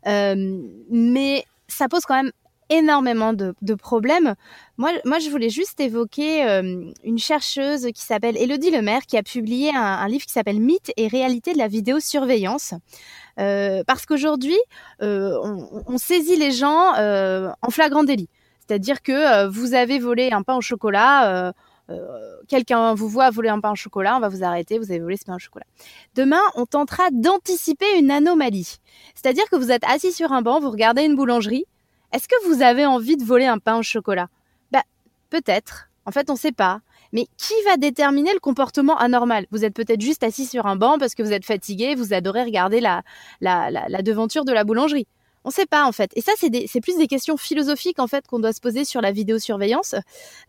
Euh, 0.07 0.61
mais 0.89 1.45
ça 1.67 1.87
pose 1.87 2.05
quand 2.05 2.15
même 2.15 2.31
énormément 2.71 3.33
de, 3.33 3.73
problèmes. 3.75 4.35
Moi, 4.77 4.91
moi, 5.05 5.19
je 5.19 5.29
voulais 5.29 5.49
juste 5.49 5.79
évoquer 5.79 6.47
euh, 6.47 6.91
une 7.03 7.19
chercheuse 7.19 7.87
qui 7.93 8.01
s'appelle 8.01 8.37
Elodie 8.37 8.71
Lemaire, 8.71 9.01
qui 9.07 9.17
a 9.17 9.23
publié 9.23 9.71
un, 9.75 10.07
livre 10.07 10.25
qui 10.25 10.31
s'appelle 10.31 10.59
Mythes 10.59 10.91
et 10.97 11.07
réalité 11.07 11.53
de 11.53 11.57
la 11.57 11.67
vidéosurveillance. 11.67 12.73
Euh, 13.39 13.83
parce 13.85 14.05
qu'aujourd'hui, 14.05 14.57
euh, 15.01 15.37
on, 15.43 15.83
on, 15.85 15.97
saisit 15.97 16.37
les 16.37 16.51
gens 16.51 16.93
en 16.95 17.69
flagrant 17.69 18.03
délit. 18.03 18.29
C'est-à-dire 18.65 19.01
que 19.01 19.47
vous 19.47 19.73
avez 19.73 19.99
volé 19.99 20.31
un 20.31 20.43
pain 20.43 20.55
au 20.55 20.61
chocolat. 20.61 21.53
Quelqu'un 22.47 22.93
vous 22.93 23.09
voit 23.09 23.29
voler 23.31 23.49
un 23.49 23.59
pain 23.59 23.71
au 23.71 23.75
chocolat, 23.75 24.15
on 24.15 24.21
va 24.21 24.29
vous 24.29 24.45
arrêter, 24.45 24.79
vous 24.79 24.91
avez 24.91 25.01
volé 25.01 25.17
ce 25.17 25.25
pain 25.25 25.35
au 25.35 25.39
chocolat. 25.39 25.65
Demain, 26.15 26.39
on 26.55 26.65
tentera 26.65 27.03
d'anticiper 27.11 27.97
une 27.97 28.11
anomalie. 28.11 28.77
C'est-à-dire 29.13 29.43
que 29.49 29.57
vous 29.57 29.71
êtes 29.71 29.83
assis 29.83 30.13
sur 30.13 30.31
un 30.31 30.41
banc, 30.41 30.61
vous 30.61 30.71
regardez 30.71 31.03
une 31.03 31.17
boulangerie, 31.17 31.65
est-ce 32.11 32.27
que 32.27 32.47
vous 32.47 32.61
avez 32.61 32.85
envie 32.85 33.17
de 33.17 33.23
voler 33.23 33.45
un 33.45 33.57
pain 33.57 33.77
au 33.77 33.83
chocolat? 33.83 34.27
Bah, 34.71 34.83
peut-être. 35.29 35.89
En 36.05 36.11
fait, 36.11 36.29
on 36.29 36.33
ne 36.33 36.37
sait 36.37 36.51
pas. 36.51 36.81
Mais 37.13 37.27
qui 37.37 37.53
va 37.65 37.77
déterminer 37.77 38.33
le 38.33 38.39
comportement 38.39 38.97
anormal? 38.97 39.45
Vous 39.51 39.65
êtes 39.65 39.73
peut-être 39.73 40.01
juste 40.01 40.23
assis 40.23 40.45
sur 40.45 40.65
un 40.65 40.75
banc 40.75 40.97
parce 40.97 41.13
que 41.13 41.23
vous 41.23 41.33
êtes 41.33 41.45
fatigué, 41.45 41.95
vous 41.95 42.13
adorez 42.13 42.43
regarder 42.43 42.79
la, 42.79 43.03
devanture 44.01 44.45
de 44.45 44.53
la 44.53 44.63
boulangerie. 44.63 45.07
On 45.43 45.49
ne 45.49 45.53
sait 45.53 45.65
pas 45.65 45.85
en 45.85 45.91
fait. 45.91 46.11
Et 46.15 46.21
ça, 46.21 46.31
c'est 46.37 46.81
plus 46.81 46.97
des 46.97 47.07
questions 47.07 47.35
philosophiques 47.35 47.99
en 47.99 48.07
fait 48.07 48.27
qu'on 48.27 48.39
doit 48.39 48.53
se 48.53 48.61
poser 48.61 48.85
sur 48.85 49.01
la 49.01 49.11
vidéosurveillance, 49.11 49.95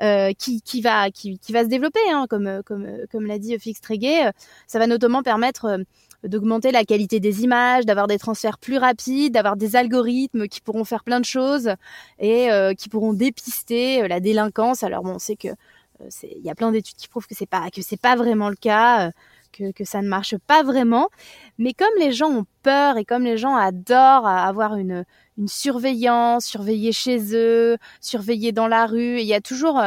euh, 0.03 0.33
qui, 0.39 0.83
va 0.83 1.09
se 1.11 1.69
développer, 1.69 2.01
hein, 2.11 2.27
comme 2.29 3.27
l'a 3.27 3.39
dit 3.39 3.59
Fix 3.59 3.81
Tréguet. 3.81 4.31
Ça 4.67 4.79
va 4.79 4.87
notamment 4.87 5.23
permettre 5.23 5.79
d'augmenter 6.25 6.71
la 6.71 6.85
qualité 6.85 7.21
des 7.21 7.43
images, 7.43 7.85
d'avoir 7.85 8.07
des 8.07 8.19
transferts 8.19 8.59
plus 8.59 8.79
rapides, 8.79 9.35
d'avoir 9.35 9.57
des 9.57 9.77
algorithmes 9.77 10.47
qui 10.49 10.61
pourront 10.61 10.85
faire 10.85 11.05
plein 11.05 11.21
de 11.21 11.25
choses 11.25 11.75
et 12.19 12.51
euh, 12.51 12.75
qui 12.75 12.89
pourront 12.89 13.13
dépister 13.13 14.03
euh, 14.03 14.09
la 14.09 14.21
délinquance. 14.21 14.83
Alors 14.83 15.03
bon, 15.03 15.15
on 15.15 15.19
sait 15.19 15.37
que 15.37 15.49
euh, 15.49 16.09
il 16.23 16.45
y 16.45 16.51
a 16.51 16.55
plein 16.55 16.71
d'études 16.73 16.97
qui 16.97 17.09
prouvent 17.09 17.27
que 17.27 17.35
c'est 17.35 17.47
pas 17.47 17.71
que 17.71 17.83
c'est 17.83 18.01
pas 18.01 18.17
vraiment 18.17 18.49
le 18.49 18.57
cas. 18.57 19.09
Euh, 19.09 19.11
que, 19.53 19.71
que, 19.71 19.85
ça 19.85 20.01
ne 20.01 20.09
marche 20.09 20.35
pas 20.39 20.63
vraiment. 20.63 21.11
Mais 21.59 21.75
comme 21.75 21.93
les 21.99 22.13
gens 22.13 22.31
ont 22.31 22.47
peur 22.63 22.97
et 22.97 23.05
comme 23.05 23.25
les 23.25 23.37
gens 23.37 23.55
adorent 23.55 24.27
avoir 24.27 24.77
une, 24.77 25.05
une 25.37 25.47
surveillance, 25.47 26.47
surveiller 26.47 26.93
chez 26.93 27.37
eux, 27.37 27.77
surveiller 28.01 28.53
dans 28.53 28.67
la 28.67 28.87
rue, 28.87 29.21
il 29.21 29.27
y 29.27 29.35
a 29.35 29.43
toujours 29.43 29.79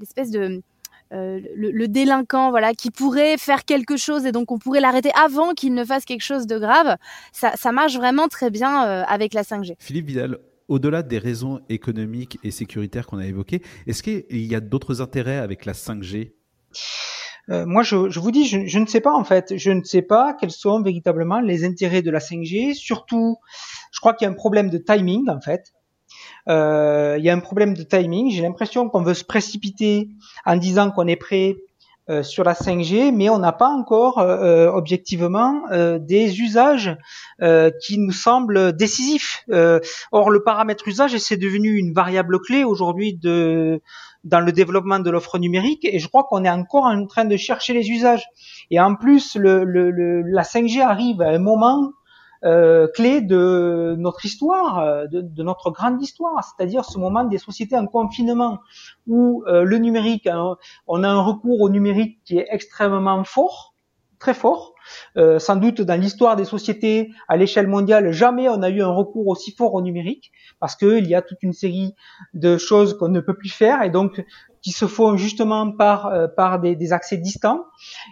l'espèce 0.00 0.30
de, 0.30 0.62
euh, 1.12 1.40
le, 1.54 1.70
le, 1.70 1.88
délinquant, 1.88 2.50
voilà, 2.50 2.72
qui 2.72 2.90
pourrait 2.90 3.36
faire 3.36 3.64
quelque 3.64 3.96
chose 3.96 4.24
et 4.24 4.32
donc 4.32 4.50
on 4.50 4.58
pourrait 4.58 4.80
l'arrêter 4.80 5.10
avant 5.14 5.52
qu'il 5.52 5.74
ne 5.74 5.84
fasse 5.84 6.04
quelque 6.04 6.22
chose 6.22 6.46
de 6.46 6.58
grave. 6.58 6.96
Ça, 7.32 7.52
ça 7.56 7.70
marche 7.70 7.96
vraiment 7.96 8.28
très 8.28 8.50
bien 8.50 8.86
euh, 8.86 9.04
avec 9.06 9.34
la 9.34 9.42
5G. 9.42 9.74
Philippe 9.78 10.06
Vidal, 10.06 10.38
au-delà 10.68 11.02
des 11.02 11.18
raisons 11.18 11.60
économiques 11.68 12.38
et 12.42 12.50
sécuritaires 12.50 13.06
qu'on 13.06 13.18
a 13.18 13.26
évoquées, 13.26 13.62
est-ce 13.86 14.02
qu'il 14.02 14.24
y 14.30 14.54
a 14.54 14.60
d'autres 14.60 15.02
intérêts 15.02 15.38
avec 15.38 15.66
la 15.66 15.74
5G 15.74 16.32
euh, 17.50 17.66
moi, 17.66 17.82
je, 17.82 18.08
je, 18.08 18.20
vous 18.20 18.30
dis, 18.30 18.46
je, 18.46 18.66
je, 18.66 18.78
ne 18.78 18.86
sais 18.86 19.00
pas 19.00 19.12
en 19.12 19.24
fait. 19.24 19.56
Je 19.56 19.72
ne 19.72 19.82
sais 19.82 20.02
pas 20.02 20.32
quels 20.38 20.52
sont 20.52 20.80
véritablement 20.80 21.40
les 21.40 21.64
intérêts 21.64 22.02
de 22.02 22.10
la 22.10 22.20
5G. 22.20 22.74
Surtout, 22.74 23.36
je 23.92 24.00
crois 24.00 24.14
qu'il 24.14 24.26
y 24.26 24.28
a 24.28 24.30
un 24.30 24.36
problème 24.36 24.70
de 24.70 24.78
timing 24.78 25.28
en 25.28 25.40
fait. 25.40 25.72
Euh, 26.48 27.16
il 27.18 27.24
y 27.24 27.30
a 27.30 27.34
un 27.34 27.40
problème 27.40 27.74
de 27.74 27.82
timing. 27.82 28.30
J'ai 28.30 28.42
l'impression 28.42 28.88
qu'on 28.88 29.02
veut 29.02 29.14
se 29.14 29.24
précipiter 29.24 30.08
en 30.44 30.56
disant 30.56 30.90
qu'on 30.90 31.06
est 31.06 31.16
prêt 31.16 31.56
euh, 32.10 32.24
sur 32.24 32.42
la 32.42 32.54
5G, 32.54 33.14
mais 33.14 33.28
on 33.30 33.38
n'a 33.38 33.52
pas 33.52 33.68
encore 33.68 34.18
euh, 34.18 34.68
objectivement 34.72 35.62
euh, 35.70 36.00
des 36.00 36.40
usages 36.40 36.96
euh, 37.42 37.70
qui 37.80 37.96
nous 37.96 38.10
semblent 38.10 38.72
décisifs. 38.72 39.44
Euh, 39.50 39.78
or, 40.10 40.30
le 40.30 40.42
paramètre 40.42 40.88
usage, 40.88 41.16
c'est 41.18 41.36
devenu 41.36 41.76
une 41.76 41.94
variable 41.94 42.40
clé 42.40 42.64
aujourd'hui 42.64 43.14
de 43.14 43.80
dans 44.24 44.40
le 44.40 44.52
développement 44.52 45.00
de 45.00 45.10
l'offre 45.10 45.38
numérique, 45.38 45.84
et 45.84 45.98
je 45.98 46.06
crois 46.06 46.24
qu'on 46.24 46.44
est 46.44 46.50
encore 46.50 46.84
en 46.84 47.06
train 47.06 47.24
de 47.24 47.36
chercher 47.36 47.72
les 47.72 47.88
usages. 47.88 48.24
Et 48.70 48.80
en 48.80 48.94
plus, 48.94 49.36
le, 49.36 49.64
le, 49.64 49.90
le, 49.90 50.22
la 50.22 50.42
5G 50.42 50.80
arrive 50.80 51.20
à 51.22 51.28
un 51.28 51.38
moment 51.38 51.90
euh, 52.44 52.88
clé 52.88 53.20
de 53.20 53.94
notre 53.98 54.24
histoire, 54.24 54.78
euh, 54.80 55.06
de, 55.06 55.20
de 55.20 55.42
notre 55.42 55.70
grande 55.70 56.02
histoire, 56.02 56.42
c'est-à-dire 56.44 56.84
ce 56.84 56.98
moment 56.98 57.24
des 57.24 57.38
sociétés 57.38 57.76
en 57.76 57.86
confinement 57.86 58.58
où 59.06 59.44
euh, 59.46 59.62
le 59.62 59.78
numérique, 59.78 60.26
hein, 60.26 60.56
on 60.86 61.04
a 61.04 61.08
un 61.08 61.20
recours 61.20 61.60
au 61.60 61.68
numérique 61.68 62.20
qui 62.24 62.38
est 62.38 62.46
extrêmement 62.50 63.22
fort, 63.24 63.74
très 64.18 64.34
fort. 64.34 64.72
Euh, 65.16 65.38
sans 65.38 65.56
doute 65.56 65.80
dans 65.80 66.00
l'histoire 66.00 66.34
des 66.36 66.44
sociétés 66.44 67.12
à 67.28 67.36
l'échelle 67.36 67.68
mondiale, 67.68 68.10
jamais 68.10 68.48
on 68.48 68.62
a 68.62 68.70
eu 68.70 68.82
un 68.82 68.90
recours 68.90 69.28
aussi 69.28 69.52
fort 69.52 69.74
au 69.74 69.82
numérique 69.82 70.32
parce 70.58 70.74
qu'il 70.74 71.06
y 71.06 71.14
a 71.14 71.22
toute 71.22 71.42
une 71.42 71.52
série 71.52 71.94
de 72.34 72.56
choses 72.56 72.98
qu'on 72.98 73.08
ne 73.08 73.20
peut 73.20 73.34
plus 73.34 73.48
faire 73.48 73.82
et 73.82 73.90
donc 73.90 74.24
qui 74.62 74.72
se 74.72 74.86
font 74.86 75.16
justement 75.16 75.70
par 75.70 76.06
euh, 76.06 76.28
par 76.28 76.60
des, 76.60 76.76
des, 76.76 76.92
accès 76.92 77.16
distants. 77.16 77.64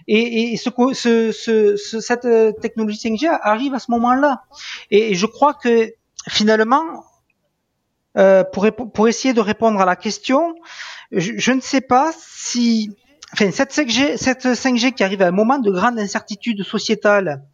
Et, 0.08 0.52
et 0.52 0.56
ce, 0.56 0.70
ce, 0.92 1.32
ce, 1.32 2.00
cette 2.00 2.60
technologie 2.60 2.98
5G 2.98 3.28
arrive 3.42 3.74
à 3.74 3.78
ce 3.78 3.90
moment-là. 3.92 4.42
Et, 4.90 5.12
et, 5.12 5.14
je 5.14 5.26
crois 5.26 5.54
que 5.54 5.92
finalement 6.28 7.04
euh, 8.18 8.44
pour 8.44 8.66
pour 8.92 9.08
essayer 9.08 9.32
de 9.32 9.40
répondre 9.40 9.80
à 9.80 9.84
la 9.84 9.96
question 9.96 10.54
je, 11.12 11.32
je 11.36 11.52
ne 11.52 11.60
sais 11.60 11.80
pas 11.80 12.12
si 12.18 12.90
enfin 13.32 13.50
cette 13.52 13.72
5G 13.72 14.16
cette 14.16 14.44
5G 14.44 14.92
qui 14.92 15.04
arrive 15.04 15.22
à 15.22 15.28
un 15.28 15.32
moment 15.32 15.58
de 15.58 15.70
grande 15.70 15.98
incertitude 15.98 16.62
sociétale 16.64 17.44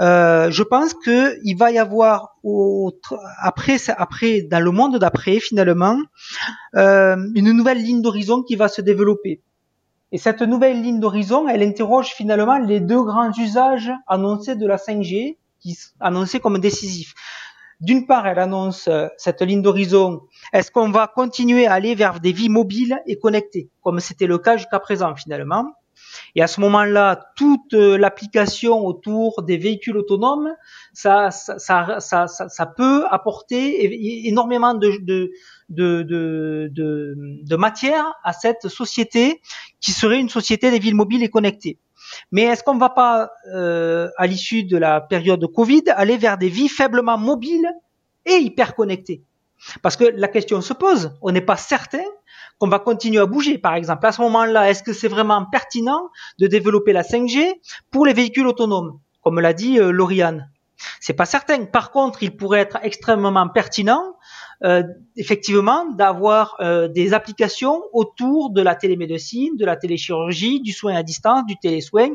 euh, 0.00 0.50
je 0.50 0.62
pense 0.62 0.92
que 0.94 1.38
il 1.44 1.56
va 1.56 1.70
y 1.70 1.78
avoir 1.78 2.36
après, 3.40 3.76
après, 3.96 4.42
dans 4.42 4.60
le 4.60 4.70
monde 4.70 4.98
d'après, 4.98 5.38
finalement, 5.38 5.98
euh, 6.74 7.16
une 7.34 7.52
nouvelle 7.52 7.78
ligne 7.78 8.02
d'horizon 8.02 8.42
qui 8.42 8.56
va 8.56 8.68
se 8.68 8.80
développer. 8.82 9.42
Et 10.12 10.18
cette 10.18 10.42
nouvelle 10.42 10.80
ligne 10.82 11.00
d'horizon, 11.00 11.48
elle 11.48 11.62
interroge 11.62 12.08
finalement 12.08 12.58
les 12.58 12.80
deux 12.80 13.02
grands 13.02 13.32
usages 13.36 13.90
annoncés 14.06 14.56
de 14.56 14.66
la 14.66 14.76
5G, 14.76 15.38
qui 15.60 15.78
annoncés 16.00 16.40
comme 16.40 16.58
décisifs. 16.58 17.14
D'une 17.80 18.06
part, 18.06 18.26
elle 18.26 18.38
annonce 18.38 18.88
euh, 18.88 19.08
cette 19.16 19.42
ligne 19.42 19.62
d'horizon. 19.62 20.22
Est-ce 20.52 20.70
qu'on 20.70 20.90
va 20.90 21.06
continuer 21.06 21.66
à 21.66 21.74
aller 21.74 21.94
vers 21.94 22.20
des 22.20 22.32
vies 22.32 22.48
mobiles 22.48 23.00
et 23.06 23.18
connectées, 23.18 23.70
comme 23.82 24.00
c'était 24.00 24.26
le 24.26 24.38
cas 24.38 24.56
jusqu'à 24.56 24.78
présent 24.78 25.14
finalement? 25.16 25.66
Et 26.34 26.42
à 26.42 26.46
ce 26.46 26.60
moment-là, 26.60 27.32
toute 27.36 27.74
euh, 27.74 27.96
l'application 27.96 28.84
autour 28.86 29.42
des 29.42 29.56
véhicules 29.56 29.96
autonomes, 29.96 30.54
ça, 30.92 31.30
peut 32.76 33.04
apporter 33.10 34.26
énormément 34.28 34.74
de 34.74 35.30
matière 37.56 38.12
à 38.22 38.32
cette 38.32 38.68
société 38.68 39.40
qui 39.80 39.92
serait 39.92 40.20
une 40.20 40.28
société 40.28 40.70
des 40.70 40.78
villes 40.78 40.94
mobiles 40.94 41.22
et 41.22 41.30
connectées. 41.30 41.78
Mais 42.32 42.42
est-ce 42.42 42.62
qu'on 42.62 42.74
ne 42.74 42.80
va 42.80 42.90
pas, 42.90 43.30
euh, 43.54 44.08
à 44.16 44.26
l'issue 44.26 44.64
de 44.64 44.76
la 44.76 45.00
période 45.00 45.40
de 45.40 45.46
Covid, 45.46 45.84
aller 45.88 46.16
vers 46.16 46.38
des 46.38 46.48
vies 46.48 46.68
faiblement 46.68 47.18
mobiles 47.18 47.68
et 48.26 48.36
hyper 48.36 48.74
connectées 48.74 49.22
Parce 49.82 49.96
que 49.96 50.04
la 50.04 50.28
question 50.28 50.60
se 50.60 50.72
pose. 50.72 51.16
On 51.22 51.32
n'est 51.32 51.40
pas 51.40 51.56
certain 51.56 52.04
qu'on 52.58 52.68
va 52.68 52.78
continuer 52.78 53.20
à 53.20 53.26
bouger. 53.26 53.58
Par 53.58 53.74
exemple, 53.74 54.06
à 54.06 54.12
ce 54.12 54.20
moment-là, 54.22 54.70
est-ce 54.70 54.82
que 54.82 54.92
c'est 54.92 55.08
vraiment 55.08 55.44
pertinent 55.44 56.10
de 56.38 56.46
développer 56.46 56.92
la 56.92 57.02
5G 57.02 57.52
pour 57.90 58.06
les 58.06 58.12
véhicules 58.12 58.46
autonomes, 58.46 59.00
comme 59.22 59.40
l'a 59.40 59.52
dit 59.52 59.78
euh, 59.78 59.90
Lauriane? 59.90 60.50
C'est 61.00 61.14
pas 61.14 61.26
certain. 61.26 61.64
Par 61.64 61.90
contre, 61.90 62.22
il 62.22 62.36
pourrait 62.36 62.60
être 62.60 62.78
extrêmement 62.82 63.48
pertinent 63.48 64.16
euh, 64.62 64.82
effectivement 65.16 65.90
d'avoir 65.90 66.56
euh, 66.60 66.88
des 66.88 67.12
applications 67.12 67.82
autour 67.92 68.50
de 68.50 68.62
la 68.62 68.74
télémédecine, 68.74 69.56
de 69.56 69.64
la 69.64 69.76
téléchirurgie, 69.76 70.60
du 70.60 70.72
soin 70.72 70.94
à 70.94 71.02
distance, 71.02 71.44
du 71.46 71.56
télésoin, 71.56 72.08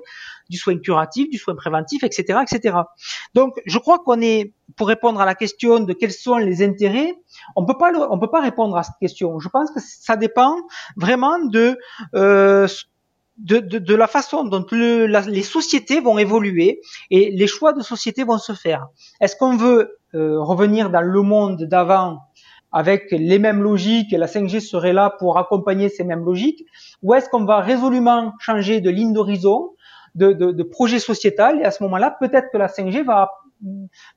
du 0.50 0.58
soin 0.58 0.78
curatif, 0.78 1.30
du 1.30 1.38
soin 1.38 1.56
préventif, 1.56 2.04
etc., 2.04 2.40
etc. 2.42 2.78
Donc, 3.34 3.60
je 3.66 3.78
crois 3.78 4.00
qu'on 4.00 4.22
est 4.22 4.54
pour 4.76 4.88
répondre 4.88 5.20
à 5.20 5.26
la 5.26 5.36
question 5.36 5.80
de 5.80 5.94
quels 5.94 6.12
sont 6.12 6.38
les 6.38 6.64
intérêts, 6.64 7.14
on 7.56 7.66
peut 7.66 7.78
pas 7.78 7.92
on 8.10 8.20
peut 8.20 8.30
pas 8.30 8.42
répondre 8.42 8.78
à 8.78 8.84
cette 8.84 8.96
question. 9.02 9.40
Je 9.40 9.50
pense 9.50 9.72
que 9.72 9.80
ça 9.82 10.16
dépend 10.16 10.56
vraiment 10.96 11.40
de 11.40 11.78
euh, 12.16 12.68
de, 13.40 13.60
de, 13.60 13.80
de, 13.80 13.96
la 13.96 14.08
façon 14.08 14.44
dont 14.44 14.66
le, 14.72 15.06
les 15.06 15.44
sociétés 15.44 16.02
vont 16.02 16.18
évoluer 16.18 16.82
et 17.10 17.32
les 17.32 17.48
choix 17.48 17.74
de 17.74 17.82
société 17.82 18.24
vont 18.24 18.38
se 18.38 18.54
faire. 18.54 18.90
Est-ce 19.22 19.36
qu'on 19.38 19.56
veut 19.56 19.98
euh, 20.14 20.42
revenir 20.42 20.90
dans 20.90 21.02
le 21.02 21.22
monde 21.22 21.64
d'avant 21.64 22.20
avec 22.72 23.12
les 23.12 23.40
mêmes 23.40 23.62
logiques 23.62 24.12
la 24.12 24.28
5G 24.28 24.60
serait 24.60 24.94
là 24.94 25.16
pour 25.20 25.38
accompagner 25.38 25.90
ces 25.90 26.04
mêmes 26.04 26.24
logiques 26.24 26.66
Ou 27.04 27.14
est-ce 27.14 27.30
qu'on 27.30 27.46
va 27.46 27.60
résolument 27.62 28.34
changer 28.40 28.82
de 28.82 28.90
ligne 28.90 29.14
d'horizon, 29.14 29.72
de, 30.16 30.34
de, 30.34 30.52
de, 30.52 30.64
projet 30.64 31.00
sociétal 31.00 31.60
et 31.62 31.66
à 31.66 31.72
ce 31.72 31.84
moment-là, 31.84 32.16
peut-être 32.20 32.50
que 32.52 32.58
la 32.58 32.68
5G 32.68 33.04
va 33.04 33.32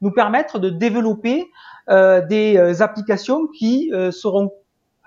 nous 0.00 0.10
permettre 0.12 0.58
de 0.58 0.70
développer 0.70 1.46
euh, 1.90 2.24
des 2.24 2.56
euh, 2.56 2.80
applications 2.80 3.46
qui 3.48 3.90
euh, 3.92 4.10
seront 4.10 4.52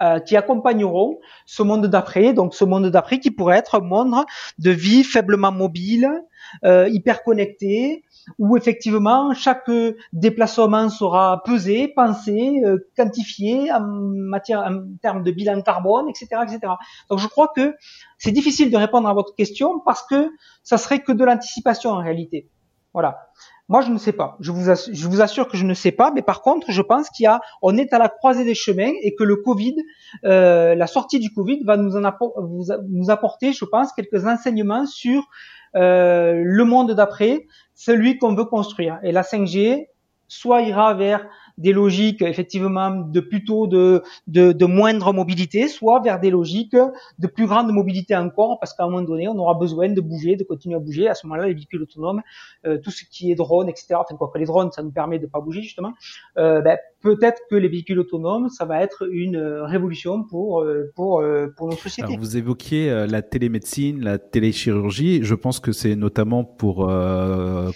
euh, 0.02 0.20
qui 0.20 0.36
accompagneront 0.36 1.22
ce 1.46 1.64
monde 1.64 1.88
d'après, 1.88 2.34
donc 2.34 2.54
ce 2.54 2.66
monde 2.66 2.88
d'après 2.88 3.22
qui 3.22 3.32
pourrait 3.32 3.60
être 3.60 3.76
un 3.76 3.80
monde 3.80 4.14
de 4.60 4.70
vie 4.70 5.06
faiblement 5.06 5.54
mobile, 5.54 6.10
euh, 6.66 6.90
hyper 6.90 7.24
connecté, 7.24 8.04
où 8.40 8.58
effectivement 8.58 9.34
chaque 9.34 9.70
déplacement 10.14 10.90
sera 10.90 11.44
pesé, 11.44 11.88
pensé, 11.88 12.62
euh, 12.66 12.78
quantifié 12.96 13.72
en 13.72 13.82
matière, 13.82 14.60
en 14.60 14.84
termes 15.02 15.24
de 15.24 15.32
bilan 15.32 15.62
carbone, 15.62 16.10
etc., 16.10 16.42
etc. 16.44 16.74
Donc 17.10 17.20
je 17.20 17.28
crois 17.28 17.52
que 17.56 17.76
c'est 18.18 18.32
difficile 18.32 18.72
de 18.72 18.78
répondre 18.78 19.08
à 19.08 19.14
votre 19.14 19.36
question 19.36 19.80
parce 19.80 20.04
que 20.04 20.30
ça 20.64 20.78
serait 20.78 21.00
que 21.00 21.12
de 21.12 21.24
l'anticipation 21.24 21.92
en 21.92 22.00
réalité. 22.00 22.50
Voilà. 22.94 23.30
Moi, 23.68 23.82
je 23.82 23.90
ne 23.90 23.98
sais 23.98 24.14
pas. 24.14 24.38
Je 24.40 24.52
vous, 24.52 24.70
assure, 24.70 24.94
je 24.94 25.08
vous 25.08 25.22
assure 25.22 25.48
que 25.50 25.58
je 25.58 25.66
ne 25.66 25.74
sais 25.74 25.92
pas. 25.92 26.12
Mais 26.12 26.22
par 26.22 26.42
contre, 26.42 26.72
je 26.72 26.82
pense 26.82 27.10
qu'il 27.10 27.24
y 27.24 27.28
a, 27.28 27.42
on 27.62 27.76
est 27.78 27.92
à 27.94 27.98
la 27.98 28.10
croisée 28.10 28.46
des 28.46 28.54
chemins 28.54 28.92
et 29.02 29.16
que 29.16 29.24
le 29.24 29.38
Covid, 29.38 29.76
euh, 30.24 30.76
la 30.76 30.88
sortie 30.88 31.20
du 31.20 31.34
Covid 31.34 31.64
va 31.66 31.76
nous, 31.76 31.98
en 31.98 32.12
nous 32.88 33.10
apporter, 33.10 33.54
je 33.54 33.66
pense, 33.66 33.92
quelques 33.92 34.26
enseignements 34.28 34.86
sur 34.86 35.28
le 35.76 36.64
monde 36.64 36.94
d'après, 36.94 37.46
celui 37.74 38.18
qu'on 38.18 38.34
veut 38.34 38.46
construire. 38.46 39.00
Et 39.04 39.12
la 39.12 39.22
5G, 39.22 39.88
soit 40.28 40.62
ira 40.62 40.94
vers 40.94 41.28
des 41.58 41.74
logiques 41.74 42.22
effectivement 42.22 42.92
de 42.92 43.20
plutôt 43.20 43.68
de, 43.68 44.04
de, 44.28 44.52
de, 44.52 44.66
moindre 44.66 45.14
mobilité, 45.14 45.68
soit 45.68 46.02
vers 46.02 46.20
des 46.20 46.30
logiques 46.30 46.76
de 47.20 47.28
plus 47.28 47.48
grande 47.48 47.72
mobilité 47.72 48.16
encore, 48.16 48.60
parce 48.60 48.74
qu'à 48.74 48.84
un 48.84 48.90
moment 48.90 49.02
donné, 49.02 49.28
on 49.28 49.38
aura 49.38 49.54
besoin 49.54 49.90
de 49.90 50.02
bouger, 50.02 50.36
de 50.36 50.44
continuer 50.44 50.76
à 50.76 50.80
bouger. 50.80 51.08
À 51.08 51.16
ce 51.16 51.26
moment-là, 51.28 51.48
les 51.48 51.54
véhicules 51.54 51.82
autonomes, 51.82 52.22
euh, 52.66 52.78
tout 52.78 52.92
ce 52.92 53.04
qui 53.06 53.32
est 53.32 53.36
drone, 53.36 53.70
etc. 53.70 53.96
Enfin, 53.96 54.16
quoi 54.16 54.30
que 54.34 54.38
les 54.38 54.46
drones, 54.46 54.72
ça 54.72 54.84
nous 54.84 54.92
permet 54.92 55.20
de 55.20 55.28
pas 55.28 55.40
bouger 55.40 55.62
justement. 55.62 55.94
Euh, 56.38 56.62
ben, 56.62 56.78
peut-être 57.06 57.42
que 57.50 57.56
les 57.56 57.68
véhicules 57.68 58.00
autonomes, 58.00 58.50
ça 58.50 58.66
va 58.66 58.82
être 58.82 59.08
une 59.10 59.38
euh, 59.38 59.64
révolution 59.64 60.24
pour 60.24 60.62
euh, 60.62 60.92
pour 60.96 61.22
euh, 61.22 61.54
pour 61.56 61.68
nos 61.68 61.76
sociétés. 61.76 62.14
Alors, 62.14 62.20
vous 62.20 62.36
évoquiez 62.36 63.06
la 63.08 63.22
télémédecine, 63.22 64.04
la 64.04 64.18
téléchirurgie. 64.18 65.20
Je 65.24 65.36
pense 65.36 65.60
que 65.60 65.72
c'est 65.72 65.96
notamment 65.96 66.44
pour 66.44 66.92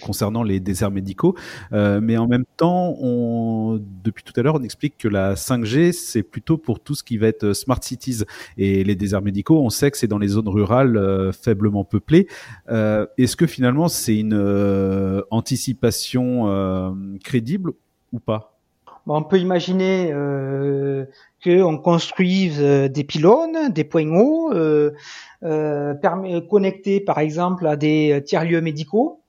concernant 0.02 0.42
les 0.42 0.58
déserts 0.58 0.90
médicaux, 0.90 1.36
mais 1.70 2.16
en 2.16 2.26
même 2.26 2.44
temps, 2.56 2.96
on, 3.00 3.69
depuis 3.78 4.24
tout 4.24 4.32
à 4.36 4.42
l'heure, 4.42 4.54
on 4.54 4.62
explique 4.62 4.96
que 4.98 5.08
la 5.08 5.34
5G, 5.34 5.92
c'est 5.92 6.22
plutôt 6.22 6.56
pour 6.58 6.80
tout 6.80 6.94
ce 6.94 7.02
qui 7.02 7.18
va 7.18 7.26
être 7.28 7.52
smart 7.52 7.78
cities 7.82 8.24
et 8.56 8.84
les 8.84 8.94
déserts 8.94 9.22
médicaux. 9.22 9.62
On 9.62 9.70
sait 9.70 9.90
que 9.90 9.96
c'est 9.96 10.08
dans 10.08 10.18
les 10.18 10.28
zones 10.28 10.48
rurales 10.48 11.32
faiblement 11.32 11.84
peuplées. 11.84 12.26
Est-ce 12.68 13.36
que 13.36 13.46
finalement, 13.46 13.88
c'est 13.88 14.16
une 14.16 15.24
anticipation 15.30 17.18
crédible 17.22 17.72
ou 18.12 18.20
pas? 18.20 18.60
On 19.06 19.22
peut 19.22 19.38
imaginer 19.38 20.10
euh, 20.12 21.04
qu'on 21.42 21.78
construise 21.78 22.60
euh, 22.60 22.88
des 22.88 23.02
pylônes, 23.02 23.70
des 23.70 23.84
points 23.84 24.08
hauts, 24.08 24.52
euh, 24.52 24.92
euh 25.42 26.40
connectés 26.48 27.00
par 27.00 27.18
exemple 27.18 27.66
à 27.66 27.76
des 27.76 28.22
tiers-lieux 28.24 28.60
médicaux 28.60 29.19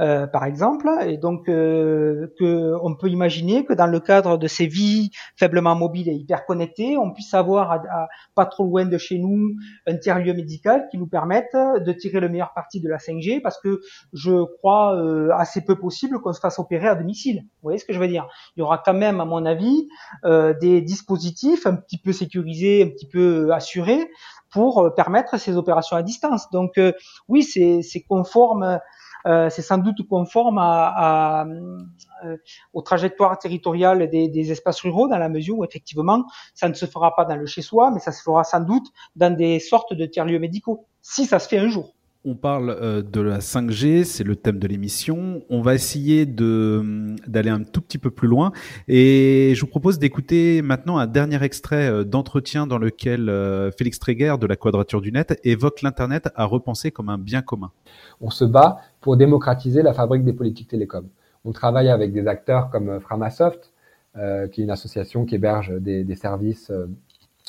euh, 0.00 0.26
par 0.26 0.44
exemple, 0.44 0.88
et 1.06 1.16
donc 1.16 1.48
euh, 1.48 2.32
que 2.38 2.74
on 2.82 2.94
peut 2.94 3.08
imaginer 3.08 3.64
que 3.64 3.72
dans 3.72 3.86
le 3.86 3.98
cadre 3.98 4.36
de 4.36 4.46
ces 4.46 4.66
vies 4.66 5.10
faiblement 5.36 5.74
mobiles 5.74 6.08
et 6.08 6.14
hyper 6.14 6.46
connectées, 6.46 6.96
on 6.96 7.12
puisse 7.12 7.34
avoir 7.34 7.72
à, 7.72 8.08
pas 8.34 8.46
trop 8.46 8.64
loin 8.64 8.84
de 8.84 8.96
chez 8.96 9.18
nous 9.18 9.56
un 9.86 9.96
tiers-lieu 9.96 10.34
médical 10.34 10.86
qui 10.90 10.98
nous 10.98 11.08
permette 11.08 11.52
de 11.52 11.92
tirer 11.92 12.20
le 12.20 12.28
meilleur 12.28 12.52
parti 12.54 12.80
de 12.80 12.88
la 12.88 12.98
5G, 12.98 13.40
parce 13.40 13.60
que 13.60 13.80
je 14.12 14.44
crois 14.58 14.94
euh, 14.96 15.30
assez 15.34 15.64
peu 15.64 15.76
possible 15.76 16.20
qu'on 16.20 16.32
se 16.32 16.40
fasse 16.40 16.58
opérer 16.58 16.86
à 16.86 16.94
domicile. 16.94 17.42
Vous 17.42 17.64
voyez 17.64 17.78
ce 17.78 17.84
que 17.84 17.92
je 17.92 17.98
veux 17.98 18.08
dire? 18.08 18.28
Il 18.56 18.60
y 18.60 18.62
aura 18.62 18.78
quand 18.78 18.94
même, 18.94 19.20
à 19.20 19.24
mon 19.24 19.44
avis, 19.44 19.88
euh, 20.24 20.54
des 20.60 20.80
dispositifs 20.80 21.66
un 21.66 21.74
petit 21.74 21.98
peu 21.98 22.12
sécurisés, 22.12 22.84
un 22.84 22.90
petit 22.90 23.08
peu 23.08 23.52
assurés 23.52 24.08
pour 24.50 24.94
permettre 24.94 25.38
ces 25.38 25.56
opérations 25.56 25.96
à 25.96 26.02
distance. 26.02 26.48
Donc 26.50 26.80
oui, 27.28 27.42
c'est 27.42 27.82
conforme 28.08 28.80
euh, 29.26 29.50
c'est 29.50 29.62
sans 29.62 29.78
doute 29.78 30.06
conforme 30.08 30.58
à, 30.58 31.46
euh, 32.24 32.36
aux 32.72 32.82
trajectoires 32.82 33.38
territoriales 33.38 34.08
des, 34.10 34.28
des, 34.28 34.52
espaces 34.52 34.80
ruraux 34.80 35.08
dans 35.08 35.18
la 35.18 35.28
mesure 35.28 35.58
où 35.58 35.64
effectivement 35.64 36.24
ça 36.54 36.68
ne 36.68 36.74
se 36.74 36.86
fera 36.86 37.14
pas 37.14 37.24
dans 37.24 37.36
le 37.36 37.46
chez-soi, 37.46 37.90
mais 37.90 38.00
ça 38.00 38.12
se 38.12 38.22
fera 38.22 38.44
sans 38.44 38.60
doute 38.60 38.86
dans 39.16 39.34
des 39.34 39.60
sortes 39.60 39.94
de 39.94 40.06
tiers-lieux 40.06 40.38
médicaux, 40.38 40.86
si 41.02 41.26
ça 41.26 41.38
se 41.38 41.48
fait 41.48 41.58
un 41.58 41.68
jour. 41.68 41.94
On 42.24 42.34
parle 42.34 42.70
euh, 42.70 43.02
de 43.02 43.20
la 43.20 43.38
5G, 43.38 44.04
c'est 44.04 44.24
le 44.24 44.36
thème 44.36 44.58
de 44.58 44.66
l'émission. 44.66 45.42
On 45.48 45.62
va 45.62 45.74
essayer 45.74 46.26
de 46.26 47.14
d'aller 47.26 47.50
un 47.50 47.62
tout 47.62 47.80
petit 47.80 47.98
peu 47.98 48.10
plus 48.10 48.28
loin 48.28 48.52
et 48.88 49.52
je 49.54 49.60
vous 49.60 49.66
propose 49.66 49.98
d'écouter 49.98 50.60
maintenant 50.62 50.98
un 50.98 51.06
dernier 51.06 51.42
extrait 51.42 52.04
d'entretien 52.04 52.66
dans 52.66 52.78
lequel 52.78 53.30
Félix 53.76 53.98
Tréguer 53.98 54.34
de 54.40 54.46
la 54.46 54.56
Quadrature 54.56 55.00
du 55.00 55.12
Net 55.12 55.38
évoque 55.44 55.82
l'internet 55.82 56.28
à 56.34 56.44
repenser 56.44 56.90
comme 56.90 57.08
un 57.08 57.18
bien 57.18 57.42
commun. 57.42 57.70
On 58.20 58.30
se 58.30 58.44
bat 58.44 58.78
pour 59.00 59.16
démocratiser 59.16 59.82
la 59.82 59.94
fabrique 59.94 60.24
des 60.24 60.32
politiques 60.32 60.68
télécoms. 60.68 61.08
On 61.44 61.52
travaille 61.52 61.88
avec 61.88 62.12
des 62.12 62.26
acteurs 62.26 62.70
comme 62.70 63.00
Framasoft, 63.00 63.72
euh, 64.16 64.48
qui 64.48 64.60
est 64.60 64.64
une 64.64 64.70
association 64.70 65.24
qui 65.24 65.36
héberge 65.36 65.72
des, 65.80 66.14
services, 66.16 66.70
euh, 66.70 66.86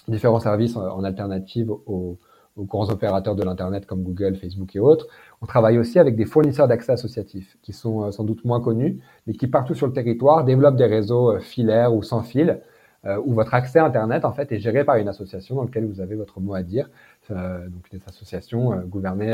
différents 0.07 0.39
services 0.39 0.76
en, 0.76 1.03
alternative 1.03 1.72
aux, 1.72 2.17
aux, 2.60 2.66
grands 2.66 2.89
opérateurs 2.89 3.36
de 3.36 3.43
l'Internet 3.43 3.86
comme 3.86 4.03
Google, 4.03 4.36
Facebook 4.36 4.76
et 4.76 4.80
autres. 4.80 5.07
On 5.41 5.45
travaille 5.45 5.78
aussi 5.78 5.99
avec 5.99 6.16
des 6.16 6.26
fournisseurs 6.26 6.68
d'accès 6.68 6.91
associatifs 6.91 7.57
qui 7.62 7.74
sont 7.74 8.03
euh, 8.03 8.12
sans 8.12 8.24
doute 8.24 8.43
moins 8.45 8.62
connus, 8.62 8.99
mais 9.28 9.34
qui 9.34 9.47
partout 9.47 9.74
sur 9.74 9.88
le 9.88 9.93
territoire 9.93 10.43
développent 10.43 10.76
des 10.76 10.86
réseaux 10.86 11.32
euh, 11.32 11.39
filaires 11.39 11.93
ou 11.93 12.03
sans 12.03 12.22
fil, 12.22 12.60
euh, 13.05 13.18
où 13.26 13.34
votre 13.34 13.53
accès 13.53 13.80
à 13.80 13.86
Internet 13.86 14.26
en 14.26 14.34
fait 14.34 14.51
est 14.51 14.60
géré 14.60 14.84
par 14.84 14.97
une 14.97 15.07
association 15.07 15.55
dans 15.55 15.64
laquelle 15.64 15.86
vous 15.86 16.01
avez 16.01 16.16
votre 16.16 16.39
mot 16.39 16.53
à 16.53 16.64
dire. 16.64 16.89
donc 17.30 17.89
des 17.91 18.01
associations 18.07 18.76
gouvernées 18.88 19.34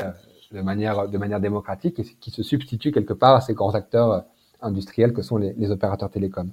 de 0.52 0.62
manière, 0.62 1.08
de 1.08 1.18
manière 1.18 1.40
démocratique 1.40 2.00
et 2.00 2.04
qui 2.04 2.30
se 2.30 2.44
substitue 2.44 2.92
quelque 2.92 3.14
part 3.14 3.36
à 3.36 3.42
ces 3.42 3.54
grands 3.54 3.74
acteurs 3.74 4.26
industriels 4.62 5.14
que 5.14 5.22
sont 5.22 5.38
les 5.38 5.72
opérateurs 5.72 6.12
télécoms. 6.12 6.52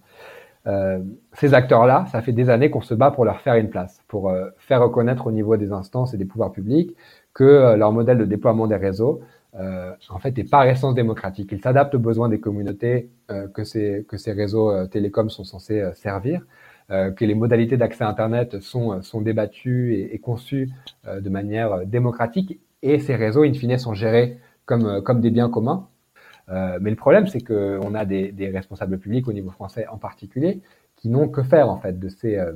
Euh, 0.67 1.01
ces 1.33 1.55
acteurs-là, 1.55 2.07
ça 2.13 2.23
fait 2.23 2.33
des 2.33 2.49
années 2.49 2.71
qu'on 2.71 2.83
se 2.83 2.95
bat 2.95 3.11
pour 3.11 3.25
leur 3.25 3.41
faire 3.41 3.55
une 3.55 3.69
place, 3.69 4.03
pour 4.09 4.31
euh, 4.31 4.49
faire 4.59 4.81
reconnaître 4.83 5.27
au 5.27 5.33
niveau 5.33 5.57
des 5.57 5.73
instances 5.73 6.15
et 6.15 6.17
des 6.17 6.25
pouvoirs 6.25 6.53
publics 6.53 6.97
que 7.35 7.45
euh, 7.45 7.77
leur 7.77 7.93
modèle 7.93 8.19
de 8.19 8.25
déploiement 8.25 8.67
des 8.67 8.77
réseaux, 8.77 9.21
en 9.55 10.19
fait, 10.19 10.39
est 10.39 10.49
par 10.51 10.65
essence 10.65 10.95
démocratique. 10.95 11.51
Il 11.53 11.61
s'adapte 11.61 11.95
aux 11.95 11.99
besoins 11.99 12.31
des 12.31 12.41
communautés 12.41 13.11
que 13.53 13.65
ces 13.65 14.07
que 14.09 14.17
ces 14.17 14.33
réseaux 14.33 14.87
télécoms 14.87 15.29
sont 15.29 15.45
censés 15.45 15.85
servir. 15.93 16.41
que 16.89 17.25
les 17.27 17.35
modalités 17.35 17.77
d'accès 17.77 18.03
à 18.03 18.09
Internet 18.09 18.61
sont, 18.61 19.03
sont 19.03 19.21
débattues 19.21 19.93
et, 19.95 20.15
et 20.15 20.19
conçues 20.19 20.71
de 21.05 21.29
manière 21.29 21.85
démocratique 21.85 22.61
et 22.83 22.99
ces 22.99 23.15
réseaux, 23.15 23.45
in 23.45 23.53
fine, 23.55 23.79
sont 23.79 23.95
gérés 23.95 24.39
comme, 24.67 24.87
euh, 24.87 25.01
comme 25.01 25.21
des 25.21 25.31
biens 25.31 25.49
communs. 25.49 25.89
Euh, 26.49 26.79
mais 26.81 26.91
le 26.91 26.97
problème, 26.97 27.27
c'est 27.27 27.41
qu'on 27.41 27.95
a 27.95 28.05
des, 28.05 28.33
des, 28.33 28.49
responsables 28.49 28.99
publics 28.99 29.29
au 29.29 29.33
niveau 29.33 29.51
français 29.51 29.87
en 29.89 29.99
particulier 29.99 30.61
qui 30.97 31.09
n'ont 31.09 31.29
que 31.29 31.43
faire 31.43 31.71
en 31.71 31.79
fait 31.79 31.99
de 31.99 32.09
ces, 32.09 32.37
euh, 32.37 32.53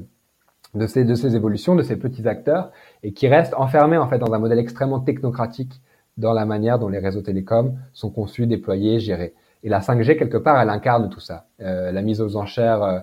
de 0.75 0.87
ces, 0.87 1.05
de 1.05 1.15
ces 1.15 1.37
évolutions, 1.37 1.75
de 1.75 1.83
ces 1.83 1.97
petits 1.97 2.27
acteurs, 2.29 2.73
et 3.03 3.13
qui 3.13 3.29
restent 3.29 3.55
enfermés 3.55 3.97
en 3.97 4.09
fait 4.09 4.19
dans 4.19 4.33
un 4.33 4.39
modèle 4.39 4.59
extrêmement 4.59 5.01
technocratique 5.01 5.81
dans 6.17 6.33
la 6.33 6.47
manière 6.47 6.79
dont 6.79 6.89
les 6.89 6.99
réseaux 6.99 7.23
télécoms 7.23 7.79
sont 7.93 8.11
conçus, 8.11 8.47
déployés, 8.47 9.01
gérés. 9.01 9.35
Et 9.63 9.69
la 9.69 9.81
5G, 9.81 10.17
quelque 10.17 10.37
part, 10.39 10.61
elle 10.61 10.71
incarne 10.71 11.11
tout 11.11 11.21
ça. 11.21 11.47
Euh, 11.61 11.93
la 11.93 12.03
mise 12.03 12.21
aux 12.21 12.37
enchères 12.37 12.83
euh, 12.83 13.01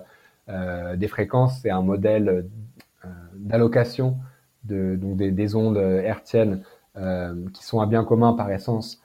euh 0.48 0.96
des 0.96 1.08
fréquences, 1.08 1.60
c'est 1.60 1.70
un 1.70 1.82
modèle 1.82 2.46
euh, 3.04 3.08
d'allocation 3.36 4.16
de, 4.64 4.96
donc 4.96 5.16
des, 5.16 5.30
des, 5.30 5.54
ondes 5.54 5.76
hertziennes 5.76 6.62
qui 7.52 7.64
sont 7.64 7.80
un 7.80 7.88
bien 7.88 8.04
commun 8.04 8.34
par 8.34 8.50
essence, 8.52 9.02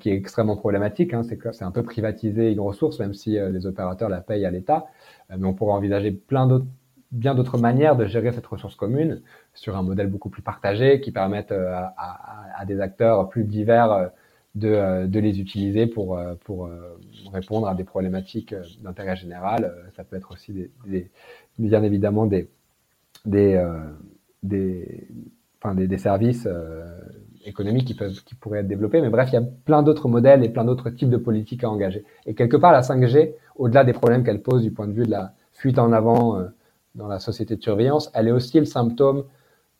qui 0.00 0.10
est 0.10 0.14
extrêmement 0.14 0.56
problématique. 0.56 1.14
Hein. 1.14 1.22
C'est 1.24 1.64
un 1.64 1.70
peu 1.70 1.82
privatiser 1.82 2.52
une 2.52 2.60
ressource, 2.60 2.98
même 3.00 3.14
si 3.14 3.32
les 3.32 3.66
opérateurs 3.66 4.08
la 4.08 4.20
payent 4.20 4.44
à 4.44 4.50
l'État. 4.50 4.86
mais 5.36 5.46
on 5.46 5.54
pourrait 5.54 5.74
envisager 5.74 6.12
plein 6.12 6.46
d'autres 6.46 6.66
bien 7.12 7.34
d'autres 7.34 7.58
manières 7.58 7.94
de 7.94 8.06
gérer 8.06 8.32
cette 8.32 8.46
ressource 8.46 8.74
commune 8.74 9.20
sur 9.54 9.76
un 9.76 9.82
modèle 9.82 10.08
beaucoup 10.08 10.30
plus 10.30 10.42
partagé 10.42 11.00
qui 11.00 11.12
permettent 11.12 11.52
euh, 11.52 11.74
à, 11.96 12.64
des 12.66 12.80
acteurs 12.80 13.28
plus 13.28 13.44
divers 13.44 13.92
euh, 13.92 14.08
de, 14.54 14.68
euh, 14.68 15.06
les 15.06 15.40
utiliser 15.40 15.86
pour, 15.86 16.18
répondre 17.32 17.68
à 17.68 17.74
des 17.74 17.84
problématiques 17.84 18.54
d'intérêt 18.82 19.16
général. 19.16 19.72
Ça 19.96 20.04
peut 20.04 20.16
être 20.16 20.32
aussi 20.32 20.70
bien 21.58 21.82
évidemment 21.82 22.26
des 22.26 22.48
services 25.98 26.48
économiques 27.44 27.86
qui 27.86 27.94
peuvent 27.94 28.22
qui 28.24 28.34
pourraient 28.34 28.60
être 28.60 28.68
développés. 28.68 29.00
Mais 29.00 29.10
bref, 29.10 29.28
il 29.30 29.34
y 29.34 29.38
a 29.38 29.42
plein 29.42 29.82
d'autres 29.82 30.08
modèles 30.08 30.44
et 30.44 30.48
plein 30.48 30.64
d'autres 30.64 30.90
types 30.90 31.10
de 31.10 31.16
politiques 31.16 31.64
à 31.64 31.70
engager. 31.70 32.04
Et 32.26 32.34
quelque 32.34 32.56
part, 32.56 32.72
la 32.72 32.82
5G, 32.82 33.34
au-delà 33.56 33.84
des 33.84 33.92
problèmes 33.92 34.24
qu'elle 34.24 34.42
pose 34.42 34.62
du 34.62 34.70
point 34.70 34.86
de 34.86 34.92
vue 34.92 35.06
de 35.06 35.10
la 35.10 35.34
fuite 35.52 35.78
en 35.78 35.92
avant 35.92 36.42
dans 36.94 37.08
la 37.08 37.18
société 37.18 37.56
de 37.56 37.62
surveillance, 37.62 38.10
elle 38.14 38.28
est 38.28 38.32
aussi 38.32 38.58
le 38.58 38.64
symptôme 38.64 39.24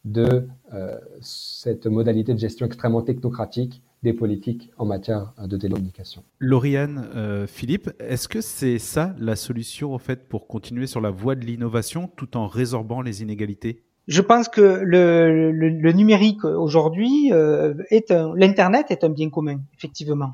de 0.05 0.49
euh, 0.75 0.99
cette 1.21 1.87
modalité 1.87 2.35
de 2.35 2.39
gestion 2.39 2.67
extrêmement 2.67 3.03
technocratique 3.03 3.83
des 4.03 4.13
politiques 4.13 4.73
en 4.79 4.85
matière 4.85 5.33
de 5.41 5.57
télécommunication. 5.57 6.25
Lauriane, 6.41 7.09
euh, 7.15 7.47
Philippe, 7.47 7.91
est-ce 8.01 8.27
que 8.27 8.41
c'est 8.41 8.81
ça 8.81 9.15
la 9.21 9.37
solution 9.37 9.95
au 9.95 9.99
fait 9.99 10.29
pour 10.29 10.49
continuer 10.49 10.89
sur 10.89 11.01
la 11.01 11.11
voie 11.11 11.37
de 11.37 11.45
l'innovation 11.45 12.11
tout 12.17 12.37
en 12.37 12.49
résorbant 12.49 13.01
les 13.01 13.23
inégalités? 13.23 13.85
Je 14.09 14.21
pense 14.21 14.49
que 14.49 14.61
le, 14.61 15.53
le, 15.53 15.69
le 15.69 15.93
numérique 15.93 16.45
aujourd'hui 16.45 17.33
euh, 17.33 17.75
est 17.91 18.11
un, 18.11 18.33
l'internet 18.35 18.87
est 18.91 19.05
un 19.05 19.09
bien 19.11 19.31
commun, 19.31 19.61
effectivement. 19.77 20.33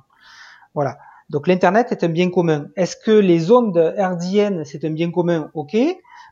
Voilà. 0.74 0.98
Donc 1.30 1.46
l'internet 1.46 1.92
est 1.92 2.04
un 2.04 2.08
bien 2.08 2.30
commun. 2.30 2.68
Est-ce 2.76 2.96
que 2.96 3.10
les 3.10 3.50
ondes 3.52 3.94
hertziennes 3.96 4.64
c'est 4.64 4.84
un 4.84 4.90
bien 4.90 5.10
commun? 5.10 5.50
Ok 5.54 5.76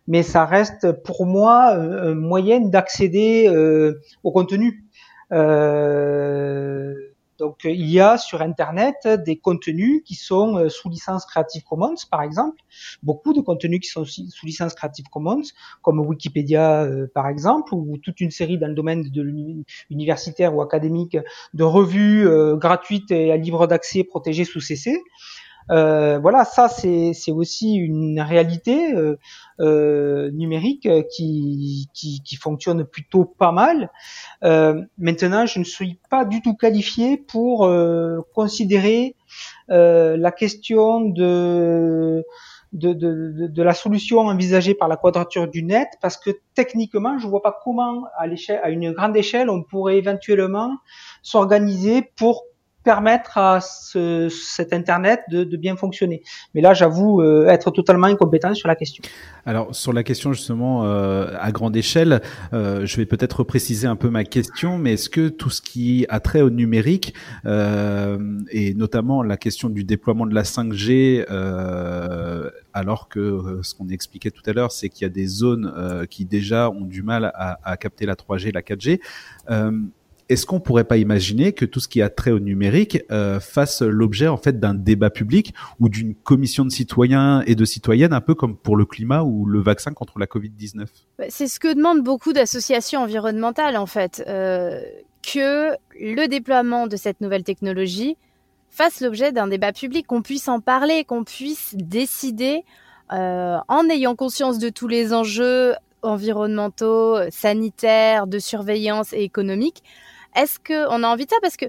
mais 0.09 0.22
ça 0.22 0.45
reste 0.45 0.93
pour 1.03 1.26
moi 1.26 1.74
un 1.74 2.14
moyen 2.14 2.61
d'accéder 2.61 3.49
euh, 3.49 4.01
au 4.22 4.30
contenu. 4.30 4.84
Euh, 5.32 6.95
donc 7.39 7.64
il 7.64 7.87
y 7.87 8.01
a 8.01 8.18
sur 8.18 8.43
Internet 8.43 8.97
des 9.24 9.37
contenus 9.37 10.03
qui 10.05 10.14
sont 10.14 10.57
euh, 10.57 10.68
sous 10.68 10.89
licence 10.89 11.26
Creative 11.26 11.62
Commons, 11.64 11.95
par 12.11 12.22
exemple, 12.22 12.62
beaucoup 13.03 13.32
de 13.32 13.41
contenus 13.41 13.80
qui 13.80 13.89
sont 13.89 14.05
sous 14.05 14.47
licence 14.47 14.74
Creative 14.74 15.07
Commons, 15.11 15.43
comme 15.82 16.01
Wikipédia 16.01 16.89
par 17.14 17.28
exemple, 17.28 17.74
ou 17.74 17.97
toute 17.99 18.20
une 18.20 18.30
série 18.30 18.59
dans 18.59 18.68
le 18.68 18.74
domaine 18.74 19.03
de 19.03 19.64
universitaire 19.91 20.55
ou 20.55 20.62
académique 20.62 21.16
de 21.55 21.64
revues 21.64 22.28
gratuites 22.57 23.11
et 23.11 23.32
à 23.32 23.37
libre 23.37 23.66
d'accès 23.66 24.05
protégées 24.05 24.45
sous 24.45 24.61
CC. 24.61 25.03
Euh, 25.71 26.19
voilà, 26.19 26.45
ça 26.45 26.69
c'est 26.69 27.33
aussi 27.33 27.75
une 27.75 28.21
réalité 28.21 28.95
euh, 28.95 29.19
euh, 29.61 30.31
numérique 30.31 30.89
qui, 31.11 31.89
qui, 31.93 32.37
fonctionne 32.37 32.85
plutôt 32.85 33.25
pas 33.25 33.53
mal. 33.53 33.91
maintenant, 34.43 35.47
je 35.47 35.59
ne 35.59 35.64
suis 35.64 35.99
pas 36.11 36.25
du 36.25 36.43
tout 36.43 36.55
qualifié 36.55 37.17
pour 37.17 37.69
considérer 38.35 39.17
la 39.69 40.33
question 40.33 41.01
de 41.01 42.23
la 42.73 43.75
solution 43.75 44.21
envisagée 44.21 44.75
par 44.75 44.89
la 44.89 44.97
quadrature 44.97 45.49
du 45.49 45.62
net 45.62 45.89
parce 46.01 46.17
que 46.17 46.31
techniquement, 46.55 47.19
je 47.19 47.27
vois 47.27 47.43
pas 47.43 47.59
comment 47.64 48.05
à 48.19 48.27
à 48.62 48.71
une 48.71 48.93
grande 48.93 49.17
échelle, 49.17 49.51
on 49.51 49.62
pourrait 49.62 49.97
éventuellement 49.97 50.77
s'organiser 51.23 52.03
pour 52.17 52.45
permettre 52.87 53.37
à 53.37 53.61
ce, 53.61 54.28
cet 54.28 54.72
Internet 54.72 55.22
de, 55.28 55.57
bien 55.57 55.76
fonctionner. 55.76 56.22
Mais 56.55 56.61
là, 56.61 56.72
j'avoue 56.72 57.20
euh, 57.20 57.49
être 57.49 57.72
totalement 57.72 58.07
incompétent 58.07 58.55
sur 58.55 58.68
la 58.68 58.76
question. 58.76 59.03
Alors, 59.45 59.74
sur 59.74 59.93
la 59.93 60.05
question 60.05 60.32
justement 60.32 60.84
euh, 60.84 61.26
à 61.41 61.51
grande 61.51 61.76
échelle, 61.76 62.22
euh, 62.53 62.87
je 62.87 62.97
vais 62.97 63.05
peut-être 63.07 63.43
préciser 63.43 63.89
un 63.89 63.97
peu 63.97 64.09
ma 64.09 64.22
question, 64.22 64.78
mais 64.78 64.93
est-ce 64.93 65.11
que 65.11 65.28
tout 65.28 65.51
ce 65.51 65.61
qui 65.61 66.07
a 66.09 66.20
trait 66.20 66.43
au 66.43 66.51
numérique, 66.51 67.12
et 67.45 68.74
notamment 68.74 69.24
la 69.24 69.37
question 69.37 69.68
du 69.68 69.82
déploiement 69.82 70.26
de 70.26 70.34
la 70.34 70.45
5G, 70.45 71.26
euh, 71.28 72.51
alors 72.72 73.09
que 73.09 73.59
ce 73.62 73.74
qu'on 73.74 73.89
expliquait 73.89 74.30
tout 74.30 74.43
à 74.47 74.53
l'heure, 74.53 74.70
c'est 74.70 74.91
qu'il 74.91 75.03
y 75.03 75.07
a 75.07 75.12
des 75.12 75.26
zones 75.26 76.07
qui 76.09 76.24
déjà 76.24 76.70
ont 76.70 76.82
du 76.82 77.03
mal 77.03 77.32
à, 77.34 77.59
à 77.64 77.76
capter 77.76 78.07
la 78.07 78.14
3G, 78.14 78.53
la 78.55 78.62
4G, 78.62 79.01
est-ce 80.29 80.47
qu'on 80.47 80.61
pourrait 80.61 80.85
pas 80.85 80.97
imaginer 80.97 81.53
que 81.53 81.64
tout 81.64 81.81
ce 81.81 81.89
qui 81.89 82.03
a 82.03 82.09
trait 82.09 82.33
au 82.33 82.41
numérique 82.41 83.03
euh, 83.11 83.39
fasse 83.39 83.83
l'objet 83.83 84.27
en 84.29 84.37
fait 84.37 84.59
d'un 84.59 84.74
débat 84.74 85.11
public 85.11 85.55
ou 85.79 85.89
d'une 85.89 86.14
commission 86.14 86.64
de 86.64 86.70
citoyens 86.70 87.43
et 87.47 87.55
de 87.55 87.64
citoyennes, 87.64 88.12
un 88.12 88.20
peu 88.20 88.35
comme 88.35 88.57
pour 88.57 88.77
le 88.77 88.85
climat 88.85 89.22
ou 89.22 89.47
le 89.47 89.61
vaccin 89.61 89.93
contre 89.93 90.18
la 90.18 90.27
Covid-19 90.27 90.87
bah, 91.18 91.24
C'est 91.29 91.47
ce 91.47 91.61
que 91.61 91.72
demandent 91.72 92.03
beaucoup 92.03 92.33
d'associations 92.33 93.03
environnementales 93.03 93.77
en 93.77 93.87
fait, 93.87 94.24
euh, 94.27 94.81
que 95.22 95.70
le 96.01 96.27
déploiement 96.27 96.87
de 96.87 96.97
cette 96.97 97.20
nouvelle 97.20 97.45
technologie 97.45 98.16
fasse 98.70 99.01
l'objet 99.01 99.33
d'un 99.33 99.47
débat 99.47 99.72
public, 99.72 100.07
qu'on 100.07 100.22
puisse 100.22 100.49
en 100.49 100.61
parler, 100.61 101.05
qu'on 101.05 101.24
puisse 101.24 101.74
décider 101.77 102.64
euh, 103.12 103.57
en 103.68 103.89
ayant 103.89 104.16
conscience 104.16 104.59
de 104.59 104.68
tous 104.68 104.89
les 104.89 105.14
enjeux 105.14 105.74
environnementaux, 106.03 107.18
sanitaires, 107.31 108.27
de 108.27 108.39
surveillance 108.39 109.12
et 109.12 109.22
économiques, 109.22 109.83
est-ce 110.37 110.59
qu'on 110.59 111.03
a 111.03 111.09
envie 111.09 111.26
de 111.26 111.30
ça? 111.30 111.37
Parce 111.41 111.57
que 111.57 111.66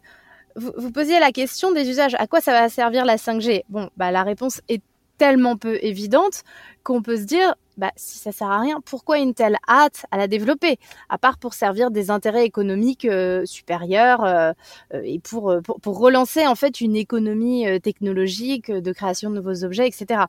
vous, 0.56 0.92
posiez 0.92 1.20
la 1.20 1.32
question 1.32 1.72
des 1.72 1.90
usages. 1.90 2.16
À 2.18 2.28
quoi 2.28 2.42
ça 2.42 2.52
va 2.52 2.70
servir 2.70 3.06
la 3.06 3.18
5G 3.18 3.64
Bon, 3.70 3.90
bah, 3.96 4.12
la 4.12 4.24
réponse 4.24 4.62
est 4.70 4.82
tellement 5.18 5.58
peu 5.58 5.80
évidente 5.84 6.44
qu'on 6.84 7.02
peut 7.02 7.18
se 7.18 7.24
dire, 7.24 7.56
bah, 7.78 7.92
si 7.96 8.18
ça 8.18 8.32
sert 8.32 8.50
à 8.50 8.60
rien, 8.60 8.82
pourquoi 8.84 9.20
une 9.20 9.34
telle 9.34 9.58
hâte 9.68 10.06
à 10.12 10.18
la 10.18 10.28
développer? 10.28 10.78
À 11.10 11.18
part 11.18 11.38
pour 11.38 11.54
servir 11.54 11.92
des 11.92 12.10
intérêts 12.10 12.46
économiques 12.46 13.06
euh, 13.06 13.46
supérieurs 13.46 14.24
euh, 14.24 14.52
euh 14.94 15.02
et 15.04 15.20
pour, 15.20 15.56
pour, 15.64 16.00
relancer 16.00 16.46
en 16.48 16.56
fait 16.56 16.82
une 16.82 16.96
économie 16.96 17.66
technologique 17.82 18.72
de 18.72 18.92
création 18.92 19.30
de 19.30 19.36
nouveaux 19.36 19.64
objets, 19.64 19.88
etc. 19.88 20.22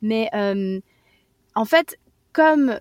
Mais 0.00 0.28
en 1.54 1.64
fait, 1.64 1.98
comme 2.32 2.78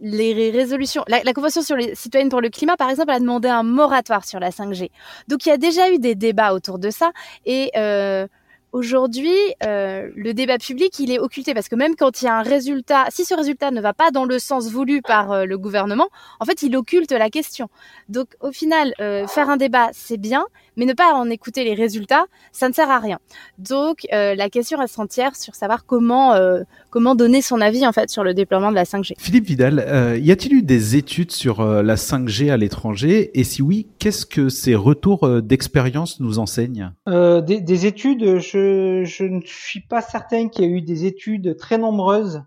les 0.00 0.50
résolutions. 0.50 1.04
La, 1.08 1.32
Convention 1.32 1.62
sur 1.62 1.76
les 1.76 1.94
citoyennes 1.94 2.28
pour 2.28 2.40
le 2.40 2.48
climat, 2.48 2.76
par 2.76 2.90
exemple, 2.90 3.10
a 3.10 3.20
demandé 3.20 3.48
un 3.48 3.62
moratoire 3.62 4.24
sur 4.24 4.40
la 4.40 4.50
5G. 4.50 4.90
Donc 5.28 5.46
il 5.46 5.50
y 5.50 5.52
a 5.52 5.58
déjà 5.58 5.90
eu 5.90 5.98
des 5.98 6.14
débats 6.14 6.52
autour 6.52 6.78
de 6.78 6.90
ça. 6.90 7.12
Et 7.44 7.70
euh, 7.76 8.26
Aujourd'hui, 8.72 9.36
euh, 9.64 10.10
le 10.14 10.34
débat 10.34 10.58
public, 10.58 10.98
il 10.98 11.10
est 11.10 11.18
occulté 11.18 11.54
parce 11.54 11.68
que 11.68 11.76
même 11.76 11.96
quand 11.96 12.20
il 12.20 12.26
y 12.26 12.28
a 12.28 12.36
un 12.36 12.42
résultat, 12.42 13.06
si 13.08 13.24
ce 13.24 13.34
résultat 13.34 13.70
ne 13.70 13.80
va 13.80 13.94
pas 13.94 14.10
dans 14.10 14.24
le 14.24 14.38
sens 14.38 14.70
voulu 14.70 15.02
par 15.02 15.32
euh, 15.32 15.44
le 15.44 15.56
gouvernement, 15.56 16.08
en 16.40 16.44
fait, 16.44 16.62
il 16.62 16.76
occulte 16.76 17.12
la 17.12 17.30
question. 17.30 17.68
Donc, 18.08 18.28
au 18.40 18.52
final, 18.52 18.92
euh, 19.00 19.26
faire 19.26 19.48
un 19.50 19.56
débat, 19.56 19.88
c'est 19.92 20.18
bien, 20.18 20.44
mais 20.76 20.84
ne 20.84 20.92
pas 20.92 21.14
en 21.14 21.28
écouter 21.30 21.64
les 21.64 21.74
résultats, 21.74 22.26
ça 22.52 22.68
ne 22.68 22.74
sert 22.74 22.90
à 22.90 22.98
rien. 22.98 23.18
Donc, 23.58 24.06
euh, 24.12 24.34
la 24.34 24.50
question 24.50 24.78
reste 24.78 24.98
entière 24.98 25.34
sur 25.34 25.54
savoir 25.54 25.86
comment 25.86 26.34
euh, 26.34 26.62
comment 26.90 27.14
donner 27.14 27.42
son 27.42 27.60
avis 27.60 27.86
en 27.86 27.92
fait 27.92 28.10
sur 28.10 28.24
le 28.24 28.34
déploiement 28.34 28.70
de 28.70 28.76
la 28.76 28.84
5G. 28.84 29.14
Philippe 29.18 29.46
Vidal, 29.46 29.84
euh, 29.86 30.18
y 30.18 30.30
a-t-il 30.30 30.54
eu 30.54 30.62
des 30.62 30.96
études 30.96 31.32
sur 31.32 31.64
la 31.64 31.96
5G 31.96 32.50
à 32.50 32.56
l'étranger? 32.56 33.30
Et 33.38 33.44
si 33.44 33.62
oui, 33.62 33.86
qu'est-ce 33.98 34.26
que 34.26 34.48
ces 34.48 34.74
retours 34.74 35.28
d'expérience 35.42 36.20
nous 36.20 36.38
enseignent? 36.38 36.92
Des, 37.06 37.60
des 37.60 37.86
études, 37.86 38.38
je 38.38 38.55
je, 39.04 39.24
ne 39.24 39.40
suis 39.44 39.80
pas 39.80 40.00
certain 40.00 40.48
qu'il 40.48 40.64
y 40.64 40.68
ait 40.68 40.70
eu 40.70 40.82
des 40.82 41.04
études 41.04 41.56
très 41.56 41.78
nombreuses 41.78 42.42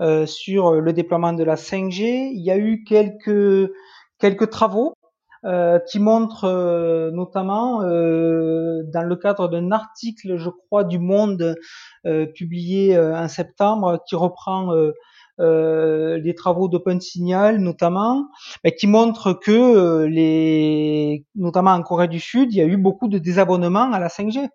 euh, 0.00 0.26
sur 0.26 0.72
le 0.72 0.92
déploiement 0.92 1.32
de 1.32 1.44
la 1.44 1.56
5G. 1.56 2.30
Il 2.32 2.42
y 2.44 2.50
a 2.50 2.58
eu 2.58 2.84
quelques 2.84 3.70
quelques 4.18 4.50
travaux 4.50 4.94
euh, 5.44 5.78
qui 5.78 6.00
montrent 6.00 6.44
euh, 6.44 7.12
notamment 7.12 7.82
euh, 7.82 8.82
dans 8.92 9.04
le 9.04 9.14
cadre 9.14 9.46
d'un 9.46 9.70
article, 9.70 10.36
je 10.36 10.50
crois, 10.50 10.82
du 10.82 10.98
Monde 10.98 11.54
euh, 12.06 12.26
publié 12.26 12.98
en 12.98 13.28
septembre, 13.28 14.02
qui 14.08 14.16
reprend 14.16 14.72
les 15.38 16.34
travaux 16.36 16.66
d'Open 16.68 17.00
Signal 17.00 17.58
notamment, 17.58 18.26
mais 18.64 18.74
qui 18.74 18.88
montre 18.88 19.32
que 19.32 20.08
notamment 21.36 21.70
en 21.70 21.82
Corée 21.82 22.08
du 22.08 22.18
Sud, 22.18 22.52
il 22.52 22.56
y 22.56 22.60
a 22.60 22.66
eu 22.66 22.76
beaucoup 22.76 23.06
de 23.06 23.18
désabonnements 23.18 23.92
à 23.92 24.00
la 24.00 24.08
5G. 24.08 24.48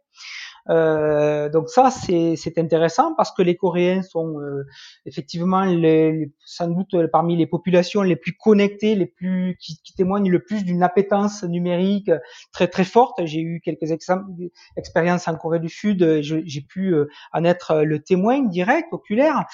Euh, 0.69 1.49
donc 1.49 1.69
ça, 1.69 1.89
c'est 1.91 2.57
intéressant 2.57 3.13
parce 3.15 3.31
que 3.31 3.41
les 3.41 3.55
Coréens 3.55 4.01
sont 4.01 4.39
euh, 4.39 4.65
effectivement 5.05 5.63
les, 5.63 6.31
sans 6.45 6.67
doute 6.67 6.95
parmi 7.11 7.35
les 7.35 7.47
populations 7.47 8.01
les 8.01 8.15
plus 8.15 8.33
connectées, 8.33 8.95
les 8.95 9.05
plus 9.05 9.57
qui, 9.59 9.79
qui 9.83 9.93
témoignent 9.93 10.29
le 10.29 10.43
plus 10.43 10.63
d'une 10.63 10.83
appétence 10.83 11.43
numérique 11.43 12.11
très 12.53 12.67
très 12.67 12.85
forte. 12.85 13.25
J'ai 13.25 13.41
eu 13.41 13.61
quelques 13.61 13.91
expériences 14.77 15.27
en 15.27 15.35
Corée 15.35 15.59
du 15.59 15.69
Sud, 15.69 16.21
j'ai 16.21 16.61
pu 16.61 16.93
euh, 16.93 17.07
en 17.33 17.43
être 17.43 17.83
le 17.83 17.99
témoin 17.99 18.41
direct, 18.43 18.87
oculaire. 18.91 19.45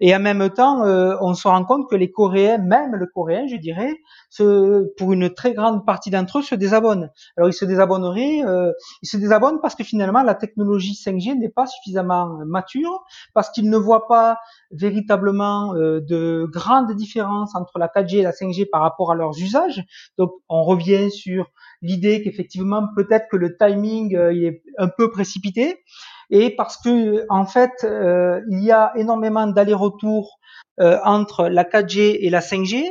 Et 0.00 0.14
en 0.14 0.20
même 0.20 0.50
temps, 0.50 0.84
euh, 0.84 1.16
on 1.20 1.34
se 1.34 1.46
rend 1.46 1.64
compte 1.64 1.88
que 1.88 1.96
les 1.96 2.10
Coréens, 2.10 2.58
même 2.58 2.94
le 2.94 3.06
Coréen, 3.06 3.46
je 3.46 3.56
dirais, 3.56 3.94
se, 4.30 4.92
pour 4.96 5.12
une 5.12 5.30
très 5.32 5.52
grande 5.52 5.86
partie 5.86 6.10
d'entre 6.10 6.38
eux, 6.38 6.42
se 6.42 6.54
désabonnent. 6.54 7.10
Alors 7.36 7.48
ils 7.48 7.54
se 7.54 7.64
désabonneraient, 7.64 8.42
euh, 8.44 8.72
ils 9.02 9.08
se 9.08 9.16
désabonnent 9.16 9.60
parce 9.60 9.74
que 9.74 9.84
finalement 9.84 10.22
la 10.22 10.34
technologie 10.34 10.55
5G 10.64 11.38
n'est 11.38 11.48
pas 11.48 11.66
suffisamment 11.66 12.38
mature, 12.46 13.04
parce 13.34 13.50
qu'ils 13.50 13.70
ne 13.70 13.76
voient 13.76 14.06
pas 14.06 14.38
véritablement 14.70 15.74
euh, 15.74 16.00
de 16.00 16.46
grandes 16.50 16.92
différences 16.92 17.54
entre 17.54 17.78
la 17.78 17.88
4G 17.88 18.18
et 18.18 18.22
la 18.22 18.32
5G 18.32 18.68
par 18.70 18.82
rapport 18.82 19.12
à 19.12 19.14
leurs 19.14 19.38
usages. 19.38 19.84
Donc 20.18 20.32
on 20.48 20.62
revient 20.62 21.10
sur 21.10 21.50
l'idée 21.82 22.22
qu'effectivement 22.22 22.88
peut-être 22.96 23.28
que 23.30 23.36
le 23.36 23.56
timing 23.56 24.16
euh, 24.16 24.32
est 24.32 24.62
un 24.78 24.88
peu 24.88 25.10
précipité 25.10 25.82
et 26.30 26.54
parce 26.54 26.76
que 26.76 27.24
en 27.28 27.46
fait 27.46 27.72
euh, 27.84 28.40
il 28.50 28.62
y 28.62 28.72
a 28.72 28.92
énormément 28.96 29.46
d'allers-retours 29.46 30.38
entre 30.78 31.48
la 31.48 31.64
4G 31.64 32.18
et 32.20 32.28
la 32.28 32.40
5G. 32.40 32.84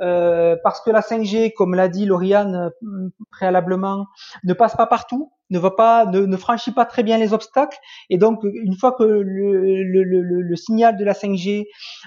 Euh, 0.00 0.56
parce 0.62 0.80
que 0.80 0.90
la 0.90 1.00
5G, 1.00 1.52
comme 1.52 1.74
l'a 1.74 1.88
dit 1.88 2.06
Lauriane 2.06 2.70
préalablement, 3.30 4.06
ne 4.44 4.52
passe 4.52 4.76
pas 4.76 4.86
partout 4.86 5.32
ne 5.50 5.58
va 5.58 5.70
pas, 5.70 6.06
ne, 6.06 6.36
franchit 6.36 6.72
pas 6.72 6.84
très 6.84 7.02
bien 7.02 7.18
les 7.18 7.32
obstacles. 7.32 7.78
Et 8.10 8.18
donc, 8.18 8.40
une 8.44 8.76
fois 8.76 8.92
que 8.92 9.04
le, 9.04 9.82
le, 9.84 10.02
le, 10.02 10.22
le 10.22 10.56
signal 10.56 10.96
de 10.96 11.04
la 11.04 11.12
5G 11.12 11.66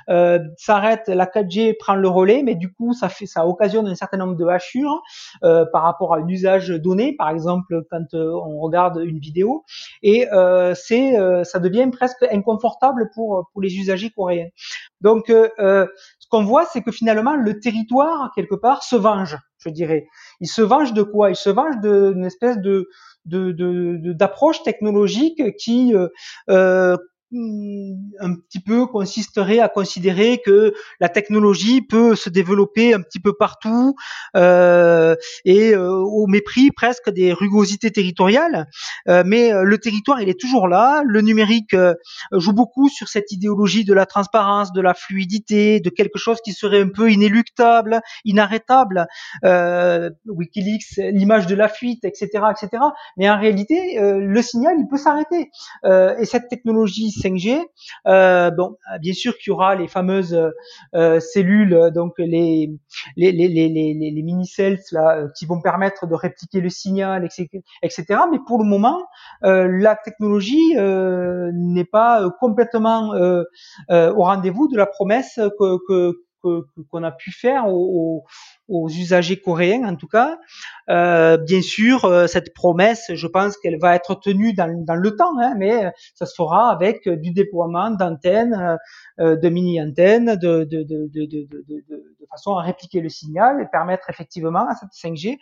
euh, 0.09 0.39
s'arrête, 0.57 1.07
la 1.07 1.25
4G 1.25 1.77
prend 1.77 1.95
le 1.95 2.07
relais, 2.07 2.43
mais 2.43 2.55
du 2.55 2.71
coup, 2.73 2.93
ça 2.93 3.09
fait, 3.09 3.25
ça 3.25 3.47
occasionne 3.47 3.87
un 3.87 3.95
certain 3.95 4.17
nombre 4.17 4.35
de 4.35 4.45
hachures 4.45 5.01
euh, 5.43 5.65
par 5.71 5.83
rapport 5.83 6.13
à 6.13 6.17
un 6.17 6.27
usage 6.27 6.69
donné, 6.69 7.15
par 7.15 7.29
exemple 7.29 7.81
quand 7.89 8.13
euh, 8.13 8.31
on 8.31 8.59
regarde 8.59 9.01
une 9.03 9.19
vidéo, 9.19 9.63
et 10.03 10.31
euh, 10.33 10.73
c'est, 10.75 11.17
euh, 11.17 11.43
ça 11.43 11.59
devient 11.59 11.89
presque 11.91 12.23
inconfortable 12.31 13.09
pour 13.13 13.49
pour 13.53 13.61
les 13.61 13.75
usagers 13.77 14.09
coréens. 14.09 14.49
Donc, 15.01 15.31
qu'on 16.29 16.43
voit, 16.43 16.65
c'est 16.65 16.81
que 16.81 16.91
finalement, 16.91 17.35
le 17.35 17.59
territoire 17.59 18.31
quelque 18.35 18.55
part 18.55 18.83
se 18.83 18.95
venge, 18.95 19.37
je 19.59 19.69
dirais. 19.69 20.07
Il 20.39 20.47
se 20.47 20.61
venge 20.61 20.93
de 20.93 21.03
quoi? 21.03 21.29
Il 21.29 21.35
se 21.35 21.49
venge 21.49 21.75
d'une 21.81 22.25
espèce 22.25 22.57
de 22.57 22.89
de 23.25 24.13
d'approche 24.13 24.63
technologique 24.63 25.55
qui 25.57 25.93
euh, 25.93 26.07
euh, 26.49 26.97
un 27.31 28.33
petit 28.33 28.59
peu 28.59 28.87
consisterait 28.87 29.59
à 29.59 29.69
considérer 29.69 30.41
que 30.43 30.73
la 30.99 31.09
technologie 31.09 31.81
peut 31.81 32.15
se 32.15 32.29
développer 32.29 32.93
un 32.95 33.01
petit 33.01 33.19
peu 33.19 33.33
partout 33.33 33.95
euh, 34.35 35.15
et 35.45 35.75
euh, 35.75 35.91
au 35.91 36.25
mépris 36.25 36.71
presque 36.71 37.11
des 37.11 37.31
rugosités 37.31 37.91
territoriales. 37.91 38.67
Euh, 39.07 39.23
mais 39.25 39.51
le 39.51 39.77
territoire, 39.77 40.21
il 40.21 40.29
est 40.29 40.39
toujours 40.39 40.67
là. 40.67 41.03
Le 41.05 41.21
numérique 41.21 41.75
joue 42.31 42.53
beaucoup 42.53 42.89
sur 42.89 43.07
cette 43.07 43.31
idéologie 43.31 43.85
de 43.85 43.93
la 43.93 44.07
transparence, 44.07 44.71
de 44.73 44.81
la 44.81 44.95
fluidité, 44.95 45.79
de 45.79 45.89
quelque 45.89 46.17
chose 46.17 46.39
qui 46.43 46.53
serait 46.53 46.81
un 46.81 46.89
peu 46.89 47.11
inéluctable, 47.11 48.01
inarrêtable. 48.25 49.07
Wikileaks, 49.43 50.97
l'image 51.13 51.45
de 51.45 51.55
la 51.55 51.69
fuite, 51.69 52.05
etc., 52.05 52.27
etc. 52.51 52.83
Mais 53.17 53.29
en 53.29 53.39
réalité, 53.39 53.99
le 53.99 54.41
signal, 54.41 54.75
il 54.79 54.87
peut 54.87 54.97
s'arrêter. 54.97 55.51
et 55.83 56.25
cette 56.25 56.49
technologie 56.49 57.11
5G. 57.19 57.61
Euh, 58.07 58.51
bon, 58.51 58.75
bien 59.01 59.13
sûr 59.13 59.37
qu'il 59.37 59.51
y 59.51 59.53
aura 59.53 59.75
les 59.75 59.87
fameuses 59.87 60.51
euh, 60.95 61.19
cellules, 61.19 61.91
donc 61.93 62.13
les 62.17 62.71
les 63.15 63.31
les 63.31 63.47
les 63.47 63.69
les, 63.69 64.23
mini 64.23 64.45
cells 64.45 64.79
là, 64.91 65.27
qui 65.37 65.45
vont 65.45 65.61
permettre 65.61 66.07
de 66.07 66.15
répliquer 66.15 66.61
le 66.61 66.69
signal, 66.69 67.27
etc. 67.83 68.19
Mais 68.31 68.39
pour 68.45 68.59
le 68.59 68.65
moment, 68.65 69.05
euh, 69.43 69.67
la 69.69 69.95
technologie 69.95 70.77
euh, 70.77 71.51
n'est 71.53 71.85
pas 71.85 72.29
complètement 72.39 73.13
euh, 73.13 73.43
au 73.89 74.23
rendez-vous 74.23 74.67
de 74.67 74.77
la 74.77 74.85
promesse 74.85 75.39
que, 75.59 75.77
que 75.87 76.23
qu'on 76.41 77.03
a 77.03 77.11
pu 77.11 77.31
faire 77.31 77.67
aux, 77.67 78.23
aux, 78.69 78.89
usagers 78.89 79.39
coréens 79.39 79.83
en 79.83 79.95
tout 79.95 80.07
cas. 80.07 80.37
Euh, 80.89 81.37
bien 81.37 81.61
sûr, 81.61 82.05
euh, 82.05 82.27
cette 82.27 82.53
promesse, 82.53 83.11
je 83.13 83.27
pense 83.27 83.57
qu'elle 83.57 83.79
va 83.79 83.95
être 83.95 84.15
tenue 84.15 84.53
dans, 84.53 84.83
dans 84.85 84.95
le 84.95 85.15
temps, 85.15 85.37
hein, 85.39 85.55
mais 85.57 85.91
ça 86.15 86.25
se 86.25 86.33
fera 86.35 86.71
avec 86.71 87.07
du 87.07 87.31
déploiement 87.31 87.91
d'antennes, 87.91 88.77
euh, 89.19 89.35
de 89.35 89.49
mini-antennes, 89.49 90.35
de, 90.35 90.63
de, 90.63 90.83
de, 90.83 91.09
de, 91.13 91.47
façon 92.29 92.55
à 92.55 92.61
répliquer 92.61 93.01
le 93.01 93.09
signal 93.09 93.61
et 93.61 93.65
permettre 93.65 94.09
effectivement 94.09 94.67
à 94.67 94.75
cette 94.75 94.91
5G 94.91 95.37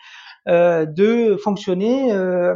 euh, 0.47 0.85
de 0.85 1.35
fonctionner 1.35 2.13
euh, 2.13 2.55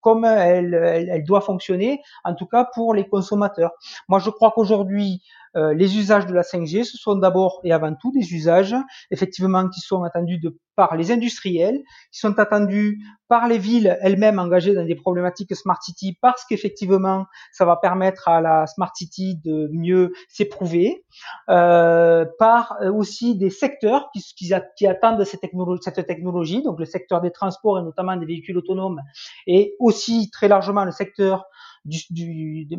comme 0.00 0.24
elle, 0.24 0.72
elle, 0.72 1.24
doit 1.24 1.42
fonctionner, 1.42 2.00
en 2.24 2.34
tout 2.34 2.46
cas 2.46 2.66
pour 2.72 2.94
les 2.94 3.06
consommateurs. 3.06 3.72
Moi, 4.08 4.20
je 4.20 4.30
crois 4.30 4.52
qu'aujourd'hui, 4.54 5.20
euh, 5.54 5.74
les 5.74 5.98
usages 5.98 6.24
de 6.24 6.32
la 6.32 6.42
5G, 6.42 6.84
ce 6.84 6.96
sont 6.96 7.16
d'abord 7.16 7.60
et 7.62 7.72
avant 7.72 7.94
tout 7.94 8.10
des 8.10 8.32
usages, 8.32 8.74
effectivement, 9.10 9.68
qui 9.68 9.80
sont 9.80 10.02
attendus 10.02 10.38
de, 10.38 10.58
par 10.76 10.96
les 10.96 11.12
industriels, 11.12 11.82
qui 12.10 12.20
sont 12.20 12.38
attendus 12.38 13.02
par 13.28 13.48
les 13.48 13.58
villes 13.58 13.98
elles-mêmes 14.00 14.38
engagées 14.38 14.72
dans 14.72 14.84
des 14.84 14.94
problématiques 14.94 15.54
smart 15.54 15.80
city, 15.82 16.16
parce 16.22 16.44
qu'effectivement, 16.46 17.26
ça 17.52 17.66
va 17.66 17.76
permettre 17.76 18.28
à 18.28 18.40
la 18.40 18.66
smart 18.66 18.92
city 18.94 19.38
de 19.44 19.68
mieux 19.72 20.12
s'éprouver, 20.28 21.04
par 21.46 22.78
aussi 22.94 23.36
des 23.36 23.50
qui, 24.12 24.54
qui, 24.76 24.86
attendent 24.86 25.24
cette 25.24 25.40
technologie, 26.06 26.62
donc 26.62 26.78
le 26.78 26.84
secteur 26.84 27.20
des 27.20 27.30
transports 27.30 27.78
et 27.78 27.82
notamment 27.82 28.16
des 28.16 28.26
véhicules 28.26 28.56
autonomes, 28.56 29.02
et 29.46 29.74
aussi 29.78 30.30
très 30.30 30.48
largement 30.48 30.84
le 30.84 30.90
secteur 30.90 31.46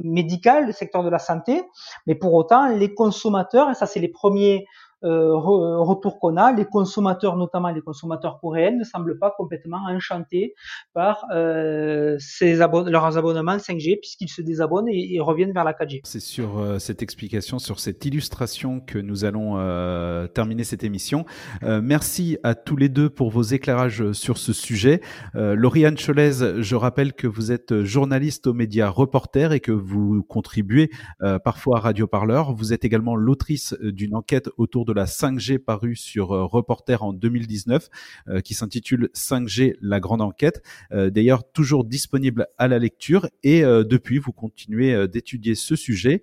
médical, 0.03 0.67
le 0.67 0.71
secteur 0.73 1.03
de 1.03 1.09
la 1.09 1.19
santé, 1.19 1.61
mais 2.05 2.15
pour 2.15 2.33
autant, 2.33 2.67
les 2.67 2.93
consommateurs, 2.93 3.69
et 3.69 3.73
ça 3.73 3.85
c'est 3.85 3.99
les 3.99 4.09
premiers 4.09 4.65
euh, 5.03 5.35
retour 5.35 6.19
qu'on 6.19 6.37
a, 6.37 6.51
les 6.51 6.65
consommateurs, 6.65 7.35
notamment 7.35 7.69
les 7.69 7.81
consommateurs 7.81 8.39
coréens, 8.39 8.71
ne 8.71 8.83
semblent 8.83 9.17
pas 9.19 9.33
complètement 9.37 9.79
enchantés 9.87 10.53
par 10.93 11.25
euh, 11.31 12.17
leurs 12.41 13.17
abonnements 13.17 13.57
5G 13.57 13.99
puisqu'ils 13.99 14.29
se 14.29 14.41
désabonnent 14.41 14.87
et, 14.89 15.19
reviennent 15.19 15.53
vers 15.53 15.63
la 15.63 15.73
4G. 15.73 16.01
C'est 16.03 16.19
sur 16.19 16.59
euh, 16.59 16.79
cette 16.79 17.01
explication, 17.01 17.59
sur 17.59 17.79
cette 17.79 18.05
illustration 18.05 18.79
que 18.79 18.97
nous 18.97 19.25
allons 19.25 19.55
euh, 19.57 20.27
terminer 20.27 20.63
cette 20.63 20.83
émission. 20.83 21.25
Euh, 21.63 21.81
merci 21.81 22.37
à 22.43 22.55
tous 22.55 22.75
les 22.75 22.89
deux 22.89 23.09
pour 23.09 23.29
vos 23.29 23.43
éclairages 23.43 24.11
sur 24.11 24.37
ce 24.37 24.53
sujet. 24.53 25.01
Lauriane 25.33 25.97
Cholez, 25.97 26.61
je 26.61 26.75
rappelle 26.75 27.13
que 27.13 27.27
vous 27.27 27.51
êtes 27.51 27.83
journaliste 27.83 28.47
aux 28.47 28.53
médias 28.53 28.89
Reporter 28.89 29.51
et 29.51 29.59
que 29.59 29.71
vous 29.71 30.23
contribuez 30.23 30.89
parfois 31.43 31.77
à 31.77 31.79
Radio 31.81 32.07
Parleur. 32.07 32.53
Vous 32.53 32.73
êtes 32.73 32.85
également 32.85 33.15
l'autrice 33.15 33.75
d'une 33.81 34.15
enquête 34.15 34.49
autour 34.57 34.85
de 34.87 34.93
la 34.93 35.05
5G 35.05 35.59
parue 35.59 35.95
sur 35.95 36.31
euh, 36.31 36.45
Reporter 36.45 37.03
en 37.03 37.13
2019, 37.13 37.89
euh, 38.29 38.41
qui 38.41 38.53
s'intitule 38.53 39.09
5G, 39.13 39.75
la 39.81 39.99
grande 39.99 40.21
enquête. 40.21 40.63
Euh, 40.91 41.09
d'ailleurs, 41.09 41.51
toujours 41.51 41.83
disponible 41.83 42.47
à 42.57 42.67
la 42.67 42.79
lecture. 42.79 43.27
Et 43.43 43.61
depuis, 43.61 44.17
vous 44.17 44.31
continuez 44.31 45.07
d'étudier 45.07 45.55
ce 45.55 45.75
sujet. 45.75 46.21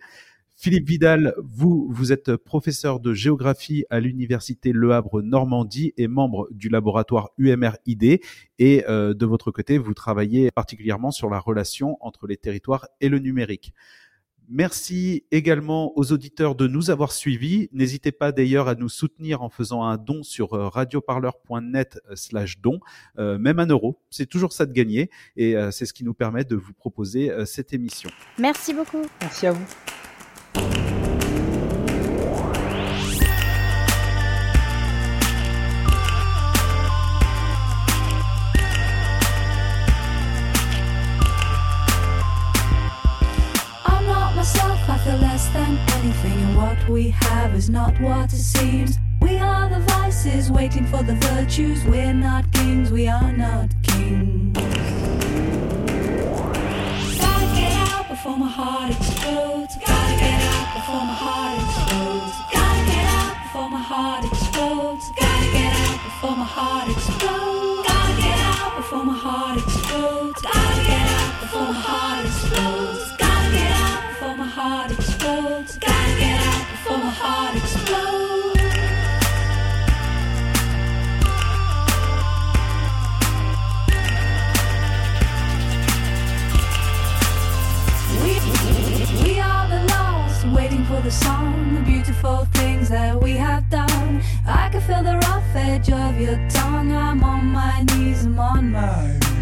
Philippe 0.56 0.88
Vidal, 0.88 1.34
vous, 1.42 1.88
vous 1.90 2.12
êtes 2.12 2.36
professeur 2.36 3.00
de 3.00 3.12
géographie 3.12 3.84
à 3.90 4.00
l'université 4.00 4.72
Le 4.72 4.92
Havre 4.92 5.20
Normandie 5.20 5.92
et 5.96 6.08
membre 6.08 6.48
du 6.50 6.68
laboratoire 6.68 7.30
UMR-ID. 7.38 8.20
Et 8.58 8.84
de 8.88 9.26
votre 9.26 9.50
côté, 9.50 9.78
vous 9.78 9.94
travaillez 9.94 10.50
particulièrement 10.50 11.10
sur 11.10 11.28
la 11.28 11.38
relation 11.38 11.98
entre 12.00 12.26
les 12.26 12.36
territoires 12.36 12.88
et 13.00 13.08
le 13.08 13.18
numérique. 13.18 13.74
Merci 14.49 15.24
également 15.30 15.97
aux 15.97 16.12
auditeurs 16.12 16.55
de 16.55 16.66
nous 16.66 16.90
avoir 16.90 17.12
suivis. 17.12 17.68
N'hésitez 17.72 18.12
pas 18.12 18.32
d'ailleurs 18.32 18.68
à 18.68 18.74
nous 18.74 18.88
soutenir 18.88 19.42
en 19.42 19.49
faisant 19.49 19.84
un 19.84 19.97
don 19.97 20.22
sur 20.22 20.55
euh, 20.55 20.68
radioparleur.net 20.68 22.01
euh, 22.11 22.16
slash 22.16 22.61
don, 22.61 22.80
euh, 23.18 23.38
même 23.38 23.59
un 23.59 23.66
euro. 23.66 24.01
C'est 24.11 24.26
toujours 24.26 24.53
ça 24.53 24.66
de 24.66 24.72
gagner 24.72 25.11
et 25.36 25.55
c'est 25.70 25.86
ce 25.86 25.92
qui 25.92 26.05
nous 26.05 26.14
permet 26.14 26.45
de 26.45 26.57
vous 26.57 26.72
proposer 26.72 27.30
cette 27.47 27.72
émission. 27.72 28.11
Merci 28.38 28.74
beaucoup. 28.74 29.03
Merci 29.20 29.47
à 29.47 29.53
vous. 29.53 29.64
We 46.88 47.11
have 47.11 47.55
is 47.55 47.68
not 47.70 47.98
what 48.00 48.32
it 48.32 48.36
seems. 48.36 48.98
We 49.20 49.38
are 49.38 49.68
the 49.68 49.80
vices 49.80 50.50
waiting 50.50 50.86
for 50.86 51.02
the 51.02 51.14
virtues. 51.14 51.84
We're 51.84 52.12
not 52.12 52.50
kings, 52.52 52.92
we 52.92 53.09
are 53.09 53.32
not 53.32 53.70
kings. 53.82 54.57
Gotta 57.18 57.46
get 57.57 57.72
out 57.88 58.09
before 58.09 58.36
my 58.36 58.48
heart 58.48 58.90
explodes. 58.92 59.74
Gotta 59.84 60.14
get 60.24 60.40
out 60.55 60.68
before 60.76 61.05
my 61.11 61.16
heart 61.24 61.59
explodes. 61.64 62.34
Gotta 62.52 62.82
get 62.92 63.07
out 63.18 63.34
before 63.42 63.70
my 63.70 63.82
heart 63.92 64.24
explodes. 64.24 65.05
Gotta 65.18 65.52
get 65.52 65.72
out 65.86 65.98
before 66.05 66.36
my 66.36 66.48
heart 66.57 66.88
explodes. 66.94 67.88
Gotta 67.88 68.22
get 68.22 68.38
out 68.38 68.76
before 68.76 69.05
my 69.05 69.18
heart 69.26 69.59
explodes. 69.59 70.42
Gotta 70.42 70.82
get 70.86 71.07
out 71.18 71.40
before 71.40 71.72
my 71.72 73.24
heart 74.55 74.92
explodes. 74.92 75.78
Gotta 75.78 76.18
get 76.20 76.40
out 76.46 76.66
before 76.70 76.98
my 76.98 77.11
heart 77.11 77.57
explodes. 77.57 78.61
We, 89.24 89.40
are 89.40 89.68
the 89.68 89.80
lost, 89.92 90.46
waiting 90.46 90.84
for 90.84 91.00
the 91.00 91.11
song, 91.11 91.74
the 91.74 91.80
beautiful 91.80 92.46
things 92.52 92.88
that 92.90 93.20
we 93.20 93.32
have 93.32 93.68
done. 93.70 94.22
I 94.46 94.68
can 94.68 94.80
feel 94.82 95.02
the 95.02 95.16
rough 95.26 95.57
edge 95.57 95.90
of 95.90 96.20
your 96.20 96.38
tongue. 96.48 96.92
I'm 96.92 97.24
on 97.24 97.46
my 97.46 97.82
knees, 97.82 98.24
I'm 98.24 98.38
on 98.38 98.70
my 98.70 99.34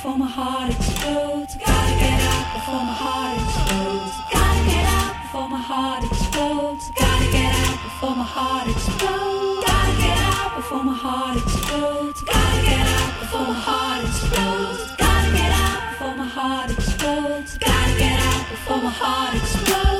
before 0.00 0.16
my 0.16 0.26
heart 0.26 0.70
explodes. 0.70 1.56
Gotta 1.56 1.92
get 2.00 2.20
out 2.32 2.54
before 2.54 2.84
my 2.88 2.96
heart 3.04 3.36
explodes. 3.36 4.16
Gotta 4.32 4.64
get 4.64 4.86
out 4.96 5.12
before 5.20 5.48
my 5.50 5.60
heart 5.60 6.04
explodes. 6.04 6.90
Gotta 6.96 7.30
get 7.30 7.52
out 7.52 7.76
before 7.84 8.16
my 8.16 8.24
heart 8.24 8.68
explodes. 8.72 9.66
Gotta 9.68 9.92
get 10.00 10.16
out 10.16 10.56
before 10.56 10.84
my 10.84 10.94
heart 10.94 11.36
explodes. 11.36 12.22
Gotta 12.22 12.62
get 12.64 12.86
out 12.96 13.12
before 13.20 13.44
my 13.44 13.60
heart 13.68 14.04
explodes. 14.08 14.96
Gotta 14.96 15.30
get 15.36 15.52
out 15.52 15.80
before 15.90 16.16
my 16.16 16.28
heart 16.36 16.70
explodes. 16.70 17.58
Gotta 17.58 17.98
get 17.98 18.20
out 18.24 18.48
before 18.48 18.80
my 18.80 18.90
heart 19.02 19.34
explodes. 19.36 19.99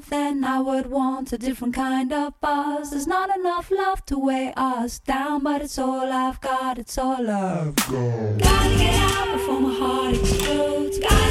Love, 0.00 0.10
then 0.10 0.44
I 0.44 0.60
would 0.60 0.86
want 0.90 1.32
a 1.32 1.38
different 1.38 1.74
kind 1.74 2.12
of 2.12 2.40
buzz. 2.40 2.90
There's 2.90 3.06
not 3.06 3.28
enough 3.36 3.70
love 3.70 4.04
to 4.06 4.18
weigh 4.18 4.52
us 4.56 4.98
down, 4.98 5.42
but 5.42 5.62
it's 5.62 5.78
all 5.78 6.10
I've 6.12 6.40
got, 6.40 6.78
it's 6.78 6.96
all 6.98 7.28
I've 7.28 7.74
got. 7.76 8.38
Gotta 8.38 8.78
get 8.78 8.94
out 8.94 9.32
before 9.32 9.60
my 9.60 9.74
heart 9.74 10.14
explodes. 10.16 10.98
Gotta 10.98 11.29